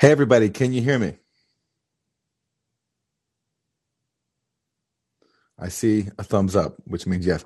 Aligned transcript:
Hey, 0.00 0.10
everybody, 0.10 0.50
can 0.50 0.72
you 0.72 0.82
hear 0.82 0.98
me? 0.98 1.14
I 5.56 5.68
see 5.68 6.08
a 6.18 6.24
thumbs 6.24 6.56
up, 6.56 6.74
which 6.84 7.06
means 7.06 7.24
yes. 7.24 7.44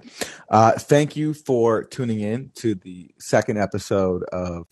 Uh, 0.48 0.72
thank 0.72 1.14
you 1.14 1.34
for 1.34 1.84
tuning 1.84 2.21
in 2.21 2.50
to 2.54 2.74
the 2.74 3.11
second 3.19 3.58
episode 3.58 4.22
of 4.32 4.66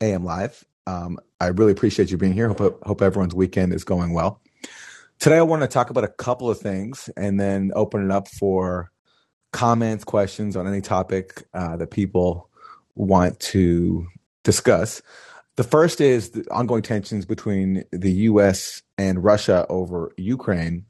AM 0.00 0.24
Live. 0.24 0.64
Um, 0.88 1.18
I 1.40 1.46
really 1.46 1.70
appreciate 1.70 2.10
you 2.10 2.18
being 2.18 2.32
here. 2.32 2.48
Hope, 2.48 2.82
hope 2.84 3.02
everyone's 3.02 3.36
weekend 3.36 3.72
is 3.72 3.84
going 3.84 4.12
well. 4.12 4.42
Today, 5.20 5.38
I 5.38 5.42
want 5.42 5.62
to 5.62 5.68
talk 5.68 5.90
about 5.90 6.02
a 6.02 6.08
couple 6.08 6.50
of 6.50 6.58
things 6.58 7.08
and 7.16 7.38
then 7.38 7.70
open 7.76 8.04
it 8.04 8.10
up 8.10 8.26
for 8.26 8.90
comments, 9.52 10.02
questions 10.02 10.56
on 10.56 10.66
any 10.66 10.80
topic 10.80 11.44
uh, 11.54 11.76
that 11.76 11.92
people 11.92 12.50
want 12.96 13.38
to 13.38 14.08
discuss. 14.42 15.02
The 15.56 15.64
first 15.64 16.00
is 16.00 16.30
the 16.30 16.44
ongoing 16.50 16.82
tensions 16.82 17.24
between 17.26 17.84
the 17.92 18.10
U.S. 18.12 18.82
and 18.98 19.22
Russia 19.22 19.66
over 19.68 20.12
Ukraine. 20.16 20.84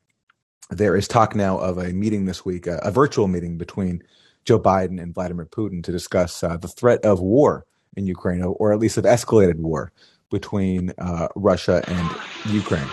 There 0.70 0.96
is 0.96 1.06
talk 1.06 1.34
now 1.34 1.58
of 1.58 1.76
a 1.76 1.92
meeting 1.92 2.24
this 2.24 2.46
week, 2.46 2.66
a, 2.66 2.78
a 2.78 2.90
virtual 2.90 3.28
meeting 3.28 3.58
between 3.58 4.02
Joe 4.46 4.58
Biden 4.58 5.02
and 5.02 5.12
Vladimir 5.14 5.44
Putin 5.44 5.84
to 5.84 5.92
discuss 5.92 6.42
uh, 6.42 6.56
the 6.56 6.68
threat 6.68 7.04
of 7.04 7.20
war 7.20 7.66
in 7.96 8.06
Ukraine, 8.06 8.42
or 8.42 8.72
at 8.72 8.78
least 8.78 8.96
of 8.96 9.04
escalated 9.04 9.56
war 9.56 9.92
between 10.30 10.92
uh, 10.98 11.28
Russia 11.36 11.82
and 11.86 12.10
Ukraine. 12.52 12.88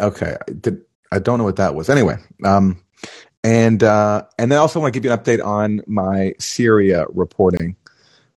Okay, 0.00 0.36
Did, 0.60 0.80
I 1.12 1.18
don't 1.18 1.38
know 1.38 1.44
what 1.44 1.56
that 1.56 1.74
was. 1.74 1.90
Anyway, 1.90 2.16
um, 2.42 2.82
and 3.46 3.84
uh, 3.84 4.24
and 4.38 4.50
then 4.50 4.58
I 4.58 4.60
also 4.60 4.80
want 4.80 4.92
to 4.92 5.00
give 5.00 5.04
you 5.04 5.12
an 5.12 5.18
update 5.18 5.44
on 5.44 5.80
my 5.86 6.34
Syria 6.40 7.06
reporting. 7.10 7.76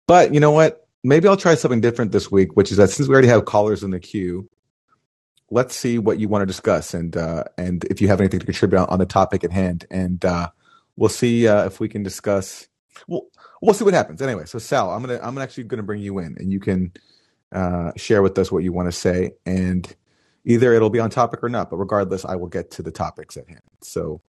But 0.05 0.35
you 0.35 0.39
know 0.39 0.51
what? 0.51 0.87
Maybe 1.03 1.27
I'll 1.27 1.35
try 1.35 1.55
something 1.55 1.81
different 1.81 2.11
this 2.11 2.29
week, 2.29 2.55
which 2.55 2.69
is 2.71 2.77
that 2.77 2.91
since 2.91 3.09
we 3.09 3.13
already 3.13 3.27
have 3.27 3.45
callers 3.45 3.83
in 3.83 3.89
the 3.89 3.99
queue, 3.99 4.47
let's 5.49 5.75
see 5.75 5.97
what 5.97 6.19
you 6.19 6.27
want 6.27 6.43
to 6.43 6.45
discuss 6.45 6.93
and 6.93 7.17
uh, 7.17 7.43
and 7.57 7.85
if 7.85 8.01
you 8.01 8.07
have 8.07 8.21
anything 8.21 8.39
to 8.39 8.45
contribute 8.45 8.77
on, 8.77 8.87
on 8.89 8.99
the 8.99 9.05
topic 9.07 9.43
at 9.43 9.51
hand, 9.51 9.87
and 9.89 10.23
uh, 10.23 10.47
we'll 10.95 11.09
see 11.09 11.47
uh, 11.47 11.65
if 11.65 11.79
we 11.79 11.89
can 11.89 12.03
discuss. 12.03 12.67
We'll 13.07 13.25
we'll 13.63 13.73
see 13.73 13.85
what 13.85 13.95
happens. 13.95 14.21
Anyway, 14.21 14.45
so 14.45 14.59
Sal, 14.59 14.91
I'm 14.91 15.01
gonna 15.01 15.19
I'm 15.23 15.39
actually 15.39 15.63
gonna 15.63 15.81
bring 15.81 16.03
you 16.03 16.19
in, 16.19 16.35
and 16.37 16.51
you 16.51 16.59
can 16.59 16.93
uh, 17.51 17.93
share 17.97 18.21
with 18.21 18.37
us 18.37 18.51
what 18.51 18.63
you 18.63 18.71
want 18.71 18.87
to 18.87 18.91
say, 18.91 19.31
and 19.47 19.91
either 20.45 20.71
it'll 20.71 20.91
be 20.91 20.99
on 20.99 21.09
topic 21.09 21.43
or 21.43 21.49
not. 21.49 21.71
But 21.71 21.77
regardless, 21.77 22.25
I 22.25 22.35
will 22.35 22.47
get 22.47 22.69
to 22.71 22.83
the 22.83 22.91
topics 22.91 23.37
at 23.37 23.49
hand. 23.49 23.61
So 23.81 24.21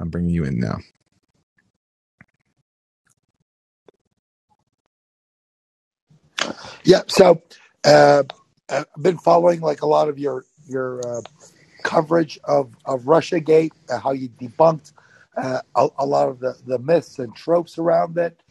I'm 0.00 0.08
bringing 0.08 0.30
you 0.30 0.44
in 0.44 0.58
now. 0.58 0.78
Yeah. 6.84 7.02
So 7.06 7.42
uh, 7.84 8.24
I've 8.70 8.86
been 9.00 9.18
following 9.18 9.60
like 9.60 9.82
a 9.82 9.86
lot 9.86 10.08
of 10.08 10.18
your 10.18 10.44
your 10.66 11.06
uh, 11.06 11.20
coverage 11.84 12.38
of 12.44 12.74
of 12.84 13.06
Russia 13.06 13.40
Gate, 13.40 13.72
uh, 13.90 13.98
how 13.98 14.12
you 14.12 14.28
debunked 14.30 14.92
uh, 15.36 15.60
a, 15.76 15.88
a, 15.98 16.06
lot 16.06 16.28
of 16.28 16.40
the, 16.40 16.56
the 16.66 16.78
myths 16.78 17.18
and 17.18 17.34
tropes 17.36 17.78
around 17.78 18.16
it, 18.18 18.42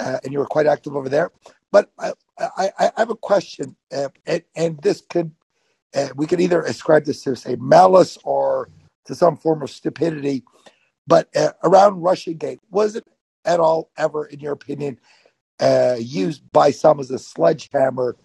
uh, 0.00 0.18
and 0.24 0.32
you 0.32 0.38
were 0.38 0.46
quite 0.46 0.66
active 0.66 0.96
over 0.96 1.08
there. 1.08 1.30
But 1.70 1.90
I, 1.98 2.12
I, 2.38 2.70
I 2.78 2.90
have 2.96 3.10
a 3.10 3.16
question, 3.16 3.76
uh, 3.92 4.08
and, 4.26 4.42
and, 4.56 4.78
this 4.82 5.00
could 5.00 5.32
we 6.16 6.26
could 6.26 6.40
either 6.40 6.62
ascribe 6.62 7.04
this 7.04 7.22
to 7.22 7.36
say 7.36 7.56
malice 7.56 8.18
or 8.24 8.68
to 9.06 9.14
some 9.14 9.36
form 9.36 9.62
of 9.62 9.70
stupidity. 9.70 10.42
But 11.06 11.28
around 11.62 12.00
Russia 12.00 12.32
Gate, 12.32 12.60
was 12.70 12.96
it 12.96 13.06
at 13.44 13.60
all 13.60 13.90
ever, 13.96 14.24
in 14.24 14.40
your 14.40 14.52
opinion, 14.52 14.98
uh, 15.60 15.96
used 15.98 16.42
by 16.52 16.70
some 16.70 16.98
as 17.00 17.10
a 17.10 17.18
sledgehammer 17.18 18.16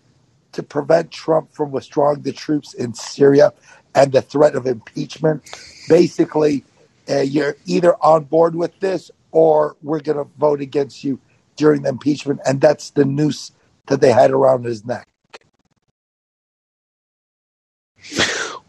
to 0.54 0.64
prevent 0.64 1.12
Trump 1.12 1.52
from 1.54 1.72
withdrawing 1.72 2.22
the 2.22 2.34
troops 2.34 2.74
in 2.74 2.94
Syria 2.94 3.54
and 3.94 4.12
the 4.12 4.22
threat 4.22 4.56
of 4.56 4.66
impeachment. 4.66 5.44
Basically, 5.88 6.64
uh, 7.10 7.20
you're 7.22 7.56
either 7.66 7.96
on 8.04 8.26
board 8.26 8.56
with 8.56 8.80
this 8.80 9.12
or 9.32 9.76
we're 9.82 10.00
going 10.00 10.18
to 10.18 10.28
vote 10.40 10.62
against 10.62 11.04
you 11.04 11.20
during 11.56 11.84
the 11.84 11.90
impeachment. 11.90 12.40
And 12.46 12.62
that's 12.62 12.92
the 12.92 13.06
noose 13.06 13.52
that 13.88 14.02
they 14.02 14.12
had 14.12 14.32
around 14.32 14.66
his 14.66 14.86
neck. 14.86 15.08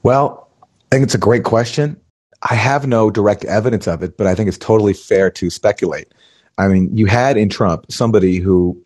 Well, 0.03 0.49
I 0.63 0.97
think 0.97 1.05
it's 1.05 1.15
a 1.15 1.19
great 1.19 1.45
question. 1.45 2.01
I 2.43 2.55
have 2.55 2.87
no 2.87 3.11
direct 3.11 3.45
evidence 3.45 3.87
of 3.87 4.03
it, 4.03 4.17
but 4.17 4.27
I 4.27 4.35
think 4.35 4.49
it's 4.49 4.59
totally 4.59 4.95
fair 4.95 5.31
to 5.33 5.51
speculate. 5.51 6.13
I 6.59 6.69
mean, 6.69 6.97
you 6.97 7.07
had 7.07 7.37
in 7.37 7.49
Trump 7.49 7.87
somebody 7.91 8.39
who, 8.39 8.83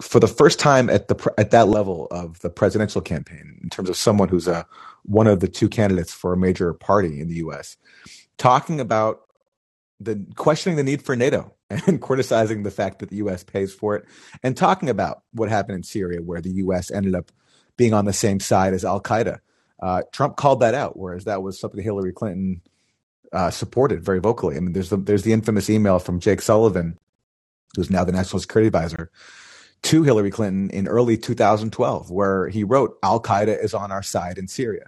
for 0.00 0.18
the 0.18 0.28
first 0.28 0.58
time 0.58 0.88
at 0.88 1.08
the 1.08 1.34
at 1.36 1.50
that 1.50 1.68
level 1.68 2.06
of 2.10 2.40
the 2.40 2.50
presidential 2.50 3.00
campaign, 3.00 3.58
in 3.62 3.68
terms 3.68 3.88
of 3.88 3.96
someone 3.96 4.28
who's 4.28 4.48
a 4.48 4.66
one 5.02 5.26
of 5.26 5.40
the 5.40 5.48
two 5.48 5.68
candidates 5.68 6.12
for 6.12 6.32
a 6.32 6.36
major 6.36 6.72
party 6.72 7.20
in 7.20 7.28
the 7.28 7.36
U.S., 7.36 7.76
talking 8.38 8.80
about 8.80 9.20
the 9.98 10.24
questioning 10.36 10.76
the 10.76 10.82
need 10.82 11.02
for 11.02 11.16
NATO 11.16 11.54
and 11.70 12.00
criticizing 12.00 12.62
the 12.62 12.70
fact 12.70 12.98
that 13.00 13.10
the 13.10 13.16
U.S. 13.16 13.44
pays 13.44 13.72
for 13.74 13.96
it, 13.96 14.04
and 14.42 14.56
talking 14.56 14.88
about 14.88 15.22
what 15.32 15.48
happened 15.50 15.76
in 15.76 15.82
Syria, 15.82 16.22
where 16.22 16.40
the 16.40 16.52
U.S. 16.52 16.90
ended 16.90 17.14
up 17.14 17.30
being 17.76 17.94
on 17.94 18.04
the 18.04 18.12
same 18.12 18.40
side 18.40 18.74
as 18.74 18.84
Al 18.84 19.00
Qaeda. 19.00 19.38
Uh, 19.80 20.02
Trump 20.12 20.36
called 20.36 20.60
that 20.60 20.74
out, 20.74 20.98
whereas 20.98 21.24
that 21.24 21.42
was 21.42 21.58
something 21.58 21.82
Hillary 21.82 22.12
Clinton 22.12 22.60
uh, 23.32 23.50
supported 23.50 24.04
very 24.04 24.20
vocally. 24.20 24.56
I 24.56 24.60
mean, 24.60 24.72
there's 24.72 24.90
the, 24.90 24.96
there's 24.96 25.22
the 25.22 25.32
infamous 25.32 25.70
email 25.70 25.98
from 25.98 26.20
Jake 26.20 26.42
Sullivan, 26.42 26.98
who's 27.76 27.90
now 27.90 28.04
the 28.04 28.12
national 28.12 28.40
security 28.40 28.66
advisor, 28.66 29.10
to 29.82 30.02
Hillary 30.02 30.30
Clinton 30.30 30.68
in 30.70 30.86
early 30.86 31.16
2012, 31.16 32.10
where 32.10 32.48
he 32.48 32.64
wrote, 32.64 32.98
"Al 33.02 33.22
Qaeda 33.22 33.62
is 33.62 33.72
on 33.72 33.90
our 33.90 34.02
side 34.02 34.36
in 34.36 34.48
Syria." 34.48 34.86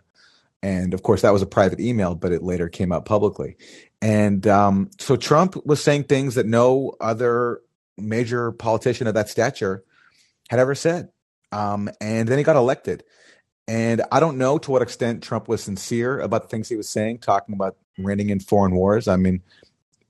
And 0.62 0.94
of 0.94 1.02
course, 1.02 1.22
that 1.22 1.32
was 1.32 1.42
a 1.42 1.47
private 1.47 1.81
email, 1.81 2.14
but 2.14 2.32
it 2.32 2.42
later 2.42 2.69
came 2.69 2.92
out 2.92 3.04
publicly. 3.04 3.56
And 4.00 4.47
um, 4.47 4.91
so 4.98 5.16
Trump 5.16 5.56
was 5.66 5.82
saying 5.82 6.04
things 6.04 6.36
that 6.36 6.47
no 6.47 6.94
other 7.00 7.60
major 7.97 8.52
politician 8.52 9.06
of 9.06 9.14
that 9.14 9.28
stature 9.28 9.84
had 10.48 10.60
ever 10.60 10.75
said. 10.75 11.08
Um, 11.50 11.91
and 12.00 12.28
then 12.28 12.38
he 12.38 12.44
got 12.44 12.56
elected. 12.56 13.04
And 13.72 14.02
I 14.12 14.20
don't 14.20 14.36
know 14.36 14.58
to 14.58 14.70
what 14.70 14.82
extent 14.82 15.22
Trump 15.22 15.48
was 15.48 15.62
sincere 15.62 16.20
about 16.20 16.42
the 16.42 16.48
things 16.48 16.68
he 16.68 16.76
was 16.76 16.90
saying, 16.90 17.20
talking 17.20 17.54
about 17.54 17.78
reining 17.96 18.28
in 18.28 18.38
foreign 18.38 18.74
wars. 18.74 19.08
I 19.08 19.16
mean, 19.16 19.40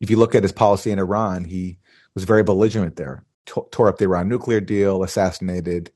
if 0.01 0.11
you 0.11 0.17
look 0.17 0.35
at 0.35 0.43
his 0.43 0.51
policy 0.51 0.91
in 0.91 0.99
Iran, 0.99 1.45
he 1.45 1.79
was 2.17 2.25
very 2.25 2.43
belligerent 2.43 2.97
there, 2.97 3.25
T- 3.47 3.61
tore 3.71 3.87
up 3.87 3.99
the 3.99 4.07
Iran 4.07 4.29
nuclear 4.29 4.61
deal, 4.61 5.05
assassinated 5.05 5.93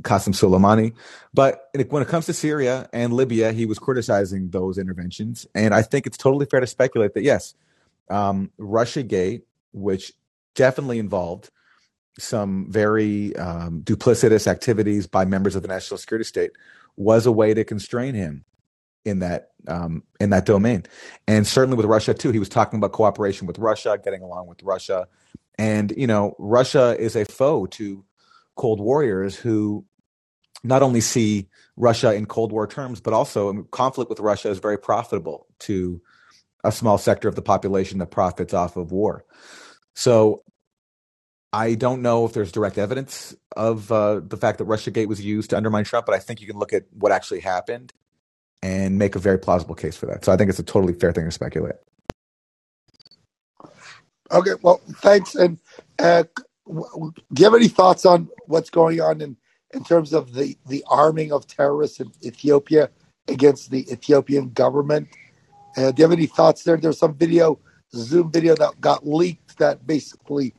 Qasem 0.00 0.32
Soleimani. 0.32 0.94
But 1.34 1.68
when 1.90 2.02
it 2.02 2.08
comes 2.08 2.24
to 2.24 2.32
Syria 2.32 2.88
and 2.90 3.12
Libya, 3.12 3.52
he 3.52 3.66
was 3.66 3.78
criticizing 3.78 4.48
those 4.48 4.78
interventions. 4.78 5.46
And 5.54 5.74
I 5.74 5.82
think 5.82 6.06
it's 6.06 6.16
totally 6.16 6.46
fair 6.46 6.60
to 6.60 6.66
speculate 6.66 7.12
that, 7.12 7.22
yes, 7.22 7.52
um, 8.08 8.50
Russia 8.56 9.02
Gate, 9.02 9.44
which 9.72 10.14
definitely 10.54 10.98
involved 10.98 11.50
some 12.18 12.66
very 12.70 13.34
um, 13.36 13.82
duplicitous 13.82 14.46
activities 14.46 15.06
by 15.06 15.24
members 15.24 15.56
of 15.56 15.62
the 15.62 15.68
national 15.68 15.98
security 15.98 16.24
state, 16.24 16.50
was 16.96 17.26
a 17.26 17.32
way 17.32 17.54
to 17.54 17.64
constrain 17.64 18.14
him 18.14 18.44
in 19.04 19.20
that 19.20 19.50
um, 19.66 20.02
in 20.20 20.30
that 20.30 20.44
domain, 20.44 20.84
and 21.26 21.46
certainly 21.46 21.76
with 21.76 21.86
Russia 21.86 22.14
too. 22.14 22.30
He 22.30 22.38
was 22.38 22.48
talking 22.48 22.78
about 22.78 22.92
cooperation 22.92 23.46
with 23.46 23.58
Russia, 23.58 23.98
getting 24.02 24.22
along 24.22 24.46
with 24.48 24.62
Russia, 24.62 25.06
and 25.58 25.92
you 25.96 26.06
know, 26.06 26.34
Russia 26.38 26.96
is 26.98 27.16
a 27.16 27.24
foe 27.24 27.66
to 27.66 28.04
Cold 28.56 28.80
Warriors 28.80 29.36
who 29.36 29.84
not 30.64 30.82
only 30.82 31.00
see 31.00 31.48
Russia 31.76 32.14
in 32.14 32.26
Cold 32.26 32.52
War 32.52 32.66
terms, 32.66 33.00
but 33.00 33.14
also 33.14 33.62
conflict 33.64 34.10
with 34.10 34.20
Russia 34.20 34.50
is 34.50 34.58
very 34.58 34.78
profitable 34.78 35.46
to 35.60 36.00
a 36.64 36.72
small 36.72 36.98
sector 36.98 37.28
of 37.28 37.36
the 37.36 37.42
population 37.42 37.98
that 37.98 38.10
profits 38.10 38.52
off 38.52 38.76
of 38.76 38.90
war. 38.90 39.24
So 39.94 40.42
I 41.52 41.74
don't 41.74 42.02
know 42.02 42.26
if 42.26 42.34
there's 42.34 42.52
direct 42.52 42.76
evidence 42.76 43.34
of 43.56 43.90
uh, 43.90 44.20
the 44.20 44.36
fact 44.36 44.58
that 44.58 44.66
RussiaGate 44.66 45.08
was 45.08 45.24
used 45.24 45.50
to 45.50 45.56
undermine 45.56 45.84
Trump, 45.84 46.04
but 46.04 46.14
I 46.14 46.18
think 46.18 46.40
you 46.40 46.46
can 46.46 46.58
look 46.58 46.72
at 46.72 46.84
what 46.92 47.10
actually 47.10 47.40
happened 47.40 47.92
and 48.62 48.98
make 48.98 49.14
a 49.16 49.18
very 49.18 49.38
plausible 49.38 49.74
case 49.74 49.96
for 49.96 50.06
that. 50.06 50.24
So 50.24 50.32
I 50.32 50.36
think 50.36 50.50
it's 50.50 50.58
a 50.58 50.64
totally 50.64 50.92
fair 50.92 51.12
thing 51.12 51.24
to 51.24 51.30
speculate. 51.30 51.76
Okay, 54.30 54.50
well, 54.60 54.80
thanks. 54.96 55.34
And 55.34 55.58
uh, 55.98 56.24
do 56.66 57.12
you 57.38 57.44
have 57.44 57.54
any 57.54 57.68
thoughts 57.68 58.04
on 58.04 58.28
what's 58.46 58.68
going 58.68 59.00
on 59.00 59.22
in, 59.22 59.36
in 59.72 59.84
terms 59.84 60.12
of 60.12 60.34
the, 60.34 60.56
the 60.66 60.84
arming 60.86 61.32
of 61.32 61.46
terrorists 61.46 61.98
in 61.98 62.12
Ethiopia 62.22 62.90
against 63.26 63.70
the 63.70 63.90
Ethiopian 63.90 64.50
government? 64.50 65.08
Uh, 65.78 65.92
do 65.92 66.02
you 66.02 66.04
have 66.04 66.12
any 66.12 66.26
thoughts 66.26 66.64
there? 66.64 66.76
There's 66.76 66.98
some 66.98 67.14
video, 67.14 67.58
Zoom 67.94 68.30
video 68.30 68.54
that 68.56 68.78
got 68.82 69.06
leaked 69.06 69.56
that 69.58 69.86
basically 69.86 70.52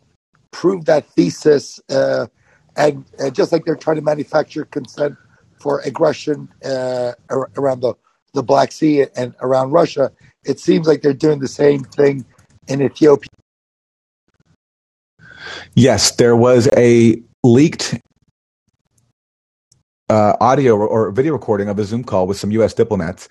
proved 0.51 0.85
that 0.87 1.05
thesis. 1.09 1.79
Uh, 1.89 2.27
and, 2.75 3.05
and 3.17 3.35
just 3.35 3.51
like 3.51 3.65
they're 3.65 3.75
trying 3.75 3.97
to 3.97 4.01
manufacture 4.01 4.65
consent 4.65 5.15
for 5.59 5.79
aggression 5.81 6.49
uh, 6.63 7.13
around 7.57 7.81
the, 7.81 7.93
the 8.33 8.43
Black 8.43 8.71
Sea 8.71 9.05
and 9.15 9.35
around 9.41 9.71
Russia, 9.71 10.11
it 10.45 10.59
seems 10.59 10.87
like 10.87 11.01
they're 11.01 11.13
doing 11.13 11.39
the 11.39 11.47
same 11.47 11.83
thing 11.83 12.25
in 12.67 12.81
Ethiopia. 12.81 13.29
Yes, 15.75 16.15
there 16.15 16.35
was 16.35 16.69
a 16.75 17.21
leaked 17.43 17.99
uh, 20.09 20.35
audio 20.39 20.75
or, 20.75 21.11
video 21.11 21.33
recording 21.33 21.69
of 21.69 21.77
a 21.79 21.83
Zoom 21.83 22.03
call 22.03 22.27
with 22.27 22.37
some 22.37 22.51
U.S. 22.51 22.73
diplomats. 22.73 23.29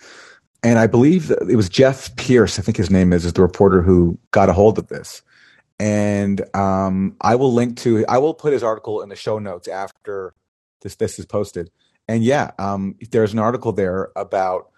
And 0.63 0.79
I 0.79 0.87
believe 0.87 1.31
it 1.31 1.57
was 1.57 1.69
Jeff 1.69 2.15
Pearce, 2.17 2.59
I 2.59 2.63
think 2.63 2.77
his 2.77 2.91
name 2.91 3.13
is, 3.13 3.25
is 3.25 3.33
the 3.33 3.43
reporter 3.43 3.83
who 3.83 4.19
got 4.33 4.49
a 4.49 4.53
hold 4.53 4.79
of 4.79 4.89
this. 4.89 5.23
And 5.81 6.45
um, 6.57 7.17
I 7.21 7.37
will 7.37 7.53
link 7.53 7.77
to, 7.79 8.05
I 8.07 8.19
will 8.19 8.35
put 8.35 8.53
his 8.53 8.63
article 8.63 9.03
in 9.03 9.09
the 9.09 9.17
show 9.17 9.39
notes 9.39 9.69
after 9.69 10.35
this 10.83 10.97
this 10.97 11.19
is 11.19 11.27
posted. 11.27 11.71
And 12.09 12.25
yeah, 12.25 12.53
um, 12.59 12.97
there's 13.11 13.33
an 13.33 13.39
article 13.39 13.73
there 13.73 14.11
about, 14.17 14.71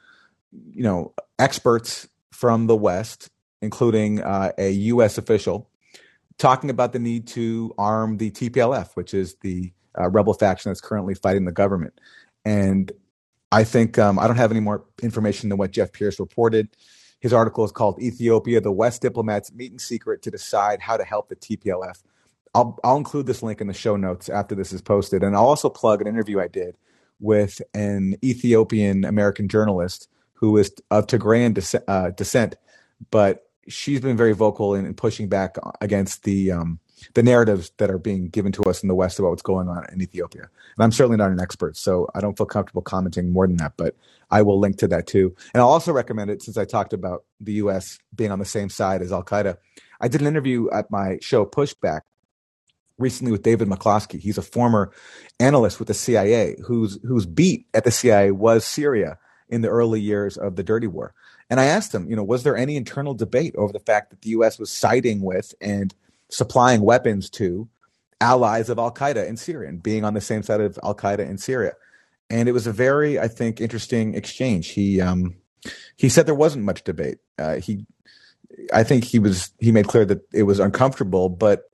you 0.52 0.82
know, 0.82 1.14
experts 1.38 2.08
from 2.32 2.66
the 2.66 2.76
West, 2.76 3.30
including 3.62 4.20
uh, 4.20 4.52
a 4.58 4.70
U.S. 4.70 5.16
official, 5.16 5.70
talking 6.38 6.70
about 6.70 6.92
the 6.92 6.98
need 6.98 7.28
to 7.28 7.72
arm 7.78 8.16
the 8.16 8.30
TPLF, 8.30 8.94
which 8.94 9.14
is 9.14 9.36
the 9.42 9.72
uh, 9.98 10.08
rebel 10.08 10.34
faction 10.34 10.70
that's 10.70 10.80
currently 10.80 11.14
fighting 11.14 11.44
the 11.44 11.52
government. 11.52 12.00
And 12.44 12.90
I 13.52 13.64
think 13.64 13.98
um, 13.98 14.18
I 14.18 14.26
don't 14.26 14.36
have 14.36 14.50
any 14.50 14.60
more 14.60 14.84
information 15.02 15.48
than 15.48 15.58
what 15.58 15.70
Jeff 15.70 15.92
Pearce 15.92 16.18
reported. 16.20 16.68
His 17.20 17.32
article 17.32 17.64
is 17.64 17.72
called 17.72 18.00
Ethiopia, 18.00 18.60
the 18.60 18.72
West 18.72 19.02
diplomats 19.02 19.52
meet 19.52 19.72
in 19.72 19.78
secret 19.78 20.22
to 20.22 20.30
decide 20.30 20.80
how 20.80 20.96
to 20.96 21.04
help 21.04 21.28
the 21.28 21.36
TPLF. 21.36 22.02
I'll, 22.54 22.78
I'll 22.82 22.96
include 22.96 23.26
this 23.26 23.42
link 23.42 23.60
in 23.60 23.66
the 23.66 23.74
show 23.74 23.96
notes 23.96 24.28
after 24.28 24.54
this 24.54 24.72
is 24.72 24.82
posted. 24.82 25.22
And 25.22 25.36
I'll 25.36 25.46
also 25.46 25.68
plug 25.68 26.00
an 26.00 26.08
interview 26.08 26.40
I 26.40 26.48
did 26.48 26.76
with 27.20 27.60
an 27.74 28.16
Ethiopian 28.24 29.04
American 29.04 29.48
journalist 29.48 30.08
who 30.32 30.56
is 30.56 30.72
of 30.90 31.06
Tigrayan 31.06 31.54
descent, 31.54 31.84
uh, 31.86 32.10
descent 32.10 32.56
but 33.10 33.46
she's 33.68 34.00
been 34.00 34.16
very 34.16 34.32
vocal 34.32 34.74
in, 34.74 34.84
in 34.84 34.94
pushing 34.94 35.28
back 35.28 35.56
against 35.80 36.24
the 36.24 36.50
um, 36.52 36.78
the 37.14 37.22
narratives 37.22 37.72
that 37.78 37.90
are 37.90 37.98
being 37.98 38.28
given 38.28 38.52
to 38.52 38.62
us 38.64 38.82
in 38.82 38.88
the 38.88 38.94
West 38.94 39.18
about 39.18 39.30
what's 39.30 39.42
going 39.42 39.68
on 39.68 39.84
in 39.92 40.02
Ethiopia. 40.02 40.42
And 40.42 40.84
I'm 40.84 40.92
certainly 40.92 41.16
not 41.16 41.30
an 41.30 41.40
expert, 41.40 41.76
so 41.76 42.08
I 42.14 42.20
don't 42.20 42.36
feel 42.36 42.46
comfortable 42.46 42.82
commenting 42.82 43.32
more 43.32 43.46
than 43.46 43.56
that, 43.56 43.74
but 43.76 43.96
I 44.30 44.42
will 44.42 44.58
link 44.58 44.78
to 44.78 44.88
that 44.88 45.06
too. 45.06 45.34
And 45.54 45.60
I'll 45.60 45.68
also 45.68 45.92
recommend 45.92 46.30
it 46.30 46.42
since 46.42 46.56
I 46.56 46.64
talked 46.64 46.92
about 46.92 47.24
the 47.40 47.54
US 47.54 47.98
being 48.14 48.30
on 48.30 48.38
the 48.38 48.44
same 48.44 48.68
side 48.68 49.02
as 49.02 49.12
Al 49.12 49.24
Qaeda. 49.24 49.56
I 50.00 50.08
did 50.08 50.20
an 50.20 50.26
interview 50.26 50.70
at 50.70 50.90
my 50.90 51.18
show 51.20 51.44
Pushback 51.44 52.02
recently 52.98 53.32
with 53.32 53.42
David 53.42 53.68
McCloskey. 53.68 54.20
He's 54.20 54.38
a 54.38 54.42
former 54.42 54.92
analyst 55.38 55.78
with 55.78 55.88
the 55.88 55.94
CIA 55.94 56.56
whose 56.64 56.98
whose 57.02 57.26
beat 57.26 57.66
at 57.74 57.84
the 57.84 57.90
CIA 57.90 58.30
was 58.30 58.64
Syria 58.64 59.18
in 59.48 59.62
the 59.62 59.68
early 59.68 60.00
years 60.00 60.36
of 60.36 60.56
the 60.56 60.62
dirty 60.62 60.86
war. 60.86 61.12
And 61.48 61.58
I 61.58 61.64
asked 61.64 61.92
him, 61.92 62.08
you 62.08 62.14
know, 62.14 62.22
was 62.22 62.44
there 62.44 62.56
any 62.56 62.76
internal 62.76 63.14
debate 63.14 63.56
over 63.56 63.72
the 63.72 63.80
fact 63.80 64.10
that 64.10 64.22
the 64.22 64.30
US 64.30 64.58
was 64.58 64.70
siding 64.70 65.20
with 65.20 65.54
and 65.60 65.94
supplying 66.30 66.80
weapons 66.80 67.30
to 67.30 67.68
allies 68.20 68.68
of 68.68 68.78
Al 68.78 68.92
Qaeda 68.92 69.26
in 69.26 69.36
Syria 69.36 69.68
and 69.68 69.82
being 69.82 70.04
on 70.04 70.14
the 70.14 70.20
same 70.20 70.42
side 70.42 70.60
of 70.60 70.78
Al 70.82 70.94
Qaeda 70.94 71.20
in 71.20 71.38
Syria. 71.38 71.72
And 72.28 72.48
it 72.48 72.52
was 72.52 72.66
a 72.66 72.72
very, 72.72 73.18
I 73.18 73.28
think, 73.28 73.60
interesting 73.60 74.14
exchange. 74.14 74.68
He 74.68 75.00
um, 75.00 75.36
he 75.96 76.08
said 76.08 76.26
there 76.26 76.34
wasn't 76.34 76.64
much 76.64 76.84
debate. 76.84 77.18
Uh, 77.38 77.56
he, 77.56 77.86
I 78.72 78.84
think 78.84 79.04
he 79.04 79.18
was 79.18 79.52
he 79.58 79.72
made 79.72 79.88
clear 79.88 80.04
that 80.04 80.20
it 80.32 80.44
was 80.44 80.60
uncomfortable, 80.60 81.28
but 81.28 81.64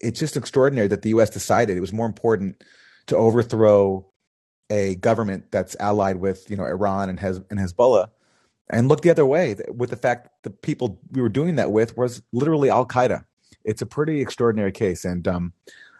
it's 0.00 0.20
just 0.20 0.36
extraordinary 0.36 0.88
that 0.88 1.02
the 1.02 1.10
U.S. 1.10 1.30
decided 1.30 1.76
it 1.76 1.80
was 1.80 1.92
more 1.92 2.06
important 2.06 2.62
to 3.06 3.16
overthrow 3.16 4.06
a 4.70 4.96
government 4.96 5.50
that's 5.50 5.76
allied 5.80 6.16
with 6.16 6.50
you 6.50 6.56
know 6.56 6.64
Iran 6.64 7.08
and 7.08 7.18
Hez- 7.18 7.42
and 7.50 7.58
Hezbollah 7.58 8.08
and 8.70 8.88
look 8.88 9.02
the 9.02 9.10
other 9.10 9.26
way 9.26 9.56
with 9.68 9.90
the 9.90 9.96
fact 9.96 10.28
the 10.42 10.50
people 10.50 11.00
we 11.10 11.20
were 11.20 11.28
doing 11.28 11.56
that 11.56 11.70
with 11.70 11.96
was 11.96 12.22
literally 12.32 12.70
Al 12.70 12.86
Qaeda 12.86 13.24
it's 13.64 13.82
a 13.82 13.86
pretty 13.86 14.20
extraordinary 14.20 14.72
case. 14.72 15.04
And 15.04 15.26
um, 15.28 15.52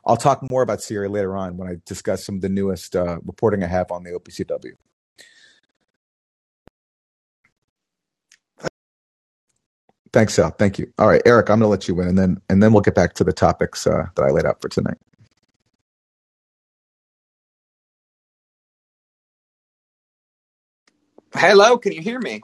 I'll 0.07 0.17
talk 0.17 0.49
more 0.51 0.63
about 0.63 0.83
Syria 0.83 1.11
later 1.11 1.37
on 1.37 1.57
when 1.57 1.69
I 1.69 1.77
discuss 1.87 2.25
some 2.27 2.37
of 2.37 2.41
the 2.43 2.49
newest 2.51 2.97
uh, 2.97 3.19
reporting 3.25 3.65
I 3.65 3.69
have 3.69 3.91
on 3.93 4.05
the 4.05 4.13
OPCW. 4.13 4.73
Thanks, 10.13 10.35
Sal. 10.35 10.51
Thank 10.53 10.79
you. 10.79 10.93
All 10.99 11.09
right, 11.09 11.23
Eric, 11.27 11.51
I'm 11.51 11.61
going 11.61 11.63
to 11.63 11.69
let 11.69 11.89
you 11.89 12.01
in, 12.03 12.09
and 12.09 12.19
then 12.19 12.43
and 12.51 12.63
then 12.63 12.73
we'll 12.73 12.83
get 12.83 12.97
back 12.97 13.15
to 13.15 13.25
the 13.25 13.33
topics 13.33 13.87
uh, 13.87 14.07
that 14.17 14.23
I 14.25 14.31
laid 14.31 14.47
out 14.47 14.63
for 14.63 14.69
tonight. 14.69 14.99
Hello, 21.35 21.79
can 21.79 21.93
you 21.93 22.03
hear 22.03 22.21
me? 22.21 22.43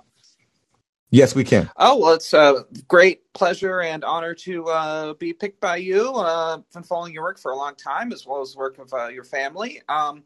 Yes, 1.10 1.34
we 1.34 1.44
can. 1.44 1.70
Oh, 1.76 1.99
well, 1.99 2.14
it's 2.14 2.34
a 2.34 2.66
great 2.87 3.32
pleasure 3.32 3.81
and 3.81 4.05
honor 4.05 4.34
to 4.34 4.66
uh, 4.66 5.14
be 5.14 5.32
picked 5.32 5.60
by 5.60 5.76
you. 5.76 6.12
Uh, 6.14 6.58
been 6.75 6.82
following 6.82 7.14
your 7.14 7.22
work 7.22 7.38
for 7.38 7.50
a 7.52 7.56
long 7.56 7.76
time, 7.76 8.12
as 8.12 8.26
well 8.26 8.43
as 8.43 8.52
the 8.52 8.58
work 8.58 8.78
of 8.78 8.93
uh, 8.93 9.08
your 9.08 9.25
family. 9.25 9.81
Um, 9.88 10.25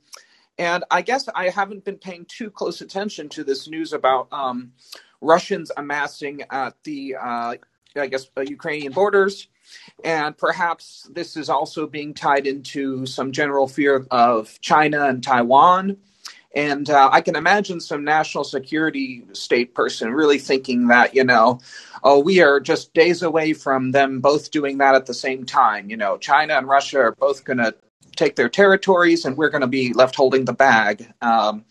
and 0.59 0.85
I 0.91 1.03
guess 1.03 1.29
I 1.35 1.51
haven't 1.51 1.85
been 1.85 1.99
paying 1.99 2.27
too 2.27 2.51
close 2.51 2.81
attention 2.81 3.29
to 3.31 3.45
this 3.45 3.69
news 3.69 3.93
about 3.93 4.29
um, 4.33 4.73
Russians 5.21 5.71
amassing 5.77 6.43
at 6.51 6.75
the, 6.83 7.15
uh, 7.15 7.55
I 7.97 8.07
guess, 8.09 8.27
uh, 8.37 8.43
Ukrainian 8.43 8.93
borders. 8.93 9.49
And 10.05 10.37
perhaps 10.37 11.09
this 11.13 11.37
is 11.37 11.49
also 11.49 11.87
being 11.87 12.13
tied 12.13 12.47
into 12.49 13.07
some 13.07 13.31
general 13.31 13.69
fear 13.69 14.05
of 14.11 14.61
China 14.61 15.07
and 15.07 15.23
Taiwan 15.23 15.99
and 16.55 16.89
uh, 16.91 17.09
I 17.11 17.21
can 17.21 17.37
imagine 17.37 17.81
some 17.81 18.05
national 18.05 18.45
security 18.45 19.25
state 19.33 19.75
person 19.75 20.13
really 20.13 20.39
thinking 20.39 20.89
that, 20.89 21.15
you 21.15 21.25
know, 21.25 21.61
oh, 22.03 22.19
we 22.19 22.43
are 22.43 22.61
just 22.61 22.93
days 22.93 23.23
away 23.23 23.55
from 23.55 23.93
them 23.93 24.21
both 24.21 24.51
doing 24.51 24.79
that 24.79 24.95
at 24.95 25.07
the 25.07 25.15
same 25.15 25.45
time. 25.45 25.89
You 25.89 25.97
know, 25.97 26.19
China 26.19 26.55
and 26.55 26.69
Russia 26.69 26.99
are 26.99 27.15
both 27.15 27.45
going 27.45 27.59
to 27.59 27.75
take 28.17 28.37
their 28.37 28.51
territories 28.51 29.25
and 29.25 29.37
we're 29.37 29.51
going 29.51 29.63
to 29.63 29.67
be 29.67 29.95
left 29.95 30.15
holding 30.15 30.45
the 30.45 30.53
bag. 30.53 31.13
Um, 31.23 31.65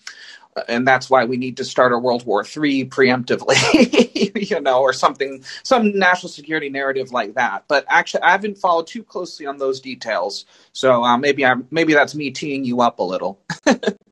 and 0.67 0.85
that's 0.85 1.09
why 1.09 1.25
we 1.25 1.37
need 1.37 1.57
to 1.57 1.63
start 1.63 1.93
a 1.93 1.97
World 1.97 2.25
War 2.25 2.43
III 2.43 2.85
preemptively, 2.85 4.49
you 4.49 4.59
know, 4.59 4.81
or 4.81 4.93
something, 4.93 5.43
some 5.63 5.97
national 5.97 6.29
security 6.29 6.69
narrative 6.69 7.11
like 7.11 7.35
that. 7.35 7.63
But 7.67 7.85
actually, 7.87 8.23
I 8.23 8.31
haven't 8.31 8.57
followed 8.57 8.87
too 8.87 9.03
closely 9.03 9.45
on 9.45 9.57
those 9.59 9.79
details, 9.79 10.45
so 10.73 11.03
uh, 11.03 11.17
maybe 11.17 11.45
I'm 11.45 11.67
maybe 11.71 11.93
that's 11.93 12.15
me 12.15 12.31
teeing 12.31 12.65
you 12.65 12.81
up 12.81 12.99
a 12.99 13.03
little. 13.03 13.39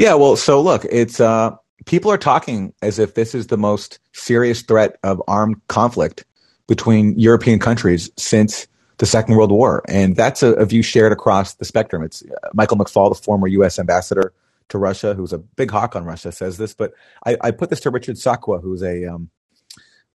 Yeah, 0.00 0.14
well, 0.14 0.34
so 0.34 0.62
look, 0.62 0.86
it's 0.86 1.20
uh, 1.20 1.54
people 1.84 2.10
are 2.10 2.16
talking 2.16 2.72
as 2.80 2.98
if 2.98 3.16
this 3.16 3.34
is 3.34 3.48
the 3.48 3.58
most 3.58 3.98
serious 4.14 4.62
threat 4.62 4.96
of 5.02 5.22
armed 5.28 5.60
conflict 5.68 6.24
between 6.66 7.18
European 7.18 7.58
countries 7.58 8.10
since 8.16 8.66
the 8.96 9.04
Second 9.04 9.36
World 9.36 9.52
War, 9.52 9.82
and 9.88 10.16
that's 10.16 10.42
a, 10.42 10.54
a 10.54 10.64
view 10.64 10.80
shared 10.80 11.12
across 11.12 11.56
the 11.56 11.66
spectrum. 11.66 12.02
It's 12.02 12.22
uh, 12.22 12.48
Michael 12.54 12.78
McFaul, 12.78 13.10
the 13.10 13.22
former 13.22 13.46
U.S. 13.48 13.78
ambassador 13.78 14.32
to 14.70 14.78
Russia, 14.78 15.12
who's 15.12 15.34
a 15.34 15.38
big 15.38 15.70
hawk 15.70 15.94
on 15.94 16.06
Russia, 16.06 16.32
says 16.32 16.56
this. 16.56 16.72
But 16.72 16.94
I, 17.26 17.36
I 17.42 17.50
put 17.50 17.68
this 17.68 17.80
to 17.80 17.90
Richard 17.90 18.16
Sakwa, 18.16 18.62
who's 18.62 18.82
a 18.82 19.04
um, 19.04 19.28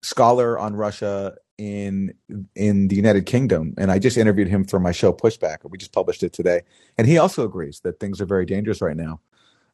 scholar 0.02 0.58
on 0.58 0.76
Russia 0.76 1.36
in 1.60 2.12
in 2.56 2.88
the 2.88 2.96
United 2.96 3.28
Kingdom, 3.28 3.76
and 3.78 3.92
I 3.92 4.00
just 4.00 4.18
interviewed 4.18 4.48
him 4.48 4.66
for 4.66 4.80
my 4.80 4.92
show 4.92 5.14
Pushback. 5.14 5.58
We 5.64 5.78
just 5.78 5.94
published 5.94 6.24
it 6.24 6.34
today, 6.34 6.62
and 6.98 7.06
he 7.06 7.20
also 7.20 7.46
agrees 7.46 7.82
that 7.82 8.00
things 8.00 8.20
are 8.20 8.26
very 8.26 8.48
dangerous 8.48 8.82
right 8.82 8.98
now 8.98 9.20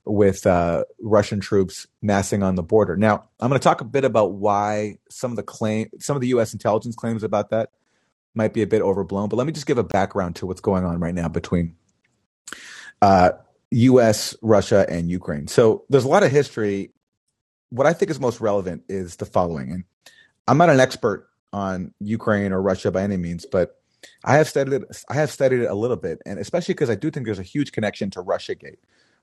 with 0.05 0.47
uh, 0.47 0.83
Russian 0.99 1.39
troops 1.39 1.87
massing 2.01 2.43
on 2.43 2.55
the 2.55 2.63
border. 2.63 2.97
Now, 2.97 3.29
I'm 3.39 3.49
going 3.49 3.59
to 3.59 3.63
talk 3.63 3.81
a 3.81 3.85
bit 3.85 4.03
about 4.03 4.33
why 4.33 4.97
some 5.09 5.31
of 5.31 5.37
the 5.37 5.43
claim, 5.43 5.89
some 5.99 6.15
of 6.15 6.21
the 6.21 6.29
U.S. 6.29 6.53
intelligence 6.53 6.95
claims 6.95 7.23
about 7.23 7.49
that 7.51 7.69
might 8.33 8.53
be 8.53 8.61
a 8.61 8.67
bit 8.67 8.81
overblown. 8.81 9.29
But 9.29 9.35
let 9.35 9.45
me 9.45 9.53
just 9.53 9.67
give 9.67 9.77
a 9.77 9.83
background 9.83 10.37
to 10.37 10.45
what's 10.47 10.61
going 10.61 10.85
on 10.85 10.99
right 10.99 11.13
now 11.13 11.27
between 11.27 11.75
uh, 13.01 13.31
U.S., 13.71 14.35
Russia, 14.41 14.85
and 14.89 15.09
Ukraine. 15.09 15.47
So 15.47 15.85
there's 15.89 16.05
a 16.05 16.09
lot 16.09 16.23
of 16.23 16.31
history. 16.31 16.91
What 17.69 17.87
I 17.87 17.93
think 17.93 18.11
is 18.11 18.19
most 18.19 18.41
relevant 18.41 18.83
is 18.89 19.17
the 19.17 19.25
following, 19.25 19.71
and 19.71 19.83
I'm 20.47 20.57
not 20.57 20.69
an 20.69 20.79
expert 20.79 21.27
on 21.53 21.93
Ukraine 21.99 22.51
or 22.51 22.61
Russia 22.61 22.91
by 22.91 23.03
any 23.03 23.17
means, 23.17 23.45
but 23.45 23.77
I 24.23 24.35
have 24.37 24.47
studied 24.47 24.73
it. 24.73 24.83
I 25.09 25.13
have 25.13 25.31
studied 25.31 25.61
it 25.61 25.69
a 25.69 25.75
little 25.75 25.97
bit, 25.97 26.21
and 26.25 26.39
especially 26.39 26.73
because 26.73 26.89
I 26.89 26.95
do 26.95 27.11
think 27.11 27.25
there's 27.25 27.39
a 27.39 27.43
huge 27.43 27.71
connection 27.71 28.09
to 28.11 28.23
RussiaGate. 28.23 28.77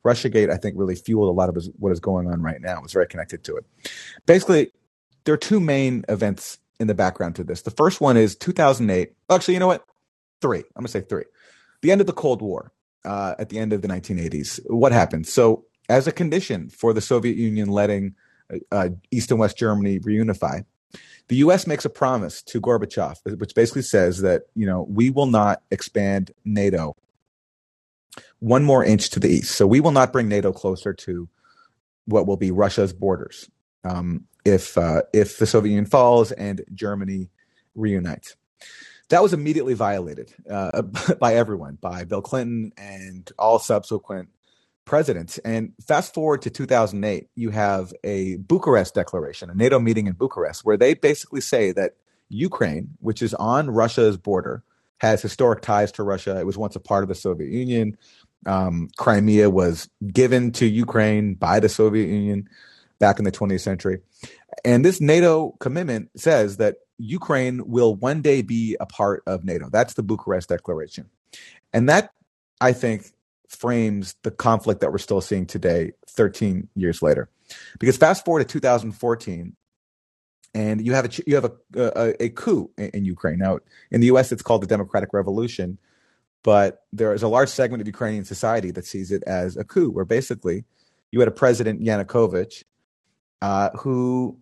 RussiaGate, 0.05 0.51
I 0.51 0.57
think, 0.57 0.77
really 0.79 0.95
fueled 0.95 1.29
a 1.29 1.33
lot 1.33 1.49
of 1.49 1.55
his, 1.55 1.71
what 1.79 1.93
is 1.93 2.01
going 2.01 2.27
on 2.27 2.43
right 2.43 2.61
now. 2.61 2.79
It 2.79 2.83
was 2.83 2.93
very 2.93 3.07
connected 3.07 3.45
to 3.45 3.57
it. 3.57 3.67
Basically, 4.27 4.73
there 5.25 5.35
are 5.35 5.39
two 5.39 5.61
main 5.61 6.05
events 6.09 6.59
in 6.81 6.87
the 6.87 6.95
background 6.95 7.37
to 7.37 7.45
this. 7.45 7.63
The 7.63 7.71
first 7.71 8.01
one 8.01 8.17
is 8.17 8.37
2008. 8.37 9.13
Actually, 9.31 9.55
you 9.55 9.61
know 9.61 9.67
what? 9.67 9.85
Three. 10.41 10.59
I'm 10.59 10.83
going 10.83 10.87
to 10.87 10.93
say 10.93 11.01
three. 11.01 11.25
The 11.83 11.91
end 11.91 12.01
of 12.01 12.07
the 12.07 12.13
Cold 12.13 12.43
War 12.43 12.73
uh, 13.05 13.35
at 13.39 13.49
the 13.49 13.59
end 13.59 13.73
of 13.73 13.83
the 13.83 13.89
1980s. 13.89 14.61
What 14.67 14.93
happened? 14.93 15.27
So, 15.27 15.65
as 15.89 16.07
a 16.07 16.13
condition 16.13 16.69
for 16.69 16.93
the 16.93 17.01
Soviet 17.01 17.37
Union 17.37 17.69
letting 17.69 18.15
uh, 18.71 18.91
East 19.11 19.31
and 19.31 19.41
West 19.41 19.57
Germany 19.57 19.99
reunify, 20.01 20.65
the 21.29 21.37
U.S. 21.37 21.67
makes 21.67 21.85
a 21.85 21.91
promise 21.91 22.43
to 22.43 22.61
Gorbachev, 22.61 23.17
which 23.39 23.55
basically 23.55 23.83
says 23.83 24.21
that 24.21 24.43
you 24.55 24.67
know 24.67 24.87
we 24.89 25.11
will 25.11 25.27
not 25.27 25.63
expand 25.71 26.33
NATO 26.45 26.95
one 28.41 28.65
more 28.65 28.85
inch 28.85 29.11
to 29.11 29.21
the 29.21 29.29
east. 29.29 29.53
So 29.53 29.67
we 29.67 29.81
will 29.81 29.93
not 29.93 30.13
bring 30.13 30.29
NATO 30.29 30.53
closer 30.53 30.93
to 30.95 31.29
what 32.07 32.27
will 32.27 32.37
be 32.37 32.51
Russia's 32.51 32.93
borders 32.93 33.51
um, 33.85 34.25
if 34.45 34.77
uh, 34.79 35.03
if 35.13 35.39
the 35.39 35.47
Soviet 35.47 35.71
Union 35.71 35.87
falls 35.87 36.33
and 36.33 36.65
Germany 36.73 37.31
reunites. 37.75 38.37
That 39.11 39.23
was 39.23 39.33
immediately 39.33 39.75
violated 39.75 40.35
uh, 40.51 40.83
by 41.21 41.35
everyone, 41.35 41.79
by 41.81 42.05
Bill 42.05 42.23
Clinton 42.23 42.73
and 42.77 43.31
all 43.39 43.59
subsequent 43.59 44.29
presidents. 44.85 45.39
And 45.39 45.73
fast 45.87 46.15
forward 46.15 46.43
to 46.43 46.51
2008, 46.51 47.29
you 47.35 47.51
have 47.51 47.93
a 48.05 48.37
Bucharest 48.37 48.95
declaration, 48.95 49.51
a 49.51 49.55
NATO 49.55 49.79
meeting 49.79 50.07
in 50.07 50.15
Bucharest, 50.15 50.65
where 50.65 50.77
they 50.77 50.95
basically 50.95 51.41
say 51.41 51.73
that 51.73 51.97
Ukraine, 52.29 52.97
which 53.01 53.23
is 53.23 53.35
on 53.35 53.71
Russia's 53.71 54.17
border, 54.17 54.63
has 54.99 55.23
historic 55.23 55.63
ties 55.63 55.93
to 55.93 56.03
Russia. 56.03 56.39
It 56.39 56.47
was 56.47 56.59
once 56.59 56.77
a 56.77 56.81
part 56.81 57.03
of 57.03 57.09
the 57.09 57.15
Soviet 57.15 57.51
Union. 57.51 57.97
Um, 58.47 58.89
Crimea 58.97 59.51
was 59.51 59.89
given 60.13 60.53
to 60.53 60.67
Ukraine 60.67 61.35
by 61.35 61.61
the 61.61 61.69
Soviet 61.69 62.09
Union 62.09 62.49
back 62.99 63.19
in 63.19 63.25
the 63.25 63.33
20th 63.33 63.61
century. 63.61 64.01
And 64.65 64.85
this 64.85 65.01
NATO 65.01 65.55
commitment 65.61 66.11
says 66.17 66.57
that 66.57 66.77
Ukraine 66.99 67.69
will 67.69 67.95
one 67.95 68.23
day 68.23 68.43
be 68.43 68.77
a 68.81 68.87
part 68.87 69.23
of 69.27 69.45
NATO. 69.45 69.69
That's 69.71 69.95
the 69.95 70.03
Bucharest 70.03 70.49
Declaration. 70.49 71.09
And 71.73 71.89
that, 71.89 72.11
I 72.61 72.73
think, 72.73 73.13
frames 73.49 74.17
the 74.23 74.31
conflict 74.31 74.81
that 74.81 74.91
we're 74.91 74.99
still 74.99 75.21
seeing 75.21 75.47
today, 75.47 75.93
13 76.09 76.69
years 76.75 77.03
later. 77.03 77.29
Because 77.79 77.97
fast 77.97 78.25
forward 78.25 78.41
to 78.41 78.53
2014, 78.53 79.57
and 80.55 80.85
you 80.85 80.95
have 80.95 81.07
a 81.07 81.23
you 81.27 81.35
have 81.35 81.45
a 81.45 81.53
a, 81.75 82.25
a 82.25 82.29
coup 82.31 82.71
in, 82.77 82.91
in, 82.91 83.05
Ukraine. 83.05 83.39
Now, 83.39 83.59
in 83.91 84.01
the 84.01 84.07
U.S., 84.09 84.33
it's 84.33 84.43
called 84.43 84.63
the 84.63 84.67
Democratic 84.67 85.13
Revolution, 85.13 85.79
but 86.43 86.85
there 86.93 87.13
is 87.13 87.23
a 87.23 87.29
large 87.29 87.49
segment 87.49 87.81
of 87.81 87.87
Ukrainian 87.87 88.25
society 88.25 88.71
that 88.73 88.85
sees 88.87 89.13
it 89.13 89.23
as 89.25 89.57
a 89.57 89.65
coup, 89.65 89.91
where 89.91 90.05
basically 90.05 90.65
you 91.11 91.21
had 91.21 91.29
a 91.29 91.33
president 91.33 91.83
Yanukovych 91.83 92.65
uh, 93.43 93.71
who 93.71 94.39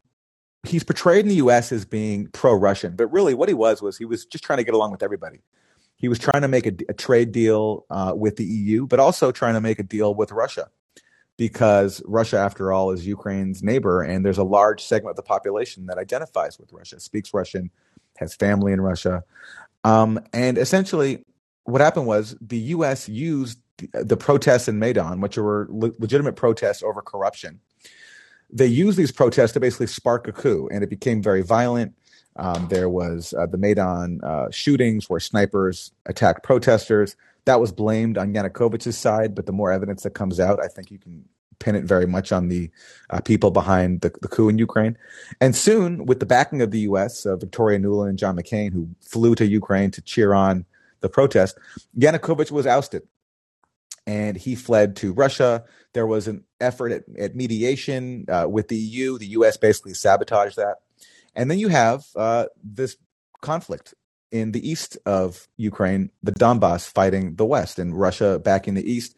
he's 0.63 0.85
portrayed 0.85 1.21
in 1.21 1.29
the 1.29 1.37
U.S. 1.37 1.73
as 1.73 1.85
being 1.85 2.29
pro-Russian, 2.29 2.97
but 2.97 3.07
really 3.13 3.35
what 3.35 3.49
he 3.49 3.55
was 3.55 3.83
was 3.83 3.97
he 3.99 4.05
was 4.05 4.25
just 4.25 4.45
trying 4.45 4.59
to 4.59 4.65
get 4.65 4.75
along 4.75 4.91
with 4.91 5.03
everybody. 5.03 5.41
He 5.97 6.09
was 6.09 6.19
trying 6.19 6.43
to 6.43 6.49
make 6.49 6.67
a, 6.67 6.73
a 6.89 6.95
trade 6.95 7.33
deal 7.33 7.87
uh, 7.91 8.13
with 8.15 8.37
the 8.37 8.45
EU, 8.45 8.87
but 8.87 9.01
also 9.01 9.33
trying 9.33 9.55
to 9.55 9.61
make 9.61 9.79
a 9.79 9.83
deal 9.83 10.15
with 10.15 10.31
Russia 10.31 10.69
because 11.37 12.03
Russia, 12.07 12.39
after 12.39 12.73
all, 12.73 12.91
is 12.91 13.07
Ukraine's 13.07 13.63
neighbor, 13.63 14.03
and 14.03 14.25
there's 14.25 14.39
a 14.39 14.45
large 14.45 14.83
segment 14.83 15.11
of 15.11 15.17
the 15.17 15.23
population 15.23 15.87
that 15.87 15.99
identifies 15.99 16.59
with 16.59 16.73
Russia, 16.73 16.99
speaks 16.99 17.35
Russian, 17.35 17.71
has 18.17 18.35
family 18.35 18.73
in 18.73 18.81
Russia. 18.81 19.23
Um, 19.85 20.19
and 20.33 20.57
essentially, 20.57 21.25
what 21.65 21.81
happened 21.81 22.07
was 22.07 22.37
the 22.41 22.59
U.S. 22.59 23.09
used 23.09 23.59
the, 23.93 24.17
protests 24.17 24.69
in 24.69 24.79
Maidan, 24.79 25.21
which 25.21 25.37
were 25.37 25.67
le- 25.71 25.93
legitimate 25.99 26.37
protests 26.37 26.83
over 26.83 27.03
corruption. 27.03 27.61
They 28.51 28.67
used 28.67 28.97
these 28.97 29.13
protests 29.13 29.53
to 29.53 29.61
basically 29.61 29.89
spark 29.89 30.29
a 30.29 30.33
coup, 30.33 30.69
and 30.73 30.83
it 30.83 30.91
became 30.91 31.23
very 31.23 31.43
violent. 31.43 31.95
Um, 32.37 32.69
there 32.69 32.89
was 32.89 33.35
uh, 33.37 33.47
the 33.47 33.59
Maidan 33.59 34.21
uh, 34.23 34.51
shootings 34.51 35.11
where 35.11 35.21
snipers 35.21 35.93
attacked 36.07 36.43
protesters. 36.43 37.17
That 37.47 37.61
was 37.61 37.73
blamed 37.73 38.19
on 38.19 38.35
Yanukovych's 38.35 38.99
side, 38.99 39.35
but 39.35 39.47
the 39.47 39.53
more 39.53 39.73
evidence 39.73 40.03
that 40.03 40.11
comes 40.11 40.39
out, 40.39 40.61
I 40.63 40.69
think 40.69 40.91
you 40.91 40.99
can 40.99 41.25
pin 41.59 41.75
it 41.75 41.85
very 41.85 42.07
much 42.07 42.33
on 42.33 42.49
the 42.49 42.71
uh, 43.11 43.21
people 43.21 43.51
behind 43.51 44.03
the, 44.03 44.13
the, 44.21 44.29
coup 44.29 44.49
in 44.49 44.59
Ukraine. 44.59 44.97
And 45.41 45.57
soon, 45.57 46.05
with 46.07 46.21
the 46.21 46.27
backing 46.27 46.61
of 46.61 46.71
the 46.71 46.81
U.S., 46.81 47.25
uh, 47.25 47.37
Victoria 47.37 47.79
Nuland 47.79 48.11
and 48.11 48.19
John 48.19 48.37
McCain, 48.37 48.73
who 48.73 48.89
flew 49.01 49.35
to 49.37 49.47
Ukraine 49.47 49.91
to 49.93 50.03
cheer 50.03 50.35
on 50.35 50.67
the 51.01 51.09
protest, 51.09 51.59
Yanukovych 51.99 52.51
was 52.51 52.67
ousted 52.67 53.03
and 54.07 54.37
he 54.37 54.55
fled 54.55 54.97
to 54.97 55.13
Russia. 55.13 55.65
There 55.93 56.07
was 56.07 56.29
an 56.29 56.45
effort 56.61 56.93
at, 56.93 57.05
at 57.19 57.35
mediation 57.35 58.27
uh, 58.29 58.47
with 58.49 58.69
the 58.69 58.77
EU. 58.77 59.19
The 59.19 59.27
U.S. 59.29 59.57
basically 59.57 59.95
sabotaged 59.95 60.57
that. 60.57 60.77
And 61.35 61.51
then 61.51 61.59
you 61.59 61.69
have 61.69 62.05
uh, 62.15 62.47
this 62.63 62.97
conflict 63.41 63.95
in 64.31 64.53
the 64.53 64.69
east 64.69 64.99
of 65.07 65.49
Ukraine, 65.57 66.11
the 66.23 66.33
Donbass 66.33 66.91
fighting 66.91 67.37
the 67.37 67.47
west, 67.47 67.79
and 67.79 67.99
Russia 67.99 68.39
back 68.39 68.69
in 68.69 68.75
the 68.75 68.91
east. 68.91 69.17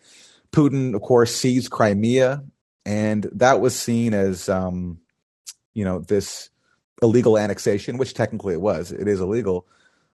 Putin, 0.53 0.95
of 0.95 1.03
course, 1.03 1.35
seized 1.35 1.71
Crimea, 1.71 2.43
and 2.87 3.29
that 3.33 3.61
was 3.61 3.79
seen 3.79 4.15
as, 4.15 4.49
um, 4.49 4.99
you 5.75 5.85
know, 5.85 6.00
this 6.00 6.50
illegal 7.03 7.38
annexation, 7.38 7.99
which 7.99 8.15
technically 8.15 8.55
it 8.55 8.61
was. 8.61 8.93
It 8.93 9.09
is 9.09 9.21
illegal. 9.21 9.67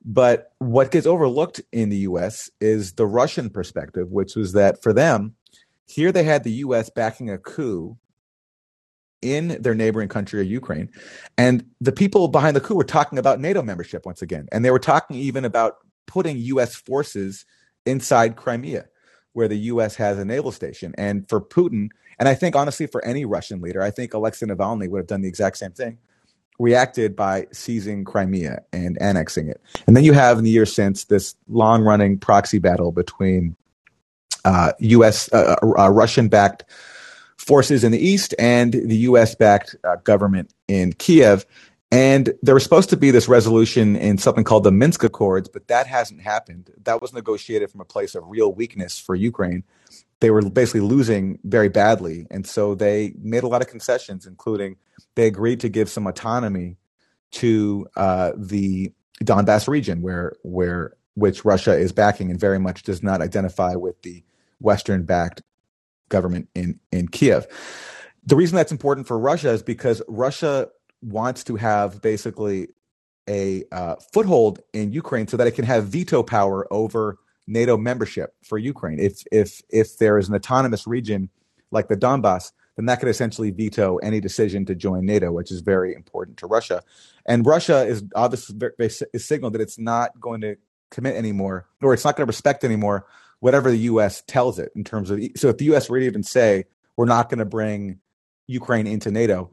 But 0.06 0.54
what 0.60 0.92
gets 0.92 1.06
overlooked 1.06 1.62
in 1.72 1.90
the 1.90 1.98
US 1.98 2.50
is 2.62 2.94
the 2.94 3.08
Russian 3.08 3.50
perspective, 3.50 4.12
which 4.12 4.36
was 4.36 4.54
that 4.54 4.82
for 4.82 4.94
them, 4.94 5.36
here 5.86 6.12
they 6.12 6.24
had 6.24 6.44
the 6.44 6.52
US 6.52 6.90
backing 6.90 7.30
a 7.30 7.38
coup 7.38 7.98
in 9.22 9.62
their 9.62 9.76
neighboring 9.76 10.10
country 10.10 10.42
of 10.42 10.48
Ukraine. 10.48 10.90
And 11.38 11.66
the 11.82 11.92
people 11.92 12.28
behind 12.28 12.56
the 12.56 12.62
coup 12.62 12.76
were 12.76 12.84
talking 12.84 13.18
about 13.20 13.40
NATO 13.40 13.62
membership 13.62 14.06
once 14.06 14.22
again. 14.22 14.48
And 14.52 14.64
they 14.64 14.72
were 14.72 14.80
talking 14.80 15.18
even 15.18 15.46
about 15.46 15.78
putting 16.08 16.38
US 16.38 16.76
forces 16.76 17.46
inside 17.86 18.36
Crimea, 18.36 18.88
where 19.34 19.48
the 19.48 19.58
US 19.58 19.96
has 19.96 20.18
a 20.18 20.26
naval 20.26 20.52
station. 20.52 20.94
And 20.98 21.28
for 21.28 21.42
Putin, 21.42 21.90
and 22.18 22.28
I 22.28 22.36
think 22.36 22.56
honestly 22.56 22.88
for 22.88 23.04
any 23.06 23.26
Russian 23.26 23.62
leader, 23.62 23.82
I 23.82 23.92
think 23.92 24.14
Alexei 24.14 24.46
Navalny 24.46 24.90
would 24.90 25.00
have 25.00 25.08
done 25.08 25.22
the 25.22 25.30
exact 25.30 25.58
same 25.58 25.72
thing, 25.72 25.98
reacted 26.58 27.16
by 27.16 27.48
seizing 27.52 28.04
Crimea 28.06 28.64
and 28.74 28.98
annexing 29.02 29.50
it. 29.50 29.62
And 29.88 29.96
then 29.96 30.04
you 30.04 30.14
have 30.14 30.38
in 30.38 30.44
the 30.44 30.50
years 30.50 30.74
since 30.74 31.06
this 31.06 31.36
long 31.48 31.84
running 31.84 32.18
proxy 32.18 32.60
battle 32.60 32.92
between 32.92 33.56
uh, 34.46 34.72
US, 34.80 35.32
uh, 35.34 35.56
uh, 35.62 35.90
Russian 35.90 36.30
backed 36.30 36.66
forces 37.50 37.84
in 37.84 37.92
the 37.92 37.98
east 37.98 38.36
and 38.38 38.74
the 38.74 38.98
U.S. 39.10 39.34
backed 39.34 39.76
uh, 39.84 39.96
government 40.04 40.54
in 40.68 40.94
Kiev. 40.94 41.48
And 41.92 42.32
there 42.44 42.54
was 42.54 42.62
supposed 42.62 42.92
to 42.92 42.98
be 42.98 43.10
this 43.10 43.28
resolution 43.28 43.96
in 43.96 44.20
something 44.20 44.44
called 44.44 44.66
the 44.66 44.72
Minsk 44.72 45.04
Accords, 45.04 45.50
but 45.50 45.68
that 45.68 45.88
hasn't 45.88 46.22
happened. 46.22 46.70
That 46.84 47.02
was 47.02 47.12
negotiated 47.12 47.72
from 47.72 47.82
a 47.82 47.86
place 47.86 48.14
of 48.14 48.24
real 48.28 48.54
weakness 48.54 49.00
for 49.00 49.16
Ukraine. 49.16 49.64
They 50.20 50.30
were 50.30 50.48
basically 50.48 50.82
losing 50.82 51.40
very 51.44 51.70
badly. 51.70 52.28
And 52.30 52.46
so 52.46 52.76
they 52.76 53.14
made 53.20 53.42
a 53.42 53.48
lot 53.48 53.64
of 53.64 53.68
concessions, 53.68 54.28
including 54.28 54.76
they 55.16 55.26
agreed 55.26 55.60
to 55.62 55.70
give 55.70 55.90
some 55.90 56.06
autonomy 56.06 56.78
to 57.32 57.88
uh, 57.96 58.34
the 58.38 58.94
Donbass 59.24 59.68
region, 59.68 60.04
where, 60.04 60.34
where, 60.44 60.94
which 61.16 61.44
Russia 61.44 61.76
is 61.76 61.94
backing 61.94 62.30
and 62.30 62.40
very 62.40 62.60
much 62.60 62.84
does 62.84 63.02
not 63.02 63.22
identify 63.22 63.74
with 63.74 64.00
the 64.04 64.24
Western 64.60 65.02
backed 65.04 65.42
government 66.10 66.50
in 66.56 66.80
in 66.92 67.08
Kiev. 67.08 67.48
The 68.26 68.36
reason 68.36 68.56
that's 68.56 68.72
important 68.72 69.08
for 69.08 69.18
Russia 69.18 69.52
is 69.52 69.64
because 69.64 70.02
Russia 70.08 70.70
wants 71.02 71.44
to 71.46 71.56
have 71.56 72.02
basically 72.02 72.68
a 73.28 73.64
uh, 73.72 73.96
foothold 74.12 74.60
in 74.74 74.92
Ukraine 74.92 75.28
so 75.28 75.38
that 75.38 75.48
it 75.48 75.52
can 75.52 75.66
have 75.66 75.86
veto 75.86 76.24
power 76.24 76.68
over 76.72 77.18
NATO 77.48 77.78
membership 77.78 78.36
for 78.44 78.58
Ukraine. 78.58 79.00
If 79.00 79.24
if 79.32 79.62
if 79.70 79.98
there 79.98 80.18
is 80.18 80.30
an 80.30 80.36
autonomous 80.36 80.86
region 80.88 81.30
like 81.72 81.88
the 81.88 81.98
Donbass, 81.98 82.52
then 82.76 82.86
that 82.86 83.00
could 83.00 83.10
essentially 83.10 83.52
veto 83.52 83.98
any 83.98 84.20
decision 84.20 84.66
to 84.66 84.76
join 84.76 85.06
NATO, 85.06 85.32
which 85.32 85.52
is 85.52 85.62
very 85.62 85.94
important 85.94 86.38
to 86.38 86.48
Russia. 86.48 86.82
And 87.26 87.46
Russia 87.46 87.86
is 87.86 88.04
obviously 88.16 88.58
is 88.80 89.26
signaled 89.26 89.54
that 89.54 89.62
it's 89.62 89.80
not 89.80 90.20
going 90.20 90.42
to 90.42 90.56
commit 90.90 91.16
anymore, 91.16 91.68
or 91.82 91.94
it's 91.94 92.04
not 92.04 92.16
going 92.16 92.26
to 92.26 92.30
respect 92.30 92.64
anymore 92.64 93.06
whatever 93.40 93.72
the 93.72 93.78
U.S. 93.78 94.24
tells 94.28 94.60
it 94.60 94.72
in 94.76 94.84
terms 94.84 95.10
of. 95.10 95.22
So 95.36 95.50
if 95.50 95.58
the 95.58 95.66
U.S. 95.66 95.90
were 95.90 96.00
to 96.00 96.06
even 96.06 96.24
say 96.24 96.66
we're 96.98 97.06
not 97.06 97.30
going 97.30 97.40
to 97.40 97.46
bring 97.46 98.00
Ukraine 98.48 98.88
into 98.88 99.12
NATO, 99.12 99.52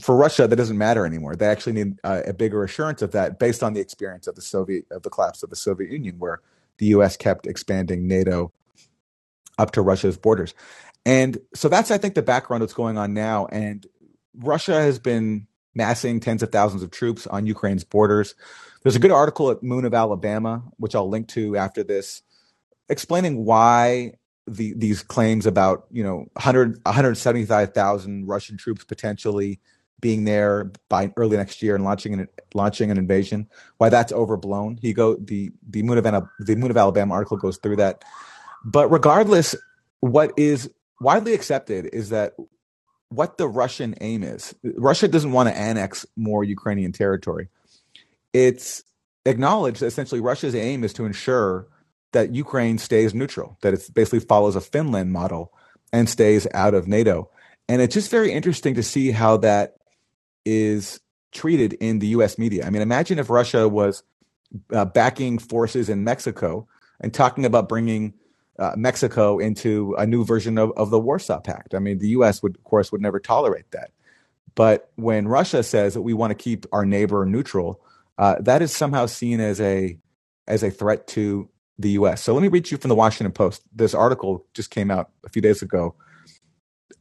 for 0.00 0.16
Russia 0.16 0.46
that 0.46 0.56
doesn't 0.56 0.76
matter 0.76 1.06
anymore. 1.06 1.36
They 1.36 1.46
actually 1.46 1.72
need 1.72 1.98
uh, 2.04 2.20
a 2.26 2.34
bigger 2.34 2.62
assurance 2.64 3.00
of 3.00 3.12
that 3.12 3.38
based 3.38 3.62
on 3.62 3.72
the 3.72 3.80
experience 3.80 4.26
of 4.26 4.34
the 4.34 4.42
Soviet 4.42 4.84
of 4.90 5.02
the 5.02 5.10
collapse 5.10 5.42
of 5.42 5.50
the 5.50 5.56
Soviet 5.56 5.90
Union, 5.90 6.16
where 6.18 6.40
the 6.78 6.86
U.S. 6.86 7.16
kept 7.16 7.46
expanding 7.46 8.06
NATO 8.06 8.52
up 9.58 9.70
to 9.72 9.82
Russia's 9.82 10.16
borders. 10.16 10.54
And 11.06 11.38
so 11.54 11.68
that's, 11.68 11.90
I 11.90 11.98
think, 11.98 12.14
the 12.14 12.22
background 12.22 12.62
that's 12.62 12.72
going 12.72 12.98
on 12.98 13.14
now. 13.14 13.46
And 13.46 13.86
Russia 14.34 14.74
has 14.74 14.98
been 14.98 15.46
massing 15.74 16.20
tens 16.20 16.42
of 16.42 16.50
thousands 16.50 16.82
of 16.82 16.90
troops 16.90 17.26
on 17.26 17.46
Ukraine's 17.46 17.84
borders. 17.84 18.34
There's 18.82 18.96
a 18.96 19.00
good 19.00 19.10
article 19.10 19.50
at 19.50 19.62
Moon 19.62 19.84
of 19.84 19.94
Alabama, 19.94 20.62
which 20.76 20.94
I'll 20.94 21.08
link 21.08 21.28
to 21.28 21.56
after 21.56 21.82
this, 21.82 22.22
explaining 22.88 23.44
why 23.44 24.14
the, 24.46 24.74
these 24.76 25.02
claims 25.02 25.46
about 25.46 25.86
you 25.90 26.02
know 26.02 26.26
100 26.34 26.80
175,000 26.84 28.26
Russian 28.26 28.56
troops 28.56 28.84
potentially 28.84 29.60
being 30.00 30.24
there 30.24 30.70
by 30.90 31.10
early 31.16 31.36
next 31.36 31.62
year 31.62 31.74
and 31.74 31.84
launching 31.84 32.12
an 32.12 32.28
launching 32.52 32.90
an 32.90 32.98
invasion 32.98 33.48
why 33.78 33.88
that's 33.88 34.12
overblown. 34.12 34.78
He 34.82 34.92
go 34.92 35.16
the 35.16 35.50
the 35.66 35.82
moon 35.82 35.96
of 35.98 36.04
the 36.40 36.56
moon 36.56 36.70
of 36.70 36.76
Alabama 36.76 37.14
article 37.14 37.38
goes 37.38 37.56
through 37.58 37.76
that. 37.76 38.04
But 38.64 38.90
regardless 38.90 39.54
what 40.00 40.32
is 40.36 40.70
widely 41.00 41.32
accepted 41.32 41.88
is 41.92 42.10
that 42.10 42.34
what 43.08 43.38
the 43.38 43.48
Russian 43.48 43.94
aim 44.02 44.22
is 44.22 44.54
Russia 44.62 45.08
doesn't 45.08 45.32
want 45.32 45.48
to 45.48 45.56
annex 45.56 46.04
more 46.16 46.44
Ukrainian 46.44 46.92
territory. 46.92 47.48
It's 48.34 48.82
acknowledged 49.24 49.80
that 49.80 49.86
essentially 49.86 50.20
Russia's 50.20 50.54
aim 50.54 50.84
is 50.84 50.92
to 50.94 51.06
ensure 51.06 51.68
that 52.14 52.34
Ukraine 52.34 52.78
stays 52.78 53.14
neutral, 53.14 53.56
that 53.60 53.74
it 53.74 53.88
basically 53.92 54.20
follows 54.20 54.56
a 54.56 54.60
Finland 54.60 55.12
model 55.12 55.52
and 55.92 56.08
stays 56.08 56.46
out 56.54 56.74
of 56.74 56.88
NATO. 56.88 57.30
And 57.68 57.80
it's 57.80 57.94
just 57.94 58.10
very 58.10 58.32
interesting 58.32 58.74
to 58.74 58.82
see 58.82 59.10
how 59.10 59.36
that 59.38 59.76
is 60.44 61.00
treated 61.32 61.74
in 61.74 61.98
the 61.98 62.08
US 62.08 62.38
media. 62.38 62.66
I 62.66 62.70
mean, 62.70 62.82
imagine 62.82 63.18
if 63.18 63.30
Russia 63.30 63.68
was 63.68 64.02
uh, 64.72 64.84
backing 64.84 65.38
forces 65.38 65.88
in 65.88 66.04
Mexico 66.04 66.66
and 67.00 67.12
talking 67.12 67.44
about 67.44 67.68
bringing 67.68 68.14
uh, 68.58 68.72
Mexico 68.76 69.38
into 69.38 69.94
a 69.98 70.06
new 70.06 70.24
version 70.24 70.58
of, 70.58 70.72
of 70.76 70.90
the 70.90 70.98
Warsaw 70.98 71.40
Pact. 71.40 71.74
I 71.74 71.80
mean, 71.80 71.98
the 71.98 72.08
U.S. 72.08 72.42
would, 72.42 72.56
of 72.56 72.64
course, 72.64 72.92
would 72.92 73.02
never 73.02 73.18
tolerate 73.18 73.70
that. 73.72 73.90
But 74.54 74.90
when 74.94 75.26
Russia 75.26 75.62
says 75.62 75.94
that 75.94 76.02
we 76.02 76.14
want 76.14 76.30
to 76.30 76.36
keep 76.36 76.66
our 76.72 76.86
neighbor 76.86 77.26
neutral, 77.26 77.80
uh, 78.18 78.36
that 78.40 78.62
is 78.62 78.72
somehow 78.72 79.06
seen 79.06 79.40
as 79.40 79.60
a 79.60 79.98
as 80.46 80.62
a 80.62 80.70
threat 80.70 81.06
to 81.08 81.48
the 81.78 81.90
U.S. 81.90 82.22
So 82.22 82.32
let 82.32 82.42
me 82.42 82.48
read 82.48 82.70
you 82.70 82.76
from 82.76 82.88
the 82.88 82.94
Washington 82.94 83.32
Post. 83.32 83.62
This 83.74 83.94
article 83.94 84.46
just 84.54 84.70
came 84.70 84.90
out 84.90 85.10
a 85.24 85.28
few 85.28 85.42
days 85.42 85.62
ago, 85.62 85.94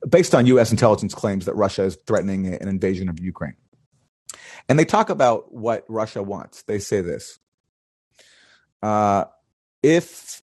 based 0.08 0.34
on 0.34 0.46
U.S. 0.48 0.72
intelligence 0.72 1.14
claims 1.14 1.46
that 1.46 1.56
Russia 1.56 1.84
is 1.84 1.98
threatening 2.08 2.48
an 2.48 2.68
invasion 2.68 3.10
of 3.10 3.20
Ukraine. 3.20 3.56
And 4.68 4.80
they 4.80 4.86
talk 4.86 5.10
about 5.10 5.54
what 5.54 5.86
Russia 5.88 6.24
wants. 6.24 6.64
They 6.64 6.80
say 6.80 7.02
this: 7.02 7.40
uh, 8.82 9.26
if 9.82 10.42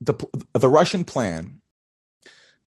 the 0.00 0.14
the 0.52 0.68
Russian 0.68 1.04
plan 1.04 1.60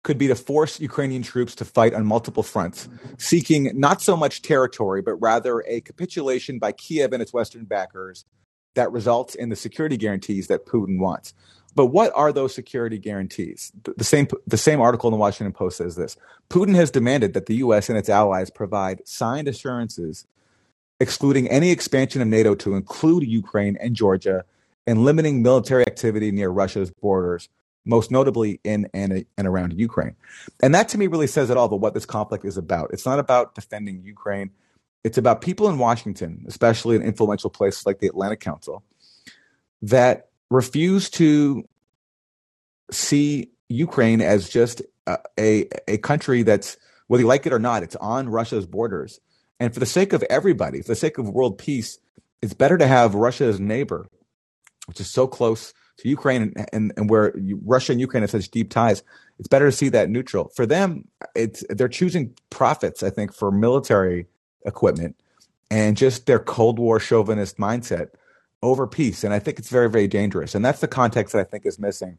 could 0.03 0.17
be 0.17 0.27
to 0.27 0.35
force 0.35 0.79
Ukrainian 0.79 1.21
troops 1.21 1.55
to 1.55 1.65
fight 1.65 1.93
on 1.93 2.05
multiple 2.05 2.43
fronts, 2.43 2.87
seeking 3.17 3.71
not 3.73 4.01
so 4.01 4.15
much 4.15 4.41
territory, 4.41 5.01
but 5.01 5.15
rather 5.15 5.61
a 5.67 5.81
capitulation 5.81 6.59
by 6.59 6.71
Kiev 6.71 7.11
and 7.11 7.21
its 7.21 7.33
Western 7.33 7.65
backers 7.65 8.23
that 8.77 8.91
results 8.91 9.35
in 9.35 9.49
the 9.49 9.55
security 9.55 9.97
guarantees 9.97 10.47
that 10.47 10.65
Putin 10.65 10.99
wants. 10.99 11.33
But 11.75 11.87
what 11.87 12.11
are 12.15 12.31
those 12.31 12.55
security 12.55 12.97
guarantees? 12.97 13.71
The 13.97 14.03
same, 14.03 14.27
the 14.47 14.57
same 14.57 14.81
article 14.81 15.09
in 15.09 15.11
the 15.11 15.17
Washington 15.17 15.53
Post 15.53 15.77
says 15.77 15.95
this 15.95 16.17
Putin 16.49 16.73
has 16.75 16.89
demanded 16.89 17.33
that 17.33 17.45
the 17.45 17.57
U.S. 17.57 17.89
and 17.89 17.97
its 17.97 18.09
allies 18.09 18.49
provide 18.49 19.01
signed 19.05 19.47
assurances 19.47 20.25
excluding 20.99 21.47
any 21.49 21.69
expansion 21.69 22.21
of 22.21 22.27
NATO 22.27 22.55
to 22.55 22.75
include 22.75 23.27
Ukraine 23.27 23.77
and 23.79 23.95
Georgia 23.95 24.43
and 24.87 25.03
limiting 25.03 25.43
military 25.43 25.85
activity 25.85 26.31
near 26.31 26.49
Russia's 26.49 26.89
borders, 26.89 27.49
most 27.85 28.09
notably 28.09 28.59
in 28.63 28.89
and, 28.93 29.25
and 29.37 29.47
around 29.47 29.77
Ukraine. 29.77 30.15
And 30.61 30.73
that 30.73 30.89
to 30.89 30.97
me 30.97 31.07
really 31.07 31.27
says 31.27 31.49
it 31.49 31.57
all 31.57 31.65
about 31.65 31.81
what 31.81 31.93
this 31.93 32.05
conflict 32.05 32.45
is 32.45 32.57
about. 32.57 32.91
It's 32.91 33.05
not 33.05 33.19
about 33.19 33.53
defending 33.53 34.01
Ukraine. 34.03 34.51
It's 35.03 35.17
about 35.17 35.41
people 35.41 35.69
in 35.69 35.77
Washington, 35.77 36.45
especially 36.47 36.95
in 36.95 37.01
influential 37.01 37.49
places 37.49 37.85
like 37.85 37.99
the 37.99 38.07
Atlantic 38.07 38.39
Council, 38.39 38.83
that 39.81 40.29
refuse 40.49 41.09
to 41.11 41.67
see 42.91 43.51
Ukraine 43.69 44.21
as 44.21 44.49
just 44.49 44.81
a, 45.37 45.67
a, 45.87 45.97
country 45.97 46.43
that's, 46.43 46.77
whether 47.07 47.21
you 47.21 47.27
like 47.27 47.45
it 47.45 47.53
or 47.53 47.59
not, 47.59 47.83
it's 47.83 47.95
on 47.97 48.27
Russia's 48.29 48.65
borders. 48.65 49.19
And 49.59 49.73
for 49.73 49.79
the 49.79 49.85
sake 49.85 50.13
of 50.13 50.23
everybody, 50.29 50.81
for 50.81 50.89
the 50.89 50.95
sake 50.95 51.17
of 51.17 51.29
world 51.29 51.57
peace, 51.57 51.99
it's 52.41 52.53
better 52.53 52.77
to 52.77 52.87
have 52.87 53.15
Russia's 53.15 53.59
neighbor 53.59 54.07
which 54.87 54.99
is 54.99 55.09
so 55.11 55.27
close 55.27 55.73
to 55.97 56.09
Ukraine 56.09 56.53
and, 56.55 56.69
and, 56.73 56.93
and 56.97 57.09
where 57.09 57.35
Russia 57.63 57.91
and 57.91 58.01
Ukraine 58.01 58.23
have 58.23 58.31
such 58.31 58.49
deep 58.49 58.69
ties, 58.69 59.03
it's 59.37 59.47
better 59.47 59.69
to 59.69 59.71
see 59.71 59.89
that 59.89 60.09
neutral. 60.09 60.49
For 60.55 60.65
them, 60.65 61.07
it's 61.35 61.63
they're 61.69 61.89
choosing 61.89 62.33
profits, 62.49 63.03
I 63.03 63.09
think, 63.09 63.33
for 63.33 63.51
military 63.51 64.27
equipment 64.65 65.15
and 65.69 65.97
just 65.97 66.25
their 66.25 66.39
Cold 66.39 66.79
War 66.79 66.99
chauvinist 66.99 67.57
mindset 67.57 68.09
over 68.63 68.87
peace. 68.87 69.23
And 69.23 69.33
I 69.33 69.39
think 69.39 69.59
it's 69.59 69.69
very, 69.69 69.89
very 69.89 70.07
dangerous. 70.07 70.55
And 70.55 70.63
that's 70.63 70.79
the 70.79 70.87
context 70.87 71.33
that 71.33 71.39
I 71.39 71.43
think 71.43 71.65
is 71.65 71.79
missing 71.79 72.17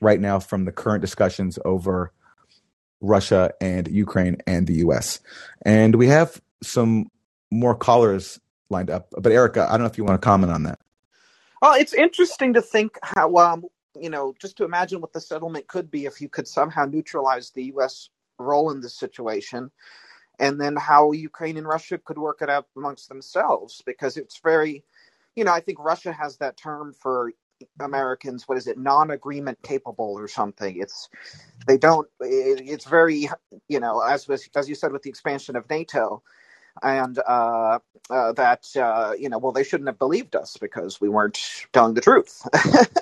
right 0.00 0.20
now 0.20 0.38
from 0.38 0.64
the 0.64 0.72
current 0.72 1.00
discussions 1.00 1.58
over 1.64 2.12
Russia 3.00 3.52
and 3.60 3.86
Ukraine 3.88 4.38
and 4.46 4.66
the 4.66 4.74
US. 4.76 5.20
And 5.62 5.96
we 5.96 6.08
have 6.08 6.40
some 6.62 7.10
more 7.50 7.74
callers 7.74 8.40
lined 8.70 8.90
up. 8.90 9.08
But 9.16 9.32
Erica, 9.32 9.66
I 9.66 9.72
don't 9.72 9.80
know 9.80 9.86
if 9.86 9.98
you 9.98 10.04
want 10.04 10.20
to 10.20 10.24
comment 10.24 10.52
on 10.52 10.64
that. 10.64 10.78
Well, 11.60 11.74
it's 11.74 11.94
interesting 11.94 12.54
to 12.54 12.62
think 12.62 12.98
how, 13.02 13.36
um, 13.36 13.64
you 13.98 14.10
know, 14.10 14.34
just 14.40 14.56
to 14.58 14.64
imagine 14.64 15.00
what 15.00 15.12
the 15.12 15.20
settlement 15.20 15.66
could 15.66 15.90
be 15.90 16.06
if 16.06 16.20
you 16.20 16.28
could 16.28 16.48
somehow 16.48 16.84
neutralize 16.84 17.50
the 17.50 17.64
U.S. 17.64 18.10
role 18.38 18.70
in 18.70 18.80
this 18.80 18.94
situation, 18.94 19.70
and 20.38 20.60
then 20.60 20.76
how 20.76 21.12
Ukraine 21.12 21.56
and 21.56 21.66
Russia 21.66 21.98
could 21.98 22.18
work 22.18 22.42
it 22.42 22.50
out 22.50 22.66
amongst 22.76 23.08
themselves. 23.08 23.82
Because 23.86 24.16
it's 24.16 24.40
very, 24.40 24.84
you 25.36 25.44
know, 25.44 25.52
I 25.52 25.60
think 25.60 25.78
Russia 25.80 26.12
has 26.12 26.38
that 26.38 26.56
term 26.56 26.94
for 26.94 27.32
Americans, 27.80 28.48
what 28.48 28.58
is 28.58 28.66
it, 28.66 28.78
non-agreement 28.78 29.58
capable 29.62 30.14
or 30.14 30.28
something. 30.28 30.78
It's 30.80 31.08
they 31.66 31.78
don't. 31.78 32.08
It, 32.20 32.62
it's 32.66 32.86
very, 32.86 33.28
you 33.68 33.80
know, 33.80 34.00
as 34.00 34.28
as 34.56 34.68
you 34.68 34.74
said 34.74 34.92
with 34.92 35.02
the 35.02 35.10
expansion 35.10 35.56
of 35.56 35.68
NATO 35.70 36.22
and 36.82 37.18
uh, 37.26 37.78
uh, 38.10 38.32
that 38.32 38.66
uh, 38.76 39.12
you 39.18 39.28
know, 39.28 39.38
well, 39.38 39.52
they 39.52 39.64
shouldn't 39.64 39.88
have 39.88 39.98
believed 39.98 40.36
us 40.36 40.56
because 40.60 41.00
we 41.00 41.08
weren't 41.08 41.38
telling 41.72 41.94
the 41.94 42.00
truth. 42.00 42.46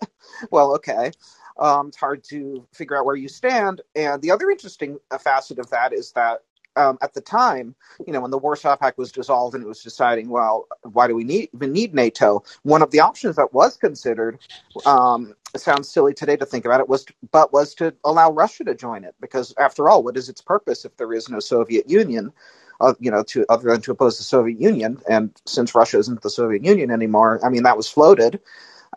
well, 0.51 0.75
okay. 0.77 1.13
Um, 1.59 1.89
it's 1.89 1.97
hard 1.97 2.25
to 2.31 2.67
figure 2.75 2.99
out 2.99 3.05
where 3.07 3.17
you 3.17 3.29
stand. 3.29 3.83
And 3.95 4.23
the 4.23 4.31
other 4.31 4.51
interesting 4.51 4.99
facet 5.21 5.59
of 5.59 5.71
that 5.71 5.93
is 5.93 6.13
that 6.13 6.41
um, 6.77 6.99
at 7.03 7.15
the 7.15 7.21
time, 7.21 7.75
you 8.07 8.13
know, 8.13 8.21
when 8.21 8.31
the 8.31 8.39
Warsaw 8.39 8.77
Pact 8.77 8.99
was 8.99 9.13
dissolved 9.13 9.55
and 9.55 9.65
it 9.65 9.69
was 9.69 9.83
deciding, 9.83 10.29
well, 10.29 10.67
why 10.83 11.07
do 11.07 11.15
we 11.15 11.25
need, 11.25 11.51
even 11.55 11.73
need 11.73 11.95
NATO? 11.95 12.45
One 12.63 12.83
of 12.83 12.91
the 12.91 13.01
options 13.01 13.37
that 13.37 13.53
was 13.53 13.77
considered, 13.77 14.39
um, 14.87 15.35
sounds 15.57 15.89
silly 15.89 16.15
today 16.15 16.37
to 16.37 16.47
think 16.47 16.65
about 16.65 16.81
it, 16.81 16.89
was, 16.89 17.07
but 17.31 17.53
was 17.53 17.75
to 17.77 17.95
allow 18.05 18.31
Russia 18.31 18.65
to 18.65 18.75
join 18.75 19.05
it 19.05 19.15
because, 19.21 19.55
after 19.59 19.89
all, 19.89 20.03
what 20.03 20.17
is 20.17 20.29
its 20.29 20.41
purpose 20.41 20.85
if 20.85 20.97
there 20.97 21.13
is 21.13 21.29
no 21.29 21.41
Soviet 21.41 21.89
Union? 21.91 22.33
uh, 22.81 22.95
you 22.99 23.11
know, 23.11 23.23
to 23.23 23.47
other 23.49 23.71
than 23.71 23.81
to 23.81 23.93
oppose 23.93 24.19
the 24.19 24.25
Soviet 24.25 24.61
Union. 24.61 25.01
And 25.09 25.31
since 25.47 25.75
Russia 25.75 25.99
isn't 25.99 26.21
the 26.21 26.31
Soviet 26.31 26.65
Union 26.65 26.91
anymore, 26.91 27.41
I 27.45 27.49
mean, 27.49 27.63
that 27.63 27.77
was 27.77 27.89
floated. 27.89 28.41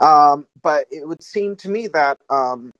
Um, 0.01 0.47
but 0.61 0.87
it 0.91 1.07
would 1.07 1.23
seem 1.23 1.55
to 1.57 1.69
me 1.69 1.87
that 1.87 2.17
um, 2.29 2.73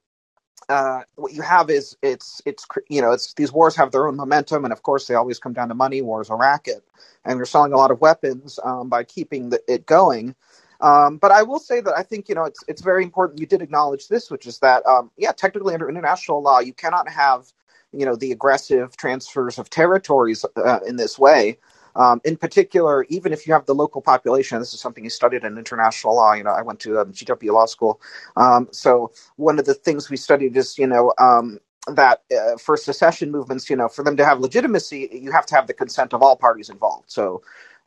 uh, 0.69 1.01
what 1.15 1.34
you 1.34 1.41
have 1.43 1.69
is 1.69 1.97
it's 2.04 2.41
it's 2.45 2.65
you 2.89 3.01
know 3.01 3.12
it's 3.12 3.34
these 3.36 3.51
wars 3.54 3.75
have 3.75 3.91
their 3.91 4.08
own 4.08 4.17
momentum, 4.17 4.65
and 4.65 4.73
of 4.73 4.84
course 4.84 5.08
they 5.08 5.15
always 5.15 5.39
come 5.39 5.54
down 5.54 5.69
to 5.69 5.75
money. 5.75 6.01
Wars 6.01 6.30
a 6.30 6.36
racket, 6.36 6.84
and 7.25 7.38
you're 7.38 7.45
selling 7.45 7.73
a 7.73 7.78
lot 7.78 7.91
of 7.91 8.01
weapons 8.01 8.60
um, 8.63 8.89
by 8.89 9.04
keeping 9.04 9.49
the, 9.49 9.62
it 9.67 9.86
going. 9.86 10.36
Um, 10.82 11.17
but 11.17 11.32
I 11.32 11.43
will 11.43 11.60
say 11.60 11.82
that 11.82 11.95
I 11.97 12.04
think 12.04 12.30
you 12.30 12.36
know 12.36 12.45
it's 12.45 12.63
it's 12.67 12.82
very 12.82 13.04
important. 13.04 13.39
You 13.39 13.47
did 13.47 13.62
acknowledge 13.62 14.08
this, 14.10 14.32
which 14.32 14.47
is 14.47 14.60
that 14.60 14.86
um, 14.88 15.12
yeah, 15.17 15.32
technically 15.34 15.73
under 15.73 15.89
international 15.89 16.41
law, 16.43 16.60
you 16.60 16.73
cannot 16.73 17.10
have 17.10 17.45
you 17.93 18.06
know 18.06 18.15
the 18.15 18.32
aggressive 18.32 18.97
transfers 18.97 19.60
of 19.60 19.69
territories 19.69 20.45
uh, 20.58 20.80
in 20.88 20.97
this 20.97 21.19
way. 21.19 21.60
Um, 21.95 22.21
in 22.25 22.38
particular, 22.38 23.05
even 23.10 23.34
if 23.34 23.47
you 23.47 23.53
have 23.53 23.65
the 23.67 23.75
local 23.75 24.01
population, 24.01 24.60
this 24.60 24.73
is 24.73 24.81
something 24.81 25.03
you 25.03 25.10
studied 25.12 25.43
in 25.45 25.58
international 25.58 26.15
law. 26.15 26.34
You 26.34 26.43
know, 26.45 26.51
I 26.51 26.62
went 26.63 26.79
to 26.81 26.99
um, 26.99 27.13
GW 27.13 27.51
Law 27.53 27.67
School, 27.67 28.01
um, 28.38 28.69
so 28.71 29.12
one 29.38 29.60
of 29.60 29.65
the 29.65 29.75
things 29.75 30.10
we 30.10 30.17
studied 30.17 30.58
is 30.58 30.77
you 30.77 30.88
know 30.88 31.13
um, 31.19 31.60
that 31.93 32.23
uh, 32.36 32.58
for 32.58 32.77
secession 32.77 33.31
movements, 33.31 33.69
you 33.69 33.75
know, 33.77 33.89
for 33.89 34.03
them 34.03 34.17
to 34.17 34.25
have 34.25 34.39
legitimacy, 34.39 35.10
you 35.13 35.31
have 35.31 35.45
to 35.47 35.55
have 35.55 35.67
the 35.67 35.73
consent 35.73 36.13
of 36.13 36.23
all 36.23 36.38
parties 36.38 36.69
involved. 36.69 37.12
So 37.12 37.34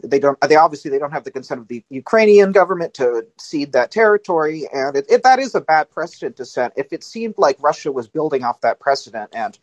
they 0.05 0.21
don't 0.21 0.41
they 0.43 0.57
obviously 0.57 0.91
they 0.91 0.99
don't 0.99 1.13
have 1.13 1.25
the 1.25 1.31
consent 1.33 1.61
of 1.61 1.69
the 1.69 1.85
Ukrainian 1.91 2.53
government 2.53 2.95
to 2.95 3.27
cede 3.39 3.73
that 3.73 3.91
territory 3.91 4.69
and 4.73 4.97
it, 4.97 5.07
it, 5.11 5.23
that 5.25 5.41
is 5.41 5.55
a 5.57 5.61
bad 5.63 5.91
precedent 5.91 6.37
to 6.39 6.47
set 6.47 6.73
if 6.77 6.93
it 6.93 7.05
seemed 7.05 7.35
like 7.39 7.57
Russia 7.63 7.93
was 7.93 8.09
building 8.09 8.45
off 8.45 8.61
that 8.63 8.81
precedent 8.81 9.31
and 9.35 9.59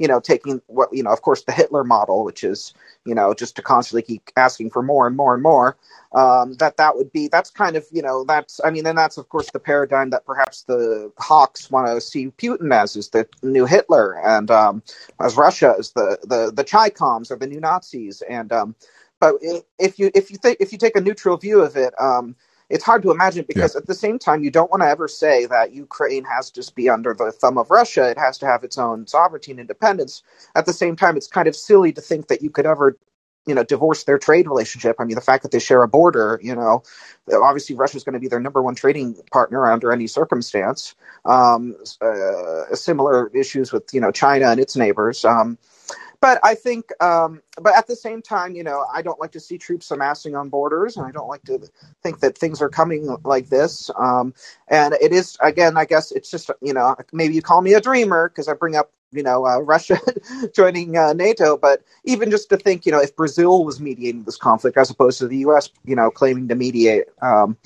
you 0.00 0.08
know, 0.08 0.18
taking 0.18 0.62
what, 0.66 0.88
you 0.92 1.02
know, 1.02 1.10
of 1.10 1.20
course, 1.20 1.44
the 1.44 1.52
Hitler 1.52 1.84
model, 1.84 2.24
which 2.24 2.42
is, 2.42 2.72
you 3.04 3.14
know, 3.14 3.34
just 3.34 3.54
to 3.56 3.62
constantly 3.62 4.00
keep 4.00 4.30
asking 4.34 4.70
for 4.70 4.82
more 4.82 5.06
and 5.06 5.14
more 5.14 5.34
and 5.34 5.42
more, 5.42 5.76
um, 6.14 6.54
that 6.54 6.78
that 6.78 6.96
would 6.96 7.12
be, 7.12 7.28
that's 7.28 7.50
kind 7.50 7.76
of, 7.76 7.84
you 7.92 8.00
know, 8.00 8.24
that's, 8.24 8.62
I 8.64 8.70
mean, 8.70 8.86
and 8.86 8.96
that's, 8.96 9.18
of 9.18 9.28
course, 9.28 9.50
the 9.50 9.60
paradigm 9.60 10.08
that 10.10 10.24
perhaps 10.24 10.62
the 10.62 11.12
Hawks 11.18 11.70
want 11.70 11.86
to 11.86 12.00
see 12.00 12.28
Putin 12.28 12.74
as 12.74 12.96
is 12.96 13.10
the 13.10 13.28
new 13.42 13.66
Hitler 13.66 14.18
and 14.24 14.50
um, 14.50 14.82
as 15.20 15.36
Russia 15.36 15.74
is 15.78 15.92
the, 15.92 16.18
the, 16.22 16.50
the 16.50 16.64
Chaikovs 16.64 17.30
or 17.30 17.36
the 17.36 17.46
new 17.46 17.60
Nazis. 17.60 18.22
And, 18.22 18.50
um, 18.52 18.74
but 19.20 19.34
if 19.78 19.98
you, 19.98 20.10
if 20.14 20.30
you 20.30 20.38
think, 20.38 20.56
if 20.60 20.72
you 20.72 20.78
take 20.78 20.96
a 20.96 21.02
neutral 21.02 21.36
view 21.36 21.60
of 21.60 21.76
it, 21.76 21.92
um, 22.00 22.36
it's 22.70 22.84
hard 22.84 23.02
to 23.02 23.10
imagine 23.10 23.44
because 23.46 23.74
yeah. 23.74 23.80
at 23.80 23.86
the 23.86 23.94
same 23.94 24.18
time 24.18 24.44
you 24.44 24.50
don't 24.50 24.70
want 24.70 24.82
to 24.82 24.88
ever 24.88 25.08
say 25.08 25.46
that 25.46 25.74
Ukraine 25.74 26.24
has 26.24 26.50
to 26.52 26.72
be 26.74 26.88
under 26.88 27.12
the 27.14 27.32
thumb 27.32 27.58
of 27.58 27.70
Russia. 27.70 28.08
It 28.08 28.18
has 28.18 28.38
to 28.38 28.46
have 28.46 28.64
its 28.64 28.78
own 28.78 29.06
sovereignty 29.06 29.50
and 29.50 29.60
independence. 29.60 30.22
At 30.54 30.66
the 30.66 30.72
same 30.72 30.96
time, 30.96 31.16
it's 31.16 31.26
kind 31.26 31.48
of 31.48 31.56
silly 31.56 31.92
to 31.92 32.00
think 32.00 32.28
that 32.28 32.42
you 32.42 32.50
could 32.50 32.66
ever 32.66 32.96
you 33.46 33.54
know 33.54 33.64
divorce 33.64 34.04
their 34.04 34.18
trade 34.18 34.46
relationship 34.46 34.96
i 34.98 35.04
mean 35.04 35.14
the 35.14 35.22
fact 35.22 35.42
that 35.44 35.50
they 35.50 35.58
share 35.58 35.82
a 35.82 35.88
border 35.88 36.38
you 36.42 36.54
know 36.54 36.82
obviously 37.32 37.74
russia 37.74 37.96
is 37.96 38.04
going 38.04 38.12
to 38.12 38.18
be 38.20 38.28
their 38.28 38.38
number 38.38 38.60
one 38.60 38.74
trading 38.74 39.16
partner 39.32 39.70
under 39.70 39.92
any 39.92 40.06
circumstance 40.06 40.94
um, 41.24 41.74
uh, 42.02 42.74
similar 42.74 43.28
issues 43.34 43.72
with 43.72 43.94
you 43.94 44.00
know 44.00 44.10
china 44.10 44.46
and 44.48 44.60
its 44.60 44.76
neighbors 44.76 45.24
um, 45.24 45.56
but 46.20 46.40
I 46.44 46.56
think, 46.56 46.90
um, 47.02 47.42
but 47.62 47.76
at 47.76 47.86
the 47.88 47.96
same 47.96 48.22
time, 48.22 48.54
you 48.56 48.64
know, 48.64 48.86
I 48.94 49.02
don't 49.02 49.20
like 49.20 49.32
to 49.32 49.40
see 49.40 49.58
troops 49.58 49.90
amassing 49.92 50.36
on 50.36 50.50
borders, 50.50 50.96
and 50.98 51.06
I 51.06 51.12
don't 51.12 51.28
like 51.28 51.44
to 51.44 51.60
think 52.02 52.20
that 52.20 52.38
things 52.38 52.62
are 52.62 52.70
coming 52.70 53.16
like 53.24 53.48
this. 53.50 53.90
Um, 53.98 54.34
and 54.68 54.94
it 55.00 55.12
is, 55.12 55.38
again, 55.42 55.78
I 55.78 55.86
guess 55.86 56.12
it's 56.12 56.30
just, 56.30 56.50
you 56.62 56.74
know, 56.74 56.96
maybe 57.12 57.34
you 57.34 57.42
call 57.42 57.62
me 57.62 57.74
a 57.74 57.82
dreamer 57.82 58.28
because 58.30 58.48
I 58.48 58.54
bring 58.54 58.76
up, 58.76 58.92
you 59.12 59.22
know, 59.22 59.46
uh, 59.46 59.58
Russia 59.62 59.98
joining 60.56 60.96
uh, 60.98 61.14
NATO, 61.14 61.56
but 61.58 61.82
even 62.04 62.30
just 62.30 62.50
to 62.50 62.58
think, 62.58 62.86
you 62.86 62.92
know, 62.92 63.00
if 63.00 63.16
Brazil 63.16 63.64
was 63.64 63.80
mediating 63.80 64.24
this 64.24 64.38
conflict 64.38 64.76
as 64.78 64.90
opposed 64.90 65.20
to 65.20 65.28
the 65.28 65.38
U.S., 65.38 65.70
you 65.84 65.96
know, 65.96 66.10
claiming 66.10 66.48
to 66.48 66.56
mediate. 66.56 67.06
Um, 67.22 67.56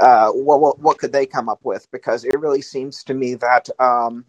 uh, 0.00 0.30
what, 0.32 0.60
what, 0.60 0.78
what 0.80 0.98
could 0.98 1.12
they 1.12 1.26
come 1.26 1.48
up 1.48 1.60
with? 1.64 1.90
Because 1.92 2.24
it 2.24 2.38
really 2.40 2.62
seems 2.62 3.04
to 3.04 3.14
me 3.14 3.34
that 3.36 3.68
um, 3.80 4.24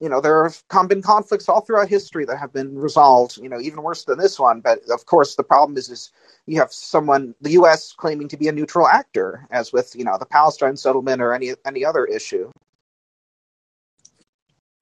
you 0.00 0.08
know, 0.08 0.20
there 0.20 0.44
have 0.44 0.88
been 0.88 1.02
conflicts 1.02 1.48
all 1.48 1.60
throughout 1.60 1.88
history 1.88 2.24
that 2.26 2.36
have 2.36 2.52
been 2.52 2.76
resolved, 2.78 3.38
you 3.38 3.48
know, 3.48 3.60
even 3.60 3.82
worse 3.82 4.04
than 4.04 4.18
this 4.18 4.38
one. 4.38 4.60
But 4.60 4.80
of 4.90 5.06
course, 5.06 5.36
the 5.36 5.42
problem 5.42 5.76
is, 5.76 5.88
is 5.88 6.12
you 6.46 6.58
have 6.58 6.72
someone, 6.72 7.34
the 7.40 7.52
U.S. 7.52 7.92
claiming 7.92 8.28
to 8.28 8.36
be 8.36 8.48
a 8.48 8.52
neutral 8.52 8.88
actor, 8.88 9.46
as 9.50 9.72
with, 9.72 9.94
you 9.96 10.04
know, 10.04 10.18
the 10.18 10.26
Palestine 10.26 10.76
settlement 10.76 11.22
or 11.22 11.32
any 11.32 11.52
any 11.64 11.84
other 11.84 12.04
issue. 12.04 12.50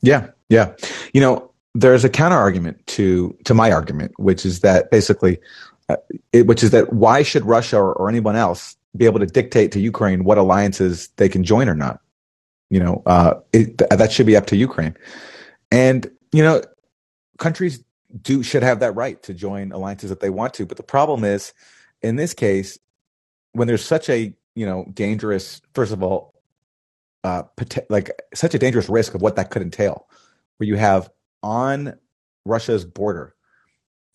Yeah, 0.02 0.28
yeah. 0.48 0.72
You 1.12 1.20
know, 1.20 1.50
there's 1.74 2.04
a 2.04 2.08
counter 2.08 2.36
argument 2.36 2.84
to 2.88 3.36
to 3.44 3.54
my 3.54 3.70
argument, 3.70 4.12
which 4.18 4.44
is 4.44 4.60
that 4.60 4.90
basically, 4.90 5.38
uh, 5.88 5.96
it, 6.32 6.46
which 6.46 6.62
is 6.62 6.70
that 6.70 6.92
why 6.92 7.22
should 7.22 7.44
Russia 7.44 7.78
or, 7.78 7.92
or 7.92 8.08
anyone 8.08 8.36
else 8.36 8.76
be 8.96 9.04
able 9.04 9.20
to 9.20 9.26
dictate 9.26 9.70
to 9.72 9.80
Ukraine 9.80 10.24
what 10.24 10.38
alliances 10.38 11.08
they 11.16 11.28
can 11.28 11.44
join 11.44 11.68
or 11.68 11.74
not? 11.74 12.00
You 12.70 12.80
know, 12.80 13.02
uh, 13.06 13.34
it, 13.52 13.78
that 13.78 14.12
should 14.12 14.26
be 14.26 14.36
up 14.36 14.46
to 14.46 14.56
Ukraine. 14.56 14.96
And 15.70 16.10
you 16.32 16.42
know, 16.42 16.62
countries 17.38 17.84
do 18.22 18.42
should 18.42 18.62
have 18.62 18.80
that 18.80 18.94
right 18.94 19.22
to 19.24 19.34
join 19.34 19.72
alliances 19.72 20.10
if 20.10 20.20
they 20.20 20.30
want 20.30 20.54
to. 20.54 20.66
But 20.66 20.76
the 20.76 20.82
problem 20.82 21.24
is, 21.24 21.52
in 22.02 22.16
this 22.16 22.34
case, 22.34 22.78
when 23.52 23.66
there's 23.68 23.84
such 23.84 24.08
a 24.08 24.34
you 24.54 24.66
know 24.66 24.86
dangerous, 24.94 25.60
first 25.74 25.92
of 25.92 26.02
all, 26.02 26.34
uh, 27.24 27.42
like 27.88 28.10
such 28.34 28.54
a 28.54 28.58
dangerous 28.58 28.88
risk 28.88 29.14
of 29.14 29.22
what 29.22 29.36
that 29.36 29.50
could 29.50 29.62
entail, 29.62 30.08
where 30.56 30.68
you 30.68 30.76
have 30.76 31.10
on 31.42 31.94
Russia's 32.44 32.84
border 32.84 33.34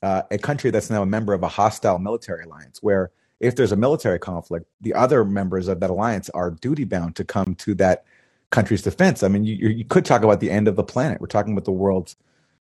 uh, 0.02 0.24
a 0.30 0.38
country 0.38 0.70
that's 0.72 0.90
now 0.90 1.02
a 1.02 1.06
member 1.06 1.34
of 1.34 1.44
a 1.44 1.48
hostile 1.48 2.00
military 2.00 2.44
alliance, 2.44 2.82
where 2.82 3.12
if 3.40 3.56
there's 3.56 3.72
a 3.72 3.76
military 3.76 4.20
conflict, 4.20 4.68
the 4.82 4.94
other 4.94 5.26
members 5.26 5.68
of 5.68 5.80
that 5.80 5.90
alliance 5.90 6.30
are 6.30 6.52
duty 6.52 6.84
bound 6.84 7.16
to 7.16 7.24
come 7.24 7.56
to 7.56 7.74
that 7.76 8.06
country's 8.50 8.82
defense. 8.82 9.24
I 9.24 9.28
mean, 9.28 9.44
you, 9.44 9.56
you 9.70 9.86
could 9.86 10.06
talk 10.06 10.24
about 10.24 10.40
the 10.40 10.52
end 10.52 10.68
of 10.68 10.76
the 10.76 10.84
planet. 10.84 11.22
We're 11.22 11.28
talking 11.28 11.54
about 11.54 11.66
the 11.66 11.72
world's 11.72 12.16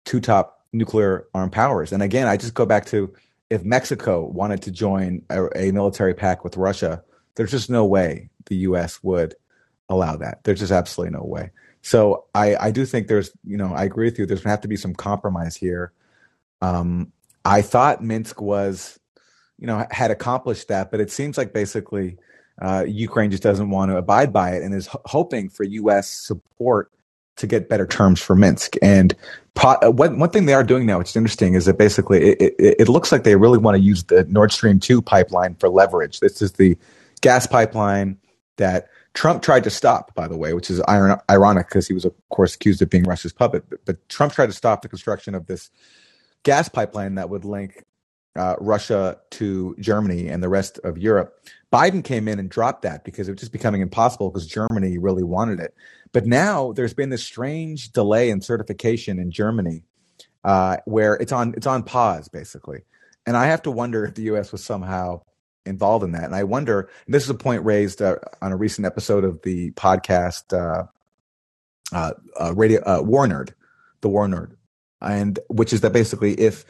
two 0.04 0.20
top 0.20 0.64
nuclear 0.72 1.26
armed 1.34 1.52
powers. 1.52 1.92
And 1.92 2.02
again, 2.02 2.26
I 2.26 2.36
just 2.36 2.54
go 2.54 2.66
back 2.66 2.86
to 2.86 3.12
if 3.50 3.64
Mexico 3.64 4.24
wanted 4.24 4.62
to 4.62 4.70
join 4.70 5.22
a, 5.30 5.46
a 5.56 5.72
military 5.72 6.14
pact 6.14 6.44
with 6.44 6.56
Russia, 6.56 7.02
there's 7.34 7.50
just 7.50 7.70
no 7.70 7.84
way 7.84 8.30
the 8.46 8.56
U.S. 8.56 9.02
would 9.02 9.34
allow 9.88 10.16
that. 10.16 10.42
There's 10.44 10.60
just 10.60 10.72
absolutely 10.72 11.16
no 11.16 11.24
way. 11.24 11.50
So 11.82 12.24
I, 12.34 12.56
I 12.56 12.70
do 12.72 12.84
think 12.84 13.06
there's, 13.06 13.30
you 13.44 13.56
know, 13.56 13.72
I 13.72 13.84
agree 13.84 14.06
with 14.06 14.18
you. 14.18 14.26
There's 14.26 14.40
going 14.40 14.48
to 14.48 14.50
have 14.50 14.62
to 14.62 14.68
be 14.68 14.76
some 14.76 14.94
compromise 14.94 15.54
here. 15.54 15.92
Um, 16.60 17.12
I 17.44 17.62
thought 17.62 18.02
Minsk 18.02 18.40
was, 18.40 18.98
you 19.58 19.68
know, 19.68 19.86
had 19.90 20.10
accomplished 20.10 20.68
that, 20.68 20.90
but 20.90 21.00
it 21.00 21.12
seems 21.12 21.38
like 21.38 21.52
basically 21.52 22.18
uh, 22.60 22.84
Ukraine 22.86 23.30
just 23.30 23.42
doesn't 23.42 23.70
want 23.70 23.90
to 23.90 23.96
abide 23.96 24.32
by 24.32 24.52
it 24.52 24.62
and 24.62 24.74
is 24.74 24.88
h- 24.88 25.00
hoping 25.04 25.48
for 25.48 25.64
U.S. 25.64 26.08
support 26.08 26.90
to 27.36 27.46
get 27.46 27.68
better 27.68 27.86
terms 27.86 28.20
for 28.20 28.34
Minsk. 28.34 28.76
And 28.80 29.14
uh, 29.62 29.90
one, 29.90 30.18
one 30.18 30.30
thing 30.30 30.46
they 30.46 30.54
are 30.54 30.64
doing 30.64 30.86
now, 30.86 30.98
which 30.98 31.10
is 31.10 31.16
interesting, 31.16 31.54
is 31.54 31.66
that 31.66 31.78
basically 31.78 32.30
it, 32.30 32.54
it, 32.58 32.76
it 32.80 32.88
looks 32.88 33.12
like 33.12 33.24
they 33.24 33.36
really 33.36 33.58
want 33.58 33.76
to 33.76 33.82
use 33.82 34.04
the 34.04 34.24
Nord 34.24 34.52
Stream 34.52 34.80
2 34.80 35.02
pipeline 35.02 35.54
for 35.56 35.68
leverage. 35.68 36.20
This 36.20 36.40
is 36.40 36.52
the 36.52 36.78
gas 37.20 37.46
pipeline 37.46 38.18
that 38.56 38.88
Trump 39.12 39.42
tried 39.42 39.64
to 39.64 39.70
stop, 39.70 40.14
by 40.14 40.28
the 40.28 40.36
way, 40.36 40.54
which 40.54 40.70
is 40.70 40.80
iron, 40.82 41.18
ironic 41.30 41.68
because 41.68 41.86
he 41.86 41.94
was, 41.94 42.04
of 42.04 42.14
course, 42.30 42.54
accused 42.54 42.80
of 42.80 42.88
being 42.88 43.04
Russia's 43.04 43.32
puppet. 43.32 43.64
But, 43.68 43.84
but 43.84 44.08
Trump 44.08 44.32
tried 44.32 44.46
to 44.46 44.52
stop 44.52 44.82
the 44.82 44.88
construction 44.88 45.34
of 45.34 45.46
this 45.46 45.70
gas 46.42 46.68
pipeline 46.68 47.16
that 47.16 47.28
would 47.28 47.44
link 47.44 47.84
uh, 48.36 48.56
Russia 48.60 49.18
to 49.30 49.74
Germany 49.78 50.28
and 50.28 50.42
the 50.42 50.48
rest 50.48 50.78
of 50.84 50.98
Europe. 50.98 51.38
Biden 51.72 52.02
came 52.02 52.28
in 52.28 52.38
and 52.38 52.48
dropped 52.48 52.82
that 52.82 53.04
because 53.04 53.28
it 53.28 53.32
was 53.32 53.40
just 53.40 53.52
becoming 53.52 53.80
impossible 53.80 54.30
because 54.30 54.46
Germany 54.46 54.98
really 54.98 55.22
wanted 55.22 55.60
it. 55.60 55.74
But 56.12 56.26
now 56.26 56.72
there's 56.72 56.94
been 56.94 57.10
this 57.10 57.24
strange 57.24 57.92
delay 57.92 58.30
in 58.30 58.40
certification 58.40 59.18
in 59.18 59.30
Germany 59.30 59.82
uh, 60.44 60.78
where 60.84 61.14
it's 61.14 61.32
on 61.32 61.54
it's 61.56 61.66
on 61.66 61.82
pause 61.82 62.28
basically. 62.28 62.84
And 63.26 63.36
I 63.36 63.46
have 63.46 63.62
to 63.62 63.70
wonder 63.70 64.04
if 64.04 64.14
the 64.14 64.22
U.S. 64.22 64.52
was 64.52 64.64
somehow 64.64 65.22
involved 65.64 66.04
in 66.04 66.12
that. 66.12 66.24
And 66.24 66.34
I 66.34 66.44
wonder. 66.44 66.88
And 67.06 67.14
this 67.14 67.24
is 67.24 67.30
a 67.30 67.34
point 67.34 67.64
raised 67.64 68.00
uh, 68.00 68.16
on 68.40 68.52
a 68.52 68.56
recent 68.56 68.86
episode 68.86 69.24
of 69.24 69.42
the 69.42 69.72
podcast 69.72 70.56
uh, 70.56 70.84
uh, 71.92 72.12
uh 72.40 72.54
Radio 72.54 73.02
War 73.02 73.26
Nerd, 73.26 73.52
the 74.00 74.08
War 74.08 74.26
Nerd, 74.28 74.52
and 75.00 75.38
which 75.48 75.72
is 75.72 75.80
that 75.80 75.92
basically 75.92 76.34
if 76.34 76.64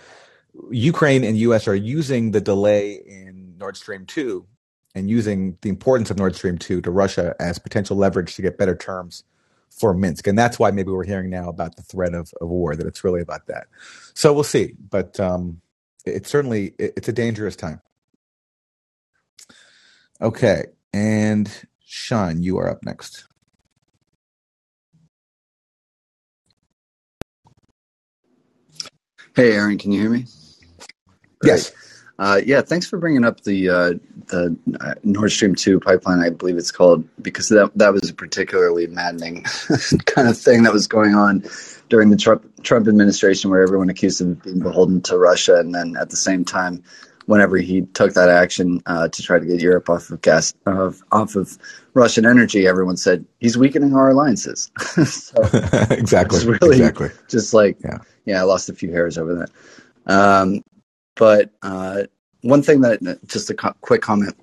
Ukraine 0.70 1.24
and 1.24 1.38
US 1.38 1.68
are 1.68 1.74
using 1.74 2.32
the 2.32 2.40
delay 2.40 3.02
in 3.06 3.56
Nord 3.58 3.76
Stream 3.76 4.06
2 4.06 4.46
and 4.94 5.10
using 5.10 5.58
the 5.62 5.68
importance 5.68 6.10
of 6.10 6.18
Nord 6.18 6.36
Stream 6.36 6.58
2 6.58 6.80
to 6.82 6.90
Russia 6.90 7.34
as 7.40 7.58
potential 7.58 7.96
leverage 7.96 8.36
to 8.36 8.42
get 8.42 8.58
better 8.58 8.76
terms 8.76 9.24
for 9.70 9.94
Minsk. 9.94 10.26
And 10.26 10.38
that's 10.38 10.58
why 10.58 10.70
maybe 10.70 10.90
we're 10.90 11.04
hearing 11.04 11.30
now 11.30 11.48
about 11.48 11.76
the 11.76 11.82
threat 11.82 12.14
of, 12.14 12.32
of 12.40 12.48
war, 12.48 12.76
that 12.76 12.86
it's 12.86 13.04
really 13.04 13.20
about 13.20 13.46
that. 13.48 13.66
So 14.14 14.32
we'll 14.32 14.44
see. 14.44 14.74
But 14.90 15.20
um, 15.20 15.60
it's 16.06 16.30
certainly, 16.30 16.74
it's 16.78 17.08
a 17.08 17.12
dangerous 17.12 17.56
time. 17.56 17.80
Okay. 20.20 20.64
And 20.94 21.50
Sean, 21.84 22.42
you 22.42 22.58
are 22.58 22.70
up 22.70 22.80
next. 22.84 23.26
Hey, 29.36 29.52
Aaron, 29.52 29.78
can 29.78 29.92
you 29.92 30.00
hear 30.00 30.10
me? 30.10 30.26
Yes. 31.46 31.72
Uh, 32.18 32.40
yeah, 32.44 32.62
thanks 32.62 32.86
for 32.86 32.98
bringing 32.98 33.24
up 33.24 33.42
the 33.42 33.68
uh, 33.68 33.92
the 34.28 34.56
uh, 34.80 34.94
Nord 35.02 35.30
Stream 35.30 35.54
two 35.54 35.78
pipeline. 35.78 36.20
I 36.20 36.30
believe 36.30 36.56
it's 36.56 36.70
called 36.70 37.06
because 37.20 37.50
that 37.50 37.72
that 37.76 37.92
was 37.92 38.08
a 38.08 38.14
particularly 38.14 38.86
maddening 38.86 39.42
kind 40.06 40.28
of 40.28 40.38
thing 40.38 40.62
that 40.62 40.72
was 40.72 40.86
going 40.86 41.14
on 41.14 41.44
during 41.90 42.08
the 42.08 42.16
Trump 42.16 42.62
Trump 42.62 42.88
administration, 42.88 43.50
where 43.50 43.62
everyone 43.62 43.90
accused 43.90 44.22
him 44.22 44.32
of 44.32 44.42
being 44.42 44.60
beholden 44.60 45.02
to 45.02 45.18
Russia, 45.18 45.56
and 45.56 45.74
then 45.74 45.94
at 46.00 46.08
the 46.08 46.16
same 46.16 46.46
time, 46.46 46.82
whenever 47.26 47.58
he 47.58 47.82
took 47.82 48.14
that 48.14 48.30
action 48.30 48.80
uh, 48.86 49.08
to 49.08 49.22
try 49.22 49.38
to 49.38 49.44
get 49.44 49.60
Europe 49.60 49.90
off 49.90 50.10
of 50.10 50.22
gas 50.22 50.54
off, 50.66 51.02
off 51.12 51.36
of 51.36 51.58
Russian 51.92 52.24
energy, 52.24 52.66
everyone 52.66 52.96
said 52.96 53.26
he's 53.40 53.58
weakening 53.58 53.94
our 53.94 54.10
alliances. 54.10 54.70
so 55.04 55.42
exactly, 55.90 56.46
really 56.46 56.76
exactly. 56.78 57.10
just 57.28 57.52
like 57.52 57.76
yeah. 57.84 57.98
yeah, 58.24 58.40
I 58.40 58.44
lost 58.44 58.70
a 58.70 58.74
few 58.74 58.90
hairs 58.90 59.18
over 59.18 59.34
that. 59.34 59.50
Um, 60.10 60.62
but 61.16 61.50
uh, 61.62 62.04
one 62.42 62.62
thing 62.62 62.82
that, 62.82 63.20
just 63.26 63.50
a 63.50 63.54
co- 63.54 63.74
quick 63.80 64.02
comment, 64.02 64.36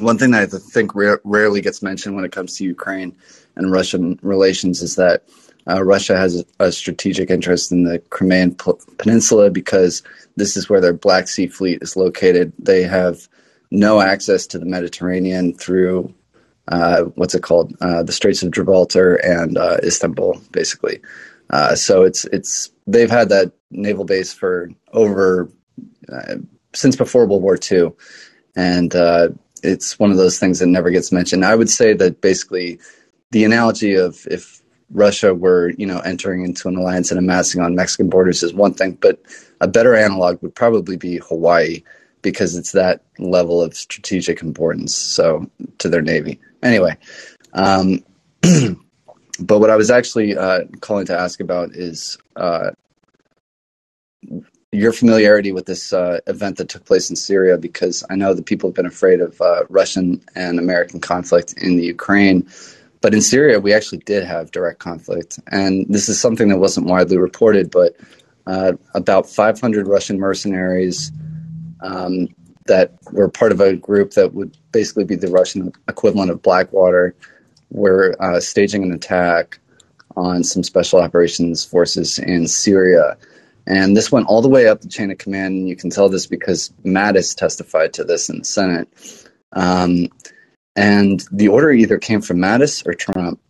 one 0.00 0.18
thing 0.18 0.32
that 0.32 0.52
I 0.52 0.58
think 0.58 0.92
rarely 0.94 1.60
gets 1.60 1.82
mentioned 1.82 2.16
when 2.16 2.24
it 2.24 2.32
comes 2.32 2.56
to 2.56 2.64
Ukraine 2.64 3.16
and 3.56 3.70
Russian 3.70 4.18
relations 4.22 4.82
is 4.82 4.96
that 4.96 5.24
uh, 5.68 5.82
Russia 5.82 6.16
has 6.16 6.44
a, 6.58 6.72
strategic 6.72 7.30
interest 7.30 7.72
in 7.72 7.84
the 7.84 7.98
Crimean 8.10 8.56
Peninsula 8.98 9.50
because 9.50 10.02
this 10.36 10.56
is 10.56 10.68
where 10.68 10.80
their 10.80 10.92
Black 10.92 11.28
Sea 11.28 11.46
fleet 11.46 11.78
is 11.80 11.96
located. 11.96 12.52
They 12.58 12.82
have 12.82 13.28
no 13.70 14.00
access 14.00 14.46
to 14.48 14.58
the 14.58 14.66
Mediterranean 14.66 15.54
through 15.54 16.12
uh, 16.68 17.02
what's 17.14 17.34
it 17.34 17.42
called, 17.42 17.74
uh, 17.80 18.02
the 18.02 18.12
Straits 18.12 18.42
of 18.42 18.50
Gibraltar 18.50 19.16
and 19.16 19.58
uh, 19.58 19.78
Istanbul, 19.82 20.40
basically. 20.50 21.00
Uh, 21.50 21.74
so 21.74 22.02
it's 22.02 22.24
it's 22.26 22.70
they've 22.86 23.10
had 23.10 23.28
that 23.28 23.52
naval 23.70 24.04
base 24.04 24.32
for 24.32 24.70
over 24.92 25.50
uh, 26.12 26.36
since 26.74 26.96
before 26.96 27.26
World 27.26 27.42
War 27.42 27.58
II, 27.70 27.92
and 28.56 28.94
uh, 28.94 29.28
it's 29.62 29.98
one 29.98 30.10
of 30.10 30.16
those 30.16 30.38
things 30.38 30.58
that 30.58 30.66
never 30.66 30.90
gets 30.90 31.12
mentioned. 31.12 31.44
I 31.44 31.54
would 31.54 31.70
say 31.70 31.94
that 31.94 32.20
basically 32.20 32.78
the 33.30 33.44
analogy 33.44 33.94
of 33.94 34.26
if 34.30 34.62
Russia 34.90 35.34
were, 35.34 35.70
you 35.70 35.86
know, 35.86 35.98
entering 36.00 36.44
into 36.44 36.68
an 36.68 36.76
alliance 36.76 37.10
and 37.10 37.18
amassing 37.18 37.60
on 37.60 37.74
Mexican 37.74 38.08
borders 38.08 38.42
is 38.42 38.54
one 38.54 38.74
thing, 38.74 38.92
but 39.00 39.20
a 39.60 39.68
better 39.68 39.94
analog 39.94 40.40
would 40.42 40.54
probably 40.54 40.96
be 40.96 41.16
Hawaii 41.18 41.82
because 42.22 42.56
it's 42.56 42.72
that 42.72 43.02
level 43.18 43.62
of 43.62 43.76
strategic 43.76 44.40
importance. 44.42 44.94
So 44.94 45.50
to 45.78 45.88
their 45.88 46.02
navy, 46.02 46.40
anyway. 46.62 46.96
Um, 47.52 48.04
but 49.40 49.58
what 49.58 49.70
I 49.70 49.76
was 49.76 49.90
actually 49.90 50.36
uh, 50.36 50.64
calling 50.80 51.06
to 51.06 51.18
ask 51.18 51.40
about 51.40 51.74
is 51.74 52.18
uh, 52.36 52.70
your 54.74 54.92
familiarity 54.92 55.52
with 55.52 55.66
this 55.66 55.92
uh, 55.92 56.20
event 56.26 56.56
that 56.56 56.68
took 56.68 56.84
place 56.84 57.08
in 57.08 57.16
Syria, 57.16 57.56
because 57.56 58.04
I 58.10 58.16
know 58.16 58.34
that 58.34 58.46
people 58.46 58.70
have 58.70 58.74
been 58.74 58.86
afraid 58.86 59.20
of 59.20 59.40
uh, 59.40 59.64
Russian 59.68 60.20
and 60.34 60.58
American 60.58 61.00
conflict 61.00 61.54
in 61.54 61.76
the 61.76 61.84
Ukraine. 61.84 62.48
But 63.00 63.14
in 63.14 63.20
Syria, 63.20 63.60
we 63.60 63.72
actually 63.72 63.98
did 63.98 64.24
have 64.24 64.50
direct 64.50 64.80
conflict. 64.80 65.38
And 65.48 65.86
this 65.88 66.08
is 66.08 66.20
something 66.20 66.48
that 66.48 66.58
wasn't 66.58 66.86
widely 66.86 67.18
reported, 67.18 67.70
but 67.70 67.96
uh, 68.46 68.72
about 68.94 69.28
500 69.28 69.86
Russian 69.86 70.18
mercenaries 70.18 71.12
um, 71.80 72.28
that 72.66 72.94
were 73.12 73.28
part 73.28 73.52
of 73.52 73.60
a 73.60 73.76
group 73.76 74.12
that 74.12 74.34
would 74.34 74.56
basically 74.72 75.04
be 75.04 75.16
the 75.16 75.28
Russian 75.28 75.72
equivalent 75.88 76.30
of 76.30 76.42
Blackwater, 76.42 77.14
were 77.70 78.16
uh, 78.20 78.40
staging 78.40 78.82
an 78.82 78.92
attack 78.92 79.58
on 80.16 80.42
some 80.42 80.62
special 80.62 81.00
operations 81.00 81.64
forces 81.64 82.18
in 82.18 82.48
Syria. 82.48 83.16
And 83.66 83.96
this 83.96 84.12
went 84.12 84.26
all 84.26 84.42
the 84.42 84.48
way 84.48 84.68
up 84.68 84.80
the 84.80 84.88
chain 84.88 85.10
of 85.10 85.18
command. 85.18 85.54
And 85.54 85.68
you 85.68 85.76
can 85.76 85.90
tell 85.90 86.08
this 86.08 86.26
because 86.26 86.72
Mattis 86.84 87.34
testified 87.34 87.94
to 87.94 88.04
this 88.04 88.28
in 88.28 88.38
the 88.38 88.44
Senate. 88.44 88.88
Um, 89.52 90.08
and 90.76 91.24
the 91.30 91.48
order 91.48 91.70
either 91.70 91.98
came 91.98 92.20
from 92.20 92.38
Mattis 92.38 92.86
or 92.86 92.94
Trump, 92.94 93.40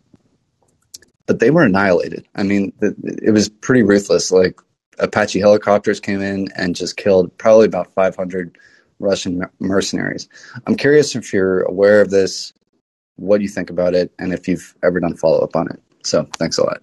but 1.27 1.41
they 1.41 1.51
were 1.51 1.63
annihilated. 1.63 2.27
I 2.35 2.43
mean, 2.43 2.73
it 2.81 3.33
was 3.33 3.49
pretty 3.49 3.83
ruthless. 3.83 4.31
Like 4.31 4.61
Apache 4.99 5.41
helicopters 5.41 6.01
came 6.01 6.21
in 6.21 6.49
and 6.57 6.77
just 6.77 6.97
killed 6.97 7.37
probably 7.39 7.67
about 7.67 7.95
500 7.95 8.59
Russian 8.99 9.43
mercenaries. 9.59 10.29
I'm 10.67 10.77
curious 10.77 11.17
if 11.17 11.33
you're 11.33 11.63
aware 11.63 12.01
of 12.01 12.11
this, 12.11 12.53
what 13.17 13.41
you 13.41 13.49
think 13.49 13.71
about 13.71 13.95
it, 13.95 14.13
and 14.19 14.33
if 14.33 14.49
you've 14.49 14.75
ever 14.83 15.01
done 15.01 15.17
follow 15.17 15.41
up 15.41 15.57
on 15.57 15.69
it. 15.71 15.81
So 16.05 16.29
thanks 16.37 16.59
a 16.59 16.65
lot. 16.65 16.83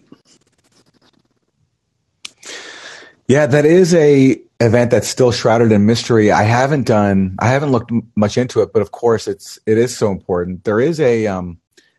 Yeah, 3.31 3.45
that 3.45 3.63
is 3.63 3.93
a 3.93 4.41
event 4.59 4.91
that's 4.91 5.07
still 5.07 5.31
shrouded 5.31 5.71
in 5.71 5.85
mystery. 5.85 6.33
I 6.33 6.43
haven't 6.43 6.85
done, 6.85 7.37
I 7.39 7.47
haven't 7.47 7.71
looked 7.71 7.89
much 8.17 8.37
into 8.37 8.61
it, 8.61 8.73
but 8.73 8.81
of 8.81 8.91
course, 8.91 9.25
it's 9.25 9.57
it 9.65 9.77
is 9.77 9.97
so 9.97 10.11
important. 10.11 10.65
There 10.65 10.81
is 10.81 10.99
a 10.99 11.27
um, 11.27 11.57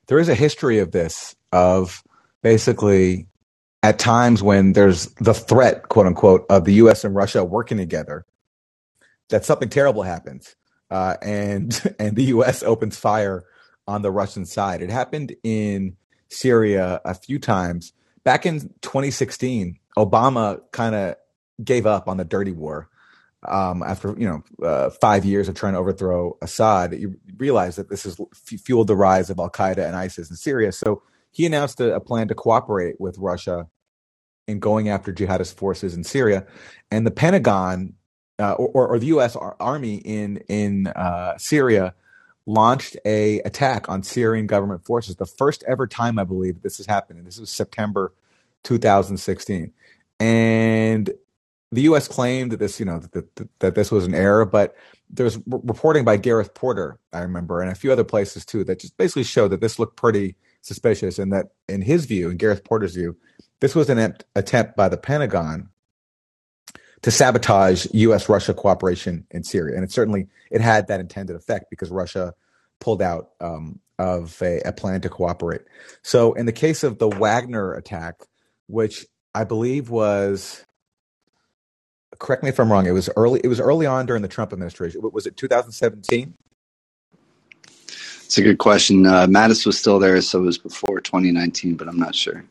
there 0.09 0.19
is 0.19 0.29
a 0.29 0.35
history 0.35 0.79
of 0.79 0.93
this 0.93 1.35
of 1.51 2.05
basically 2.43 3.29
at 3.83 3.99
times 3.99 4.43
when 4.43 4.75
there's 4.75 5.07
the 5.23 5.33
threat, 5.33 5.89
quote 5.89 6.07
unquote, 6.07 6.45
of 6.51 6.67
the 6.67 6.75
U.S. 6.75 7.03
and 7.03 7.15
Russia 7.15 7.43
working 7.43 7.79
together, 7.79 8.27
that 9.31 9.47
something 9.47 9.71
terrible 9.71 10.03
happens, 10.03 10.55
uh, 10.91 11.17
and 11.23 11.95
and 11.99 12.15
the 12.15 12.25
U.S. 12.25 12.63
opens 12.63 12.99
fire 12.99 13.45
on 13.89 14.03
the 14.03 14.11
Russian 14.11 14.45
side. 14.45 14.83
It 14.83 14.91
happened 14.91 15.35
in 15.43 15.97
Syria 16.29 17.01
a 17.07 17.15
few 17.15 17.39
times. 17.39 17.95
Back 18.23 18.45
in 18.45 18.61
2016, 18.83 19.79
Obama 19.97 20.61
kind 20.73 20.95
of 20.95 21.17
gave 21.65 21.87
up 21.87 22.09
on 22.09 22.17
the 22.17 22.25
dirty 22.25 22.53
war 22.53 22.89
um, 23.47 23.83
after 23.83 24.15
you 24.19 24.27
know 24.27 24.67
uh, 24.67 24.91
five 24.91 25.25
years 25.25 25.49
of 25.49 25.55
trying 25.55 25.73
to 25.75 25.79
overthrow 25.79 26.37
Assad. 26.43 26.93
You 26.93 27.19
realize 27.37 27.77
that 27.77 27.89
this 27.89 28.05
has 28.05 28.21
fueled 28.35 28.87
the 28.87 28.97
rise 28.97 29.31
of 29.31 29.39
Al 29.39 29.51
Qaeda 29.51 29.87
and 29.87 29.97
ISIS 29.97 30.31
in 30.31 30.37
Syria. 30.37 30.73
So 30.73 31.03
he 31.31 31.47
announced 31.47 31.81
a, 31.81 31.95
a, 31.95 32.01
plan 32.01 32.29
to 32.29 32.35
cooperate 32.35 33.01
with 33.01 33.17
Russia 33.19 33.69
in 34.47 34.59
going 34.59 34.89
after 34.89 35.13
jihadist 35.13 35.55
forces 35.55 35.95
in 35.95 36.05
Syria, 36.05 36.47
and 36.91 37.07
the 37.07 37.11
Pentagon 37.11 37.95
uh, 38.39 38.53
or, 38.53 38.89
or, 38.89 38.99
the 38.99 39.07
U.S. 39.07 39.37
Army 39.37 39.97
in 39.97 40.39
in 40.49 40.87
uh, 40.89 41.37
Syria 41.39 41.95
launched 42.47 42.97
a 43.05 43.41
attack 43.41 43.89
on 43.89 44.03
Syrian 44.03 44.47
government 44.47 44.85
forces. 44.85 45.17
The 45.17 45.27
first 45.27 45.63
ever 45.69 45.87
time 45.87 46.19
I 46.19 46.25
believe 46.25 46.63
this 46.63 46.79
has 46.79 46.87
happened, 46.87 47.19
and 47.19 47.27
this 47.27 47.39
was 47.39 47.51
September 47.51 48.13
2016, 48.65 49.73
and 50.19 51.11
the 51.73 51.83
U.S. 51.83 52.07
claimed 52.07 52.53
that 52.53 52.59
this, 52.59 52.79
you 52.79 52.87
know, 52.87 52.99
that, 52.99 53.35
that, 53.37 53.49
that 53.61 53.75
this 53.75 53.91
was 53.91 54.07
an 54.07 54.15
error, 54.15 54.45
but 54.45 54.77
there's 55.09 55.39
reporting 55.47 56.05
by 56.05 56.19
Gareth 56.19 56.55
Porter, 56.55 56.99
I 57.13 57.21
remember, 57.21 57.61
and 57.61 57.73
a 57.73 57.75
few 57.75 57.91
other 57.91 58.05
places 58.05 58.45
too, 58.45 58.63
that 58.65 58.81
just 58.81 58.97
basically 58.99 59.25
showed 59.25 59.49
that 59.49 59.63
this 59.63 59.79
looked 59.79 59.97
pretty 59.97 60.37
suspicious, 60.61 61.19
and 61.19 61.33
that 61.33 61.47
in 61.69 61.81
his 61.81 62.05
view, 62.05 62.31
in 62.31 62.37
Gareth 62.37 62.63
Porter's 62.63 62.95
view, 62.95 63.17
this 63.61 63.75
was 63.75 63.89
an 63.89 64.17
attempt 64.37 64.77
by 64.77 64.89
the 64.89 64.97
Pentagon 64.99 65.71
to 67.01 67.11
sabotage 67.11 67.87
U.S. 67.93 68.29
Russia 68.29 68.55
cooperation 68.55 69.27
in 69.31 69.43
Syria, 69.43 69.75
and 69.75 69.83
it 69.83 69.91
certainly 69.91 70.29
it 70.51 70.61
had 70.61 70.89
that 70.89 71.01
intended 71.01 71.37
effect 71.37 71.67
because 71.71 71.91
Russia 71.91 72.35
pulled 72.81 73.01
out 73.03 73.31
um, 73.41 73.81
of 73.99 74.41
a, 74.43 74.61
a 74.61 74.73
plan 74.73 75.01
to 75.01 75.09
cooperate. 75.09 75.63
So, 76.03 76.35
in 76.35 76.47
the 76.47 76.53
case 76.53 76.85
of 76.85 76.99
the 76.99 77.09
Wagner 77.09 77.73
attack, 77.73 78.23
which 78.67 79.07
I 79.35 79.45
believe 79.45 79.91
was 79.91 80.65
correct 82.23 82.43
me 82.43 82.49
if 82.49 82.59
I'm 82.59 82.71
wrong. 82.71 82.87
It 82.87 82.93
was 82.93 83.11
early. 83.17 83.41
It 83.45 83.49
was 83.49 83.61
early 83.61 83.85
on 83.85 84.07
during 84.07 84.23
the 84.23 84.29
Trump 84.29 84.53
administration. 84.53 85.03
Was 85.13 85.27
it 85.27 85.37
2017? 85.37 86.33
It's 87.89 88.39
a 88.39 88.43
good 88.43 88.59
question. 88.59 89.05
Uh, 89.05 89.27
Mattis 89.27 89.67
was 89.67 89.79
still 89.79 89.99
there, 89.99 90.19
so 90.23 90.39
it 90.39 90.45
was 90.45 90.57
before 90.57 91.01
2019, 91.01 91.75
but 91.75 91.89
I'm 91.89 91.99
not 91.99 92.15
sure. 92.15 92.43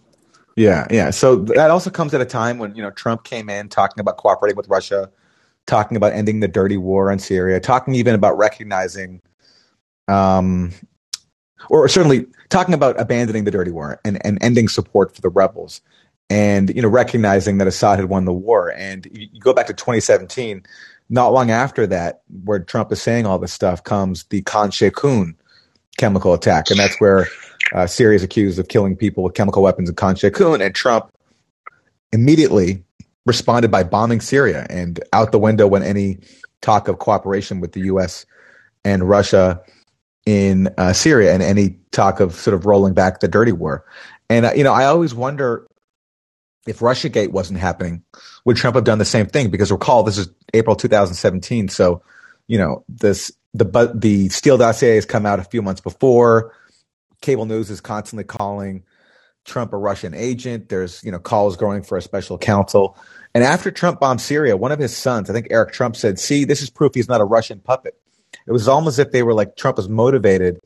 Yeah, 0.56 0.86
yeah. 0.92 1.10
So 1.10 1.38
that 1.38 1.72
also 1.72 1.90
comes 1.90 2.14
at 2.14 2.22
a 2.22 2.26
time 2.26 2.60
when 2.60 2.76
you 2.76 2.84
know 2.84 2.92
Trump 2.92 3.24
came 3.24 3.50
in 3.50 3.70
talking 3.70 4.00
about 4.00 4.18
cooperating 4.18 4.58
with 4.58 4.68
Russia, 4.68 5.10
talking 5.66 5.98
about 5.98 6.12
ending 6.14 6.42
the 6.42 6.48
dirty 6.48 6.78
war 6.78 7.10
in 7.10 7.18
Syria, 7.18 7.60
talking 7.60 7.96
even 7.96 8.14
about 8.14 8.38
recognizing, 8.38 9.22
um, 10.10 10.72
or 11.70 11.88
certainly 11.88 12.28
talking 12.50 12.74
about 12.74 13.00
abandoning 13.00 13.46
the 13.46 13.52
dirty 13.52 13.72
war 13.72 14.00
and, 14.04 14.24
and 14.26 14.38
ending 14.42 14.68
support 14.68 15.16
for 15.16 15.22
the 15.22 15.30
rebels 15.30 15.82
and 16.32 16.74
you 16.74 16.82
know 16.82 16.88
recognizing 16.88 17.58
that 17.58 17.68
Assad 17.68 18.00
had 18.00 18.08
won 18.08 18.24
the 18.24 18.32
war. 18.32 18.72
And 18.72 19.06
you, 19.12 19.28
go 19.42 19.54
back 19.54 19.68
to 19.68 19.74
2017, 19.74 20.64
not 21.10 21.34
long 21.34 21.52
after 21.52 21.86
that, 21.88 22.22
where 22.46 22.60
Trump 22.60 22.90
is 22.94 23.02
saying 23.02 23.26
all 23.26 23.38
this 23.38 23.52
stuff, 23.52 23.84
comes 23.84 24.24
the 24.26 24.42
Khan 24.44 24.72
Sheikhoun 24.72 25.36
chemical 25.98 26.34
attack, 26.34 26.72
and 26.72 26.80
that's 26.80 27.00
where 27.02 27.28
uh, 27.76 27.86
Syria 27.86 28.16
is 28.16 28.24
accused 28.24 28.58
of 28.60 28.70
killing 28.70 28.96
people 28.96 29.24
with 29.24 29.34
chemical 29.34 29.62
weapons 29.62 29.90
in 29.90 29.96
Khan 29.96 30.16
Sheikhoun, 30.16 30.66
and 30.66 30.74
Trump 30.74 31.12
immediately 32.14 32.82
responded 33.26 33.70
by 33.70 33.84
bombing 33.84 34.22
Syria, 34.22 34.66
and 34.70 35.04
out 35.12 35.34
the 35.34 35.40
window 35.40 35.68
went 35.68 35.84
any 35.84 36.18
talk 36.62 36.88
of 36.88 37.00
cooperation 37.00 37.60
with 37.60 37.74
the 37.74 37.82
U.S. 37.82 38.26
and 38.86 39.10
Russia 39.10 39.62
in 40.26 40.74
uh, 40.78 40.94
Syria, 40.94 41.34
and 41.34 41.44
any 41.44 41.78
talk 41.92 42.22
of 42.22 42.36
sort 42.36 42.54
of 42.54 42.66
rolling 42.66 42.94
back 42.94 43.20
the 43.20 43.28
dirty 43.28 43.52
war. 43.52 43.84
And 44.30 44.46
uh, 44.46 44.54
you 44.56 44.64
know, 44.64 44.72
I 44.72 44.86
always 44.86 45.14
wonder 45.14 45.68
if 46.68 46.80
Russiagate 46.80 47.32
wasn't 47.32 47.60
happening, 47.60 48.04
would 48.46 48.58
Trump 48.58 48.76
have 48.76 48.84
done 48.84 49.00
the 49.00 49.06
same 49.06 49.28
thing? 49.28 49.50
Because 49.50 49.72
recall, 49.72 50.04
this 50.04 50.18
is 50.18 50.30
April 50.54 50.76
2017, 50.76 51.70
so 51.70 52.02
you 52.48 52.58
know 52.58 52.84
this 52.88 53.32
the 53.54 53.92
the 53.96 54.30
Steele 54.30 54.58
dossier 54.58 54.96
has 54.96 55.06
come 55.06 55.26
out 55.26 55.40
a 55.40 55.44
few 55.44 55.62
months 55.62 55.82
before. 55.82 56.54
Cable 57.22 57.46
news 57.46 57.70
is 57.70 57.82
constantly 57.82 58.24
calling 58.24 58.84
Trump 59.46 59.74
a 59.74 59.78
Russian 59.78 60.14
agent. 60.14 60.70
There's 60.70 61.04
you 61.04 61.12
know 61.12 61.20
calls 61.20 61.58
growing 61.58 61.84
for 61.84 61.98
a 61.98 62.02
special 62.02 62.38
counsel. 62.38 62.98
And 63.34 63.44
after 63.44 63.72
Trump 63.72 64.00
bombed 64.00 64.20
Syria, 64.22 64.58
one 64.58 64.72
of 64.72 64.80
his 64.80 64.96
sons, 64.96 65.30
I 65.30 65.34
think 65.34 65.48
Eric 65.50 65.72
Trump, 65.74 65.96
said, 65.96 66.20
"See, 66.20 66.46
this 66.46 66.62
is 66.62 66.70
proof 66.70 66.94
he's 66.94 67.10
not 67.10 67.22
a 67.22 67.26
Russian 67.26 67.60
puppet." 67.60 67.96
It 68.48 68.52
was 68.52 68.68
almost 68.68 68.96
as 68.96 69.08
if 69.08 69.12
they 69.12 69.24
were 69.24 69.34
like 69.34 69.56
Trump 69.56 69.78
was 69.78 69.90
motivated 69.90 70.60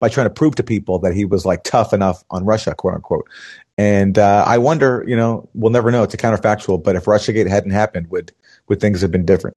by 0.00 0.08
trying 0.08 0.26
to 0.26 0.32
prove 0.32 0.54
to 0.56 0.62
people 0.62 0.98
that 1.00 1.14
he 1.14 1.24
was 1.24 1.46
like 1.46 1.64
tough 1.64 1.92
enough 1.92 2.22
on 2.30 2.44
Russia, 2.44 2.74
quote 2.74 2.94
unquote. 2.94 3.28
And 3.78 4.18
uh, 4.18 4.44
I 4.46 4.58
wonder, 4.58 5.04
you 5.06 5.16
know, 5.16 5.48
we'll 5.54 5.72
never 5.72 5.90
know. 5.90 6.02
It's 6.02 6.14
a 6.14 6.18
counterfactual, 6.18 6.82
but 6.82 6.96
if 6.96 7.04
Russiagate 7.04 7.48
hadn't 7.48 7.72
happened, 7.72 8.10
would 8.10 8.32
would 8.68 8.80
things 8.80 9.00
have 9.00 9.10
been 9.10 9.24
different? 9.24 9.56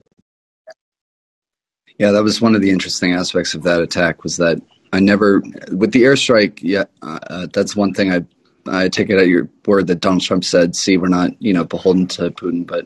Yeah, 1.97 2.11
that 2.11 2.23
was 2.23 2.39
one 2.39 2.55
of 2.55 2.61
the 2.61 2.69
interesting 2.69 3.13
aspects 3.13 3.53
of 3.53 3.63
that 3.63 3.81
attack 3.81 4.23
was 4.23 4.37
that 4.37 4.61
I 4.93 4.99
never, 4.99 5.41
with 5.71 5.91
the 5.91 6.03
airstrike. 6.03 6.59
Yeah, 6.61 6.85
uh, 7.01 7.19
uh 7.27 7.47
that's 7.53 7.75
one 7.75 7.93
thing 7.93 8.11
I 8.11 8.25
I 8.67 8.89
take 8.89 9.09
it 9.09 9.19
at 9.19 9.27
your 9.27 9.49
word 9.65 9.87
that 9.87 9.99
Donald 9.99 10.21
Trump 10.21 10.43
said. 10.43 10.75
See, 10.75 10.97
we're 10.97 11.07
not 11.07 11.31
you 11.41 11.53
know 11.53 11.63
beholden 11.63 12.07
to 12.07 12.31
Putin, 12.31 12.65
but 12.65 12.85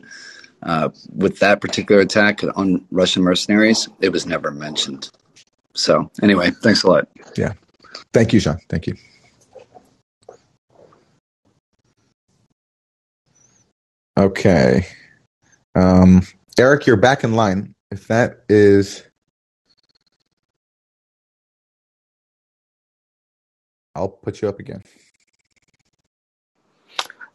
uh, 0.62 0.88
with 1.14 1.40
that 1.40 1.60
particular 1.60 2.00
attack 2.00 2.42
on 2.56 2.84
Russian 2.90 3.22
mercenaries, 3.22 3.88
it 4.00 4.10
was 4.10 4.26
never 4.26 4.50
mentioned. 4.50 5.10
So 5.74 6.10
anyway, 6.22 6.50
thanks 6.50 6.82
a 6.84 6.88
lot. 6.88 7.08
Yeah, 7.36 7.52
thank 8.12 8.32
you, 8.32 8.40
Sean. 8.40 8.58
Thank 8.68 8.86
you. 8.86 8.96
Okay. 14.16 14.86
Um, 15.74 16.22
Eric, 16.58 16.86
you're 16.86 16.96
back 16.96 17.24
in 17.24 17.34
line. 17.34 17.74
If 17.90 18.06
that 18.08 18.44
is. 18.48 19.04
I'll 23.96 24.08
put 24.08 24.42
you 24.42 24.48
up 24.48 24.58
again. 24.58 24.82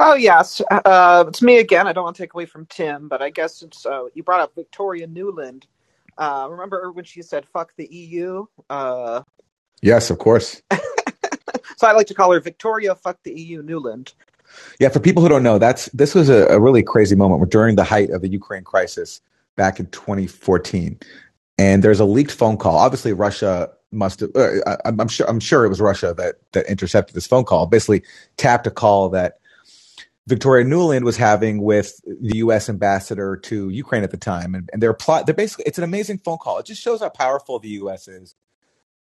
Oh 0.02 0.15
yes, 0.15 0.62
uh, 0.71 1.25
it's 1.28 1.41
me 1.41 1.60
again. 1.60 1.88
I 1.88 1.93
don't 1.93 2.06
want 2.06 2.15
to 2.15 2.23
take 2.23 2.34
away 2.34 2.45
from 2.45 2.65
Tim, 2.67 3.10
but 3.10 3.21
I 3.21 3.30
guess 3.30 3.62
it's 3.62 3.86
uh, 3.86 4.06
you 4.13 4.23
brought 4.23 4.39
up 4.39 4.56
Victoria 4.56 5.08
Nuland. 5.08 5.63
Uh, 6.20 6.48
remember 6.50 6.92
when 6.92 7.06
she 7.06 7.22
said 7.22 7.48
"fuck 7.48 7.72
the 7.78 7.88
EU"? 7.88 8.46
Uh, 8.70 9.24
yes, 9.82 10.10
of 10.10 10.20
course. 10.20 10.62
so 11.78 11.88
I 11.88 11.94
like 11.94 12.08
to 12.08 12.14
call 12.14 12.32
her 12.34 12.42
Victoria 12.42 12.94
"fuck 12.94 13.18
the 13.24 13.34
EU" 13.40 13.64
Nuland. 13.64 14.14
Yeah, 14.80 14.90
for 14.90 15.00
people 15.00 15.24
who 15.24 15.30
don't 15.30 15.44
know, 15.44 15.58
that's 15.58 15.86
this 15.88 16.14
was 16.14 16.28
a, 16.28 16.46
a 16.48 16.60
really 16.60 16.84
crazy 16.84 17.16
moment 17.16 17.50
during 17.50 17.78
the 17.78 17.86
height 17.86 18.10
of 18.10 18.22
the 18.22 18.28
Ukraine 18.28 18.64
crisis 18.64 19.22
back 19.56 19.80
in 19.80 19.86
2014, 19.88 21.00
and 21.58 21.84
there's 21.84 22.02
a 22.02 22.06
leaked 22.06 22.32
phone 22.32 22.58
call. 22.58 22.76
Obviously, 22.76 23.14
Russia 23.14 23.72
must 23.92 24.20
have. 24.20 24.32
Uh, 24.36 24.76
I'm, 24.84 25.00
I'm 25.00 25.08
sure. 25.08 25.28
I'm 25.30 25.40
sure 25.40 25.64
it 25.64 25.70
was 25.70 25.80
Russia 25.80 26.14
that 26.18 26.36
that 26.52 26.66
intercepted 26.68 27.16
this 27.16 27.28
phone 27.28 27.46
call. 27.46 27.66
Basically, 27.66 28.04
tapped 28.36 28.68
a 28.68 28.72
call 28.72 29.08
that 29.10 29.38
Victoria 30.30 30.63
Nuland 30.63 31.04
was 31.04 31.18
having 31.18 31.63
with 31.63 32.00
the 32.06 32.38
U.S. 32.38 32.70
ambassador 32.70 33.36
to 33.36 33.70
Ukraine 33.70 34.04
at 34.04 34.12
the 34.12 34.18
time, 34.18 34.54
and, 34.54 34.70
and 34.72 34.82
they're 34.82 34.94
plot. 34.94 35.26
They're 35.26 35.34
basically 35.34 35.65
it's 35.65 35.80
an 35.80 35.84
amazing 35.84 36.20
phone 36.20 36.38
call. 36.38 36.60
It 36.60 36.68
just 36.68 36.82
shows 36.82 37.02
how 37.02 37.10
powerful 37.10 37.58
the 37.58 37.70
U.S. 37.70 38.08
is, 38.08 38.36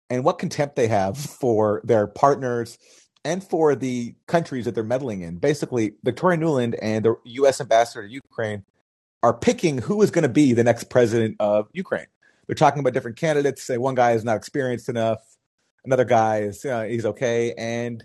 and 0.09 0.25
what 0.25 0.38
contempt 0.38 0.75
they 0.75 0.89
have 0.89 1.17
for 1.17 1.81
their 1.86 2.07
partners 2.07 2.77
and 3.23 3.41
for 3.41 3.73
the 3.73 4.15
countries 4.27 4.65
that 4.65 4.75
they're 4.75 4.83
meddling 4.83 5.21
in. 5.21 5.38
Basically, 5.38 5.93
Victoria 6.03 6.38
Nuland 6.38 6.77
and 6.81 7.05
the 7.05 7.15
U.S. 7.23 7.62
ambassador 7.62 8.05
to 8.05 8.13
Ukraine 8.13 8.65
are 9.23 9.33
picking 9.33 9.77
who 9.77 10.01
is 10.01 10.12
going 10.12 10.23
to 10.23 10.29
be 10.29 10.51
the 10.51 10.63
next 10.65 10.89
president 10.89 11.38
of 11.39 11.69
Ukraine. 11.71 12.07
They're 12.47 12.55
talking 12.55 12.81
about 12.81 12.93
different 12.93 13.15
candidates. 13.15 13.63
Say 13.63 13.77
one 13.77 13.95
guy 13.95 14.12
is 14.12 14.25
not 14.25 14.36
experienced 14.36 14.89
enough, 14.89 15.19
another 15.86 16.03
guy 16.03 16.41
is 16.41 16.65
uh, 16.65 16.83
he's 16.83 17.05
okay, 17.05 17.53
and 17.57 18.03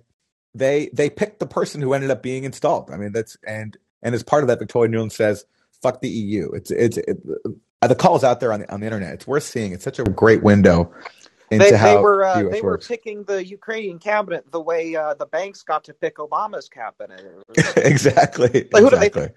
they 0.59 0.90
they 0.92 1.11
picked 1.11 1.40
the 1.40 1.47
person 1.47 1.81
who 1.81 1.92
ended 1.92 2.11
up 2.11 2.23
being 2.23 2.44
installed. 2.44 2.90
I 2.90 2.97
mean, 2.97 3.12
that's 3.12 3.37
and 3.47 3.77
and 4.03 4.14
as 4.14 4.23
part 4.23 4.44
of 4.44 4.49
that, 4.49 4.59
Victoria 4.59 4.90
Nuland 4.90 5.12
says, 5.12 5.44
"Fuck 5.83 6.01
the 6.01 6.09
EU." 6.09 6.51
It's 6.53 6.71
it's 6.71 6.97
it, 6.99 7.18
the 7.87 7.94
calls 7.94 8.25
out 8.25 8.40
there 8.40 8.53
on 8.53 8.61
the 8.61 8.73
on 8.73 8.81
the 8.81 8.87
internet. 8.87 9.14
It's 9.14 9.27
worth 9.27 9.44
seeing. 9.44 9.73
It's 9.73 9.85
such 9.85 9.99
a 9.99 10.05
great 10.05 10.42
window 10.42 10.92
into 11.51 11.71
they, 11.71 11.77
how 11.77 11.97
they 11.97 12.03
were 12.03 12.25
uh, 12.25 12.42
they 12.51 12.61
were 12.61 12.73
works. 12.73 12.88
picking 12.88 13.25
the 13.25 13.44
Ukrainian 13.44 13.99
cabinet 13.99 14.51
the 14.51 14.61
way 14.61 14.94
uh, 14.94 15.14
the 15.14 15.27
banks 15.27 15.62
got 15.62 15.85
to 15.85 15.94
pick 15.94 16.16
Obama's 16.16 16.68
cabinet. 16.68 17.23
exactly. 17.77 18.68
Like, 18.73 18.83
who 18.83 18.90
do 18.90 18.97
they 18.97 19.07
exactly. 19.07 19.31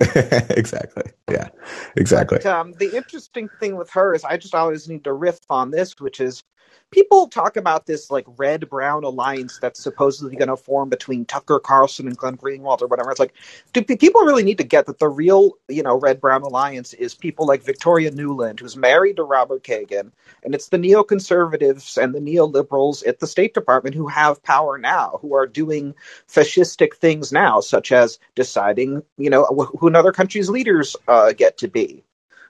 exactly. 0.50 1.04
Yeah. 1.30 1.48
Exactly. 1.96 2.38
But 2.38 2.46
um, 2.46 2.72
the 2.74 2.96
interesting 2.96 3.48
thing 3.60 3.76
with 3.76 3.90
her 3.90 4.14
is 4.14 4.24
I 4.24 4.36
just 4.36 4.54
always 4.54 4.88
need 4.88 5.04
to 5.04 5.12
riff 5.12 5.40
on 5.50 5.70
this, 5.70 5.94
which 5.98 6.20
is 6.20 6.42
people 6.90 7.28
talk 7.28 7.56
about 7.56 7.86
this 7.86 8.10
like 8.10 8.24
red 8.36 8.68
brown 8.70 9.04
alliance 9.04 9.58
that's 9.58 9.82
supposedly 9.82 10.36
going 10.36 10.48
to 10.48 10.56
form 10.56 10.88
between 10.88 11.24
Tucker 11.24 11.58
Carlson 11.58 12.06
and 12.06 12.16
Glenn 12.16 12.36
Greenwald 12.36 12.82
or 12.82 12.86
whatever. 12.86 13.10
It's 13.10 13.20
like, 13.20 13.34
do 13.72 13.82
pe- 13.82 13.96
people 13.96 14.22
really 14.22 14.44
need 14.44 14.58
to 14.58 14.64
get 14.64 14.86
that 14.86 14.98
the 14.98 15.08
real, 15.08 15.52
you 15.68 15.82
know, 15.82 15.98
red 15.98 16.20
brown 16.20 16.42
alliance 16.42 16.94
is 16.94 17.14
people 17.14 17.46
like 17.46 17.62
Victoria 17.62 18.10
Nuland, 18.10 18.60
who's 18.60 18.76
married 18.76 19.16
to 19.16 19.24
Robert 19.24 19.64
Kagan, 19.64 20.12
and 20.44 20.54
it's 20.54 20.68
the 20.68 20.78
neoconservatives 20.78 22.02
and 22.02 22.14
the 22.14 22.20
neoliberals 22.20 23.06
at 23.06 23.20
the 23.20 23.26
State 23.26 23.54
Department 23.54 23.94
who 23.94 24.06
have 24.06 24.42
power 24.42 24.78
now, 24.78 25.18
who 25.22 25.34
are 25.34 25.46
doing 25.46 25.94
fascistic 26.28 26.94
things 26.94 27.32
now, 27.32 27.60
such 27.60 27.92
as 27.92 28.18
deciding, 28.34 29.02
you 29.18 29.30
know, 29.30 29.44
wh- 29.46 29.76
who 29.86 29.88
another 29.88 30.12
country's 30.12 30.50
leaders 30.50 30.96
uh, 31.06 31.32
get 31.32 31.58
to 31.58 31.68
be. 31.68 32.02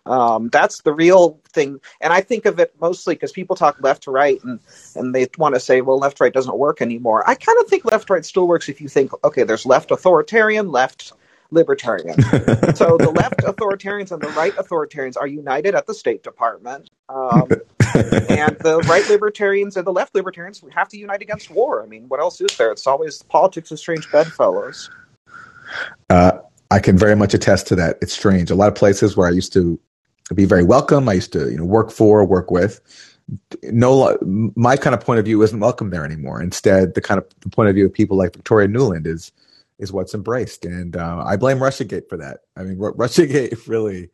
Um, 0.07 0.49
that's 0.49 0.83
the 0.83 0.92
real 0.92 1.40
thing, 1.53 1.81
and 2.01 2.12
I 2.12 2.20
think 2.20 2.46
of 2.46 2.61
it 2.61 2.72
mostly 2.81 3.14
because 3.14 3.33
people 3.33 3.57
talk 3.57 3.77
left 3.81 4.05
to 4.05 4.12
right, 4.12 4.42
and 4.44 4.61
and 4.94 5.12
they 5.12 5.27
want 5.37 5.57
to 5.57 5.61
say, 5.61 5.81
well, 5.81 5.99
left 5.99 6.20
right 6.20 6.33
doesn't 6.33 6.57
work 6.57 6.81
anymore. 6.81 7.29
I 7.29 7.35
kind 7.35 7.59
of 7.61 7.66
think 7.68 7.85
left 7.85 8.09
right 8.09 8.25
still 8.25 8.46
works 8.46 8.68
if 8.68 8.81
you 8.81 8.88
think, 8.88 9.11
okay, 9.25 9.42
there's 9.42 9.66
left 9.66 9.90
authoritarian, 9.90 10.70
left 10.70 11.12
libertarian. 11.51 12.22
so 12.77 12.96
the 12.96 13.12
left 13.14 13.38
authoritarians 13.38 14.12
and 14.12 14.22
the 14.22 14.29
right 14.29 14.55
authoritarians 14.55 15.16
are 15.16 15.27
united 15.27 15.75
at 15.75 15.87
the 15.87 15.94
State 15.94 16.22
Department, 16.22 16.88
um, 17.09 17.49
and 18.29 18.57
the 18.61 18.81
right 18.88 19.09
libertarians 19.11 19.77
and 19.77 19.85
the 19.85 19.92
left 19.92 20.14
libertarians 20.14 20.62
have 20.72 20.88
to 20.88 20.96
unite 20.96 21.20
against 21.20 21.51
war. 21.51 21.83
I 21.83 21.87
mean, 21.87 22.05
what 22.07 22.20
else 22.20 22.40
is 22.40 22.57
there? 22.57 22.70
It's 22.70 22.87
always 22.87 23.22
politics 23.25 23.72
of 23.72 23.81
strange 23.81 24.11
bedfellows. 24.12 24.88
Uh, 26.09 26.38
I 26.70 26.79
can 26.79 26.98
very 26.98 27.14
much 27.14 27.35
attest 27.35 27.66
to 27.68 27.76
that. 27.76 27.98
It's 28.00 28.12
strange. 28.12 28.50
A 28.50 28.55
lot 28.55 28.68
of 28.68 28.74
places 28.74 29.16
where 29.16 29.29
I 29.29 29.31
used 29.31 29.52
to 29.52 29.79
be 30.35 30.44
very 30.44 30.64
welcome, 30.64 31.09
I 31.09 31.14
used 31.14 31.33
to 31.33 31.50
you 31.50 31.57
know 31.57 31.64
work 31.64 31.90
for, 31.90 32.24
work 32.24 32.50
with. 32.50 32.81
No, 33.64 34.16
my 34.22 34.76
kind 34.76 34.94
of 34.94 35.00
point 35.00 35.18
of 35.18 35.24
view 35.24 35.42
isn't 35.42 35.59
welcome 35.59 35.90
there 35.90 36.05
anymore. 36.05 36.40
Instead, 36.40 36.94
the 36.94 37.00
kind 37.00 37.18
of 37.18 37.26
the 37.40 37.48
point 37.48 37.68
of 37.68 37.74
view 37.74 37.87
of 37.87 37.92
people 37.92 38.16
like 38.16 38.35
Victoria 38.35 38.68
Nuland 38.68 39.07
is 39.07 39.33
is 39.79 39.92
what's 39.92 40.14
embraced, 40.14 40.64
and 40.64 40.96
uh, 40.96 41.22
I 41.26 41.37
blame 41.37 41.59
RussiaGate 41.59 42.09
for 42.09 42.16
that. 42.16 42.40
I 42.57 42.62
mean, 42.62 42.79
Ru- 42.79 42.94
RussiaGate 42.94 43.66
really 43.68 44.11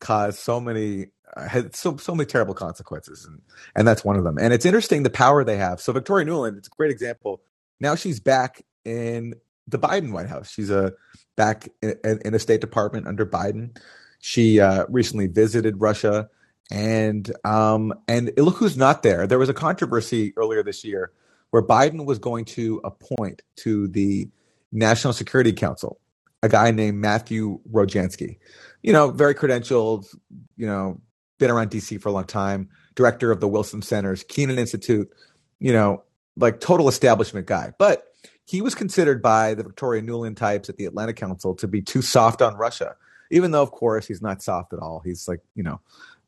caused 0.00 0.38
so 0.38 0.60
many 0.60 1.06
uh, 1.36 1.46
had 1.48 1.76
so 1.76 1.96
so 1.96 2.14
many 2.14 2.26
terrible 2.26 2.54
consequences, 2.54 3.24
and 3.24 3.40
and 3.76 3.86
that's 3.86 4.04
one 4.04 4.16
of 4.16 4.24
them. 4.24 4.38
And 4.38 4.52
it's 4.52 4.66
interesting 4.66 5.02
the 5.02 5.10
power 5.10 5.44
they 5.44 5.56
have. 5.56 5.80
So 5.80 5.92
Victoria 5.92 6.26
Nuland, 6.26 6.58
it's 6.58 6.68
a 6.68 6.76
great 6.76 6.90
example. 6.90 7.40
Now 7.78 7.94
she's 7.94 8.20
back 8.20 8.62
in 8.84 9.34
the 9.68 9.78
Biden 9.78 10.12
White 10.12 10.28
House. 10.28 10.50
She's 10.50 10.70
a 10.70 10.92
back 11.40 11.70
in, 11.80 12.20
in 12.22 12.32
the 12.34 12.38
State 12.38 12.60
Department 12.60 13.06
under 13.06 13.24
Biden. 13.24 13.74
She 14.18 14.60
uh, 14.60 14.84
recently 14.90 15.26
visited 15.26 15.80
Russia, 15.80 16.28
and 16.70 17.34
um, 17.46 17.94
and 18.08 18.30
look 18.36 18.56
who's 18.56 18.76
not 18.76 19.02
there. 19.02 19.26
There 19.26 19.38
was 19.38 19.48
a 19.48 19.54
controversy 19.54 20.34
earlier 20.36 20.62
this 20.62 20.84
year 20.84 21.12
where 21.48 21.62
Biden 21.62 22.04
was 22.04 22.18
going 22.18 22.44
to 22.44 22.82
appoint 22.84 23.40
to 23.56 23.88
the 23.88 24.28
National 24.70 25.14
Security 25.14 25.54
Council 25.54 25.98
a 26.42 26.48
guy 26.50 26.72
named 26.72 26.98
Matthew 26.98 27.58
Rojansky. 27.72 28.36
You 28.82 28.92
know, 28.92 29.10
very 29.10 29.34
credentialed. 29.34 30.14
You 30.58 30.66
know, 30.66 31.00
been 31.38 31.50
around 31.50 31.70
DC 31.70 32.02
for 32.02 32.10
a 32.10 32.12
long 32.12 32.24
time. 32.24 32.68
Director 32.96 33.30
of 33.30 33.40
the 33.40 33.48
Wilson 33.48 33.80
Center's 33.80 34.24
Kennan 34.24 34.58
Institute. 34.58 35.10
You 35.58 35.72
know, 35.72 36.02
like 36.36 36.60
total 36.60 36.86
establishment 36.86 37.46
guy, 37.46 37.72
but 37.78 38.09
he 38.50 38.62
was 38.62 38.74
considered 38.74 39.22
by 39.22 39.54
the 39.54 39.62
Victoria 39.62 40.02
Nuland 40.02 40.36
types 40.36 40.68
at 40.68 40.76
the 40.76 40.84
Atlantic 40.84 41.14
Council 41.14 41.54
to 41.54 41.68
be 41.68 41.80
too 41.80 42.02
soft 42.02 42.42
on 42.42 42.56
Russia, 42.56 42.96
even 43.30 43.52
though, 43.52 43.62
of 43.62 43.70
course, 43.70 44.08
he's 44.08 44.20
not 44.20 44.42
soft 44.42 44.72
at 44.72 44.80
all. 44.80 45.00
He's 45.04 45.28
like, 45.28 45.38
you 45.54 45.62
know, 45.62 45.80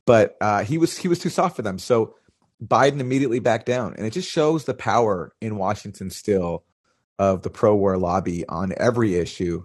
but 0.06 0.36
uh, 0.40 0.62
he 0.62 0.78
was 0.78 0.96
he 0.96 1.08
was 1.08 1.18
too 1.18 1.30
soft 1.30 1.56
for 1.56 1.62
them. 1.62 1.80
So 1.80 2.14
Biden 2.64 3.00
immediately 3.00 3.40
backed 3.40 3.66
down, 3.66 3.94
and 3.96 4.06
it 4.06 4.12
just 4.12 4.30
shows 4.30 4.64
the 4.64 4.74
power 4.74 5.32
in 5.40 5.56
Washington 5.56 6.10
still 6.10 6.62
of 7.18 7.42
the 7.42 7.50
pro-war 7.50 7.98
lobby 7.98 8.46
on 8.48 8.72
every 8.76 9.16
issue, 9.16 9.64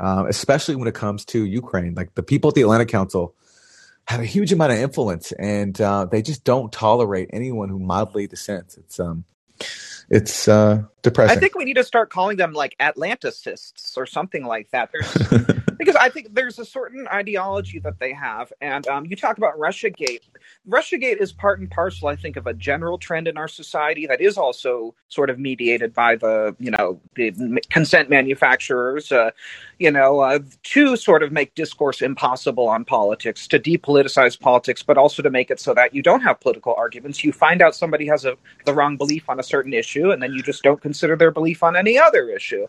um, 0.00 0.26
especially 0.28 0.76
when 0.76 0.88
it 0.88 0.94
comes 0.94 1.26
to 1.26 1.44
Ukraine. 1.44 1.94
Like 1.94 2.14
the 2.14 2.22
people 2.22 2.48
at 2.48 2.54
the 2.54 2.62
Atlantic 2.62 2.88
Council 2.88 3.34
have 4.06 4.20
a 4.20 4.24
huge 4.24 4.50
amount 4.50 4.72
of 4.72 4.78
influence, 4.78 5.32
and 5.32 5.78
uh, 5.78 6.06
they 6.06 6.22
just 6.22 6.42
don't 6.42 6.72
tolerate 6.72 7.28
anyone 7.34 7.68
who 7.68 7.78
mildly 7.78 8.26
dissents. 8.26 8.78
It's 8.78 8.98
um, 8.98 9.24
it's 10.10 10.48
uh, 10.48 10.82
depressing. 11.02 11.36
I 11.36 11.40
think 11.40 11.54
we 11.54 11.64
need 11.64 11.76
to 11.76 11.84
start 11.84 12.10
calling 12.10 12.36
them 12.36 12.52
like 12.52 12.76
Atlanticists 12.78 13.96
or 13.96 14.06
something 14.06 14.44
like 14.44 14.70
that. 14.70 14.90
There's 14.92 15.58
because 15.78 15.96
I 15.96 16.08
think 16.08 16.34
there's 16.34 16.58
a 16.58 16.64
certain 16.64 17.06
ideology 17.08 17.78
that 17.78 17.98
they 17.98 18.12
have, 18.12 18.52
and 18.60 18.86
um, 18.88 19.06
you 19.06 19.16
talk 19.16 19.38
about 19.38 19.56
RussiaGate. 19.58 20.20
RussiaGate 20.68 21.20
is 21.20 21.32
part 21.32 21.60
and 21.60 21.70
parcel, 21.70 22.08
I 22.08 22.16
think, 22.16 22.36
of 22.36 22.46
a 22.46 22.54
general 22.54 22.98
trend 22.98 23.28
in 23.28 23.36
our 23.36 23.48
society 23.48 24.06
that 24.06 24.20
is 24.20 24.36
also 24.36 24.94
sort 25.08 25.30
of 25.30 25.38
mediated 25.38 25.94
by 25.94 26.16
the, 26.16 26.54
you 26.58 26.70
know, 26.70 27.00
the 27.14 27.60
consent 27.70 28.10
manufacturers, 28.10 29.12
uh, 29.12 29.30
you 29.78 29.90
know, 29.90 30.20
uh, 30.20 30.40
to 30.64 30.96
sort 30.96 31.22
of 31.22 31.32
make 31.32 31.54
discourse 31.54 32.02
impossible 32.02 32.68
on 32.68 32.84
politics, 32.84 33.46
to 33.48 33.58
depoliticize 33.58 34.38
politics, 34.38 34.82
but 34.82 34.98
also 34.98 35.22
to 35.22 35.30
make 35.30 35.50
it 35.50 35.60
so 35.60 35.72
that 35.74 35.94
you 35.94 36.02
don't 36.02 36.20
have 36.20 36.40
political 36.40 36.74
arguments. 36.74 37.22
You 37.22 37.32
find 37.32 37.62
out 37.62 37.74
somebody 37.74 38.06
has 38.08 38.24
a 38.24 38.36
the 38.64 38.74
wrong 38.74 38.96
belief 38.96 39.28
on 39.28 39.38
a 39.38 39.42
certain 39.42 39.72
issue, 39.72 40.10
and 40.10 40.22
then 40.22 40.32
you 40.32 40.42
just 40.42 40.62
don't 40.62 40.82
consider 40.82 41.16
their 41.16 41.30
belief 41.30 41.62
on 41.62 41.76
any 41.76 41.98
other 41.98 42.28
issue. 42.30 42.66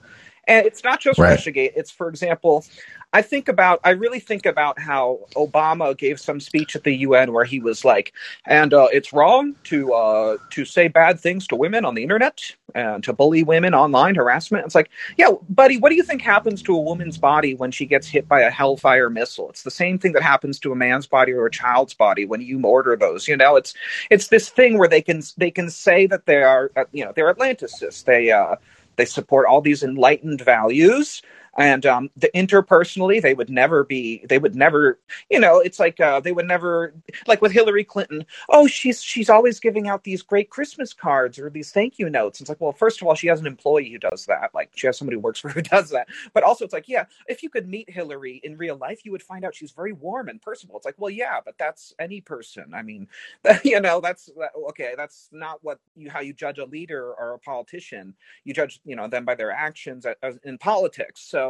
And 0.49 0.67
it's 0.67 0.83
not 0.83 1.01
just 1.01 1.19
Right. 1.19 1.39
RussiaGate. 1.39 1.73
It's, 1.77 1.91
for 1.91 2.09
example, 2.09 2.65
I 3.13 3.23
think 3.23 3.49
about, 3.49 3.81
I 3.85 3.91
really 3.91 4.19
think 4.21 4.45
about 4.45 4.79
how 4.79 5.21
Obama 5.35 5.97
gave 5.97 6.19
some 6.19 6.39
speech 6.41 6.75
at 6.75 6.83
the 6.83 6.95
UN 6.97 7.33
where 7.33 7.45
he 7.45 7.61
was 7.61 7.85
like, 7.85 8.13
and 8.45 8.73
uh, 8.73 8.89
it's 8.93 9.13
wrong 9.13 9.55
to 9.65 9.93
uh, 9.93 10.37
to 10.51 10.65
say 10.65 10.89
bad 10.89 11.19
things 11.19 11.47
to 11.47 11.57
women 11.57 11.85
on 11.85 11.95
the 11.95 12.03
internet 12.03 12.41
and 12.75 13.03
to 13.05 13.13
bully 13.13 13.43
women 13.43 13.73
online, 13.75 14.15
harassment. 14.15 14.65
It's 14.65 14.75
like, 14.75 14.91
yeah, 15.17 15.31
buddy, 15.49 15.77
what 15.77 15.89
do 15.89 15.95
you 15.95 16.03
think 16.03 16.21
happens 16.21 16.63
to 16.63 16.75
a 16.75 16.81
woman's 16.81 17.17
body 17.17 17.55
when 17.55 17.71
she 17.71 17.87
gets 17.87 18.07
hit 18.07 18.27
by 18.27 18.41
a 18.41 18.51
Hellfire 18.51 19.09
missile? 19.09 19.49
It's 19.49 19.63
the 19.63 19.71
same 19.71 19.99
thing 19.99 20.13
that 20.13 20.23
happens 20.23 20.59
to 20.61 20.71
a 20.71 20.77
man's 20.77 21.07
body 21.07 21.33
or 21.33 21.47
a 21.47 21.51
child's 21.51 21.95
body 21.95 22.25
when 22.25 22.41
you 22.41 22.61
order 22.63 22.95
those. 22.97 23.27
You 23.27 23.37
know, 23.37 23.55
it's 23.57 23.73
it's 24.11 24.29
this 24.29 24.49
thing 24.49 24.77
where 24.77 24.89
they 24.89 25.01
can 25.01 25.21
they 25.37 25.51
can 25.51 25.69
say 25.71 26.07
that 26.07 26.27
they 26.27 26.43
are, 26.43 26.71
uh, 26.77 26.85
you 26.91 27.05
know, 27.05 27.13
they're 27.15 27.33
Atlanticists. 27.33 28.05
They 28.05 28.31
uh, 28.31 28.55
they 28.99 29.05
support 29.05 29.47
all 29.47 29.61
these 29.61 29.83
enlightened 29.83 30.41
values 30.41 31.23
and 31.59 31.85
um, 31.87 32.11
the 32.17 32.31
interpersonally 32.35 33.21
they 33.21 33.35
would 33.35 33.51
never 33.51 33.85
be 33.85 34.25
they 34.29 34.39
would 34.39 34.55
never 34.55 34.99
you 35.31 35.39
know 35.39 35.59
it's 35.61 35.79
like 35.79 35.99
uh, 36.01 36.21
they 36.21 36.33
would 36.33 36.47
never 36.47 36.95
like 37.27 37.41
with 37.43 37.53
hillary 37.53 37.85
clinton 37.85 38.25
oh 38.49 38.67
she's 38.67 39.03
she's 39.03 39.29
always 39.29 39.59
giving 39.61 39.89
out 39.89 40.05
these 40.05 40.23
great 40.23 40.51
christmas 40.51 40.93
cards 40.93 41.39
or 41.39 41.49
these 41.51 41.71
thank 41.71 41.99
you 41.99 42.09
notes. 42.09 42.41
It's 42.41 42.49
like 42.49 42.61
well 42.61 42.73
first 42.73 43.01
of 43.01 43.07
all 43.07 43.15
she 43.15 43.27
has 43.27 43.41
an 43.41 43.47
employee 43.47 43.91
who 43.91 43.99
does 43.99 44.25
that. 44.27 44.51
Like 44.55 44.71
she 44.75 44.87
has 44.87 44.97
somebody 44.97 45.17
who 45.17 45.21
works 45.21 45.39
for 45.39 45.49
her 45.49 45.55
who 45.55 45.61
does 45.63 45.89
that. 45.91 46.07
But 46.33 46.43
also 46.43 46.65
it's 46.65 46.73
like 46.73 46.87
yeah 46.89 47.05
if 47.27 47.43
you 47.43 47.49
could 47.49 47.67
meet 47.67 47.89
hillary 47.89 48.41
in 48.43 48.57
real 48.57 48.77
life 48.77 49.01
you 49.05 49.11
would 49.11 49.23
find 49.23 49.45
out 49.45 49.55
she's 49.55 49.71
very 49.71 49.93
warm 49.93 50.29
and 50.29 50.41
personable. 50.41 50.77
It's 50.77 50.85
like 50.85 50.95
well 50.99 51.11
yeah 51.11 51.39
but 51.43 51.55
that's 51.59 51.93
any 51.99 52.21
person. 52.21 52.73
I 52.73 52.83
mean 52.83 53.07
you 53.63 53.79
know 53.81 54.01
that's 54.01 54.29
okay 54.69 54.93
that's 54.97 55.29
not 55.31 55.59
what 55.63 55.79
you 55.95 56.09
how 56.09 56.21
you 56.21 56.33
judge 56.33 56.59
a 56.59 56.65
leader 56.65 57.13
or 57.13 57.33
a 57.33 57.39
politician. 57.39 58.15
You 58.45 58.53
judge 58.53 58.81
you 58.85 58.95
know 58.95 59.07
them 59.07 59.25
by 59.25 59.35
their 59.35 59.51
actions 59.51 60.05
in 60.43 60.57
politics. 60.57 61.21
So 61.21 61.48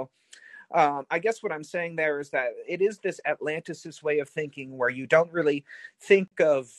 um, 0.73 1.05
i 1.09 1.19
guess 1.19 1.41
what 1.41 1.51
i'm 1.51 1.63
saying 1.63 1.95
there 1.95 2.19
is 2.19 2.29
that 2.29 2.49
it 2.67 2.81
is 2.81 2.99
this 2.99 3.19
atlanticist 3.27 4.03
way 4.03 4.19
of 4.19 4.29
thinking 4.29 4.77
where 4.77 4.89
you 4.89 5.07
don't 5.07 5.31
really 5.31 5.63
think 5.99 6.29
of 6.39 6.71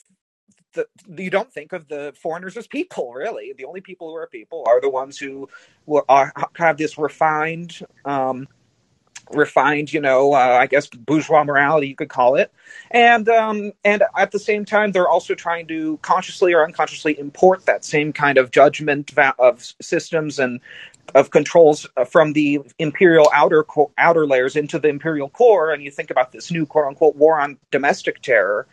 the, 0.72 0.86
you 1.16 1.30
don't 1.30 1.52
think 1.52 1.72
of 1.72 1.88
the 1.88 2.12
foreigners 2.20 2.56
as 2.56 2.66
people, 2.66 3.12
really. 3.12 3.52
The 3.56 3.64
only 3.64 3.80
people 3.80 4.08
who 4.08 4.16
are 4.16 4.26
people 4.26 4.64
are 4.66 4.80
the 4.80 4.88
ones 4.88 5.18
who 5.18 5.48
are, 6.08 6.32
have 6.54 6.76
this 6.76 6.98
refined, 6.98 7.84
um, 8.04 8.46
refined, 9.32 9.92
you 9.92 10.00
know, 10.00 10.32
uh, 10.32 10.58
I 10.60 10.66
guess 10.66 10.88
bourgeois 10.88 11.44
morality, 11.44 11.88
you 11.88 11.96
could 11.96 12.08
call 12.08 12.36
it. 12.36 12.52
And 12.90 13.28
um, 13.28 13.72
and 13.84 14.02
at 14.16 14.30
the 14.30 14.38
same 14.38 14.64
time, 14.64 14.92
they're 14.92 15.08
also 15.08 15.34
trying 15.34 15.66
to 15.68 15.98
consciously 16.02 16.52
or 16.52 16.64
unconsciously 16.64 17.18
import 17.18 17.66
that 17.66 17.84
same 17.84 18.12
kind 18.12 18.38
of 18.38 18.50
judgment 18.50 19.12
of 19.38 19.74
systems 19.80 20.38
and 20.38 20.60
of 21.14 21.30
controls 21.30 21.86
uh, 21.96 22.04
from 22.04 22.32
the 22.32 22.60
imperial 22.78 23.28
outer 23.34 23.64
outer 23.98 24.26
layers 24.26 24.56
into 24.56 24.78
the 24.78 24.88
imperial 24.88 25.28
core 25.28 25.72
and 25.72 25.82
you 25.82 25.90
think 25.90 26.10
about 26.10 26.32
this 26.32 26.50
new 26.50 26.66
quote 26.66 26.86
unquote 26.86 27.16
war 27.16 27.40
on 27.40 27.58
domestic 27.70 28.20
terror 28.22 28.66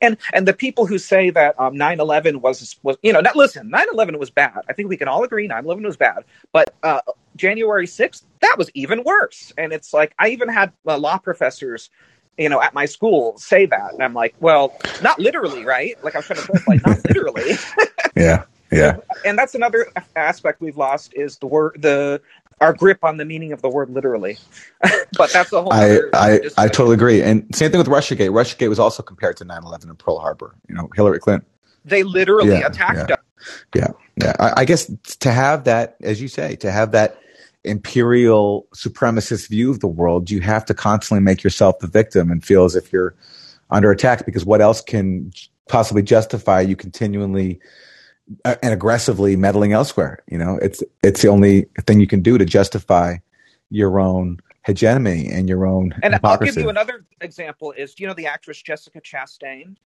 and 0.00 0.16
and 0.32 0.46
the 0.46 0.52
people 0.52 0.86
who 0.86 0.98
say 0.98 1.30
that 1.30 1.58
um, 1.58 1.74
9-11 1.74 2.40
was 2.40 2.76
was 2.82 2.96
you 3.02 3.12
know 3.12 3.20
not, 3.20 3.36
listen 3.36 3.70
9-11 3.70 4.18
was 4.18 4.30
bad 4.30 4.60
i 4.68 4.72
think 4.72 4.88
we 4.88 4.96
can 4.96 5.08
all 5.08 5.24
agree 5.24 5.48
9-11 5.48 5.84
was 5.84 5.96
bad 5.96 6.24
but 6.52 6.74
uh, 6.82 7.00
january 7.36 7.86
6th 7.86 8.22
that 8.40 8.56
was 8.58 8.70
even 8.74 9.02
worse 9.04 9.52
and 9.58 9.72
it's 9.72 9.92
like 9.92 10.14
i 10.18 10.28
even 10.28 10.48
had 10.48 10.72
uh, 10.86 10.96
law 10.98 11.18
professors 11.18 11.90
you 12.38 12.48
know, 12.48 12.62
at 12.62 12.72
my 12.74 12.86
school 12.86 13.36
say 13.38 13.66
that. 13.66 13.92
And 13.92 14.02
I'm 14.02 14.14
like, 14.14 14.34
well, 14.40 14.74
not 15.02 15.18
literally, 15.18 15.64
right? 15.64 16.02
Like 16.02 16.14
I 16.14 16.18
was 16.18 16.26
trying 16.26 16.40
to 16.40 16.62
like, 16.66 16.86
not 16.86 16.98
literally. 17.06 17.52
yeah. 18.16 18.44
Yeah. 18.72 18.96
And 19.24 19.38
that's 19.38 19.54
another 19.54 19.86
aspect 20.16 20.60
we've 20.60 20.76
lost 20.76 21.12
is 21.14 21.38
the 21.38 21.46
word 21.46 21.76
the 21.80 22.20
our 22.60 22.72
grip 22.72 23.02
on 23.02 23.16
the 23.16 23.24
meaning 23.24 23.52
of 23.52 23.60
the 23.60 23.68
word 23.68 23.90
literally. 23.90 24.38
but 25.18 25.30
that's 25.32 25.50
the 25.50 25.62
whole 25.62 25.72
I 25.72 26.00
I, 26.14 26.40
I 26.56 26.68
totally 26.68 26.94
agree. 26.94 27.22
And 27.22 27.54
same 27.54 27.70
thing 27.70 27.78
with 27.78 27.88
Russiagate. 27.88 28.30
Russiagate 28.30 28.68
was 28.68 28.78
also 28.78 29.02
compared 29.02 29.36
to 29.38 29.44
9/11 29.44 29.84
and 29.84 29.98
Pearl 29.98 30.18
Harbor, 30.18 30.54
you 30.68 30.74
know, 30.74 30.88
Hillary 30.94 31.18
Clinton. 31.18 31.46
They 31.84 32.02
literally 32.02 32.50
yeah, 32.50 32.66
attacked 32.66 33.10
yeah. 33.10 33.14
us. 33.14 33.64
Yeah. 33.74 33.88
Yeah. 34.20 34.32
I, 34.38 34.60
I 34.62 34.64
guess 34.64 34.90
to 35.20 35.32
have 35.32 35.64
that 35.64 35.96
as 36.02 36.22
you 36.22 36.28
say, 36.28 36.56
to 36.56 36.70
have 36.70 36.92
that 36.92 37.18
imperial 37.64 38.66
supremacist 38.74 39.48
view 39.48 39.70
of 39.70 39.80
the 39.80 39.88
world, 39.88 40.30
you 40.30 40.40
have 40.40 40.64
to 40.64 40.74
constantly 40.74 41.22
make 41.22 41.44
yourself 41.44 41.78
the 41.78 41.86
victim 41.86 42.30
and 42.30 42.44
feel 42.44 42.64
as 42.64 42.74
if 42.74 42.92
you're 42.92 43.14
under 43.70 43.90
attack 43.90 44.24
because 44.26 44.44
what 44.44 44.60
else 44.60 44.80
can 44.80 45.32
possibly 45.68 46.02
justify 46.02 46.60
you 46.60 46.76
continually 46.76 47.58
and 48.44 48.72
aggressively 48.72 49.36
meddling 49.36 49.72
elsewhere. 49.72 50.22
You 50.28 50.38
know, 50.38 50.58
it's 50.62 50.82
it's 51.02 51.22
the 51.22 51.28
only 51.28 51.66
thing 51.86 52.00
you 52.00 52.06
can 52.06 52.22
do 52.22 52.38
to 52.38 52.44
justify 52.44 53.16
your 53.70 54.00
own 54.00 54.38
hegemony 54.64 55.28
and 55.28 55.48
your 55.48 55.66
own 55.66 55.94
and 56.02 56.14
hypocrisy. 56.14 56.50
I'll 56.50 56.54
give 56.54 56.64
you 56.64 56.70
another 56.70 57.04
example. 57.20 57.72
Is 57.72 57.94
do 57.94 58.02
you 58.02 58.08
know 58.08 58.14
the 58.14 58.26
actress 58.26 58.62
Jessica 58.62 59.00
Chastain? 59.00 59.76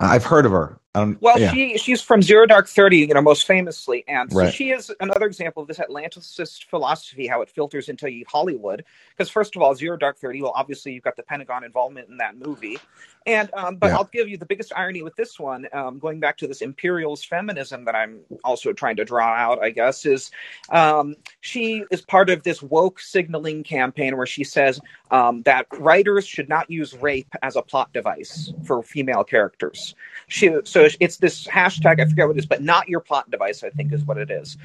I've 0.00 0.24
heard 0.24 0.46
of 0.46 0.52
her. 0.52 0.78
Um, 0.94 1.18
well, 1.20 1.38
yeah. 1.38 1.52
she 1.52 1.78
she's 1.78 2.00
from 2.00 2.22
Zero 2.22 2.46
Dark 2.46 2.66
Thirty, 2.66 2.98
you 2.98 3.14
know, 3.14 3.20
most 3.20 3.46
famously, 3.46 4.04
and 4.08 4.32
so 4.32 4.38
right. 4.38 4.54
she 4.54 4.70
is 4.70 4.90
another 5.00 5.26
example 5.26 5.62
of 5.62 5.68
this 5.68 5.78
Atlanticist 5.78 6.64
philosophy, 6.64 7.26
how 7.26 7.42
it 7.42 7.50
filters 7.50 7.88
into 7.88 8.24
Hollywood. 8.26 8.84
Because 9.10 9.30
first 9.30 9.54
of 9.54 9.62
all, 9.62 9.74
Zero 9.74 9.96
Dark 9.96 10.18
Thirty, 10.18 10.42
well, 10.42 10.52
obviously 10.56 10.92
you've 10.92 11.04
got 11.04 11.16
the 11.16 11.22
Pentagon 11.22 11.62
involvement 11.62 12.08
in 12.08 12.16
that 12.16 12.36
movie, 12.36 12.78
and 13.26 13.50
um, 13.52 13.76
but 13.76 13.88
yeah. 13.88 13.96
I'll 13.96 14.08
give 14.12 14.28
you 14.28 14.38
the 14.38 14.46
biggest 14.46 14.72
irony 14.74 15.02
with 15.02 15.14
this 15.14 15.38
one, 15.38 15.68
um, 15.72 15.98
going 15.98 16.20
back 16.20 16.38
to 16.38 16.48
this 16.48 16.62
imperialist 16.62 17.28
feminism 17.28 17.84
that 17.84 17.94
I'm 17.94 18.20
also 18.42 18.72
trying 18.72 18.96
to 18.96 19.04
draw 19.04 19.28
out, 19.28 19.62
I 19.62 19.70
guess, 19.70 20.06
is 20.06 20.30
um, 20.70 21.16
she 21.42 21.84
is 21.90 22.00
part 22.00 22.30
of 22.30 22.42
this 22.42 22.62
woke 22.62 22.98
signaling 22.98 23.62
campaign 23.62 24.16
where 24.16 24.26
she 24.26 24.42
says 24.42 24.80
um, 25.10 25.42
that 25.42 25.66
writers 25.78 26.26
should 26.26 26.48
not 26.48 26.70
use 26.70 26.94
rape 26.94 27.32
as 27.42 27.56
a 27.56 27.62
plot 27.62 27.92
device 27.92 28.52
for 28.64 28.82
female 28.82 29.22
characters. 29.22 29.87
She 30.28 30.54
so 30.64 30.88
it's 31.00 31.16
this 31.18 31.46
hashtag, 31.46 32.00
I 32.00 32.04
forget 32.04 32.26
what 32.26 32.36
it 32.36 32.40
is, 32.40 32.46
but 32.46 32.62
not 32.62 32.88
your 32.88 33.00
plot 33.00 33.30
device, 33.30 33.62
I 33.62 33.70
think 33.70 33.92
is 33.92 34.04
what 34.04 34.18
it 34.18 34.30
is. 34.30 34.56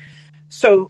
So 0.49 0.89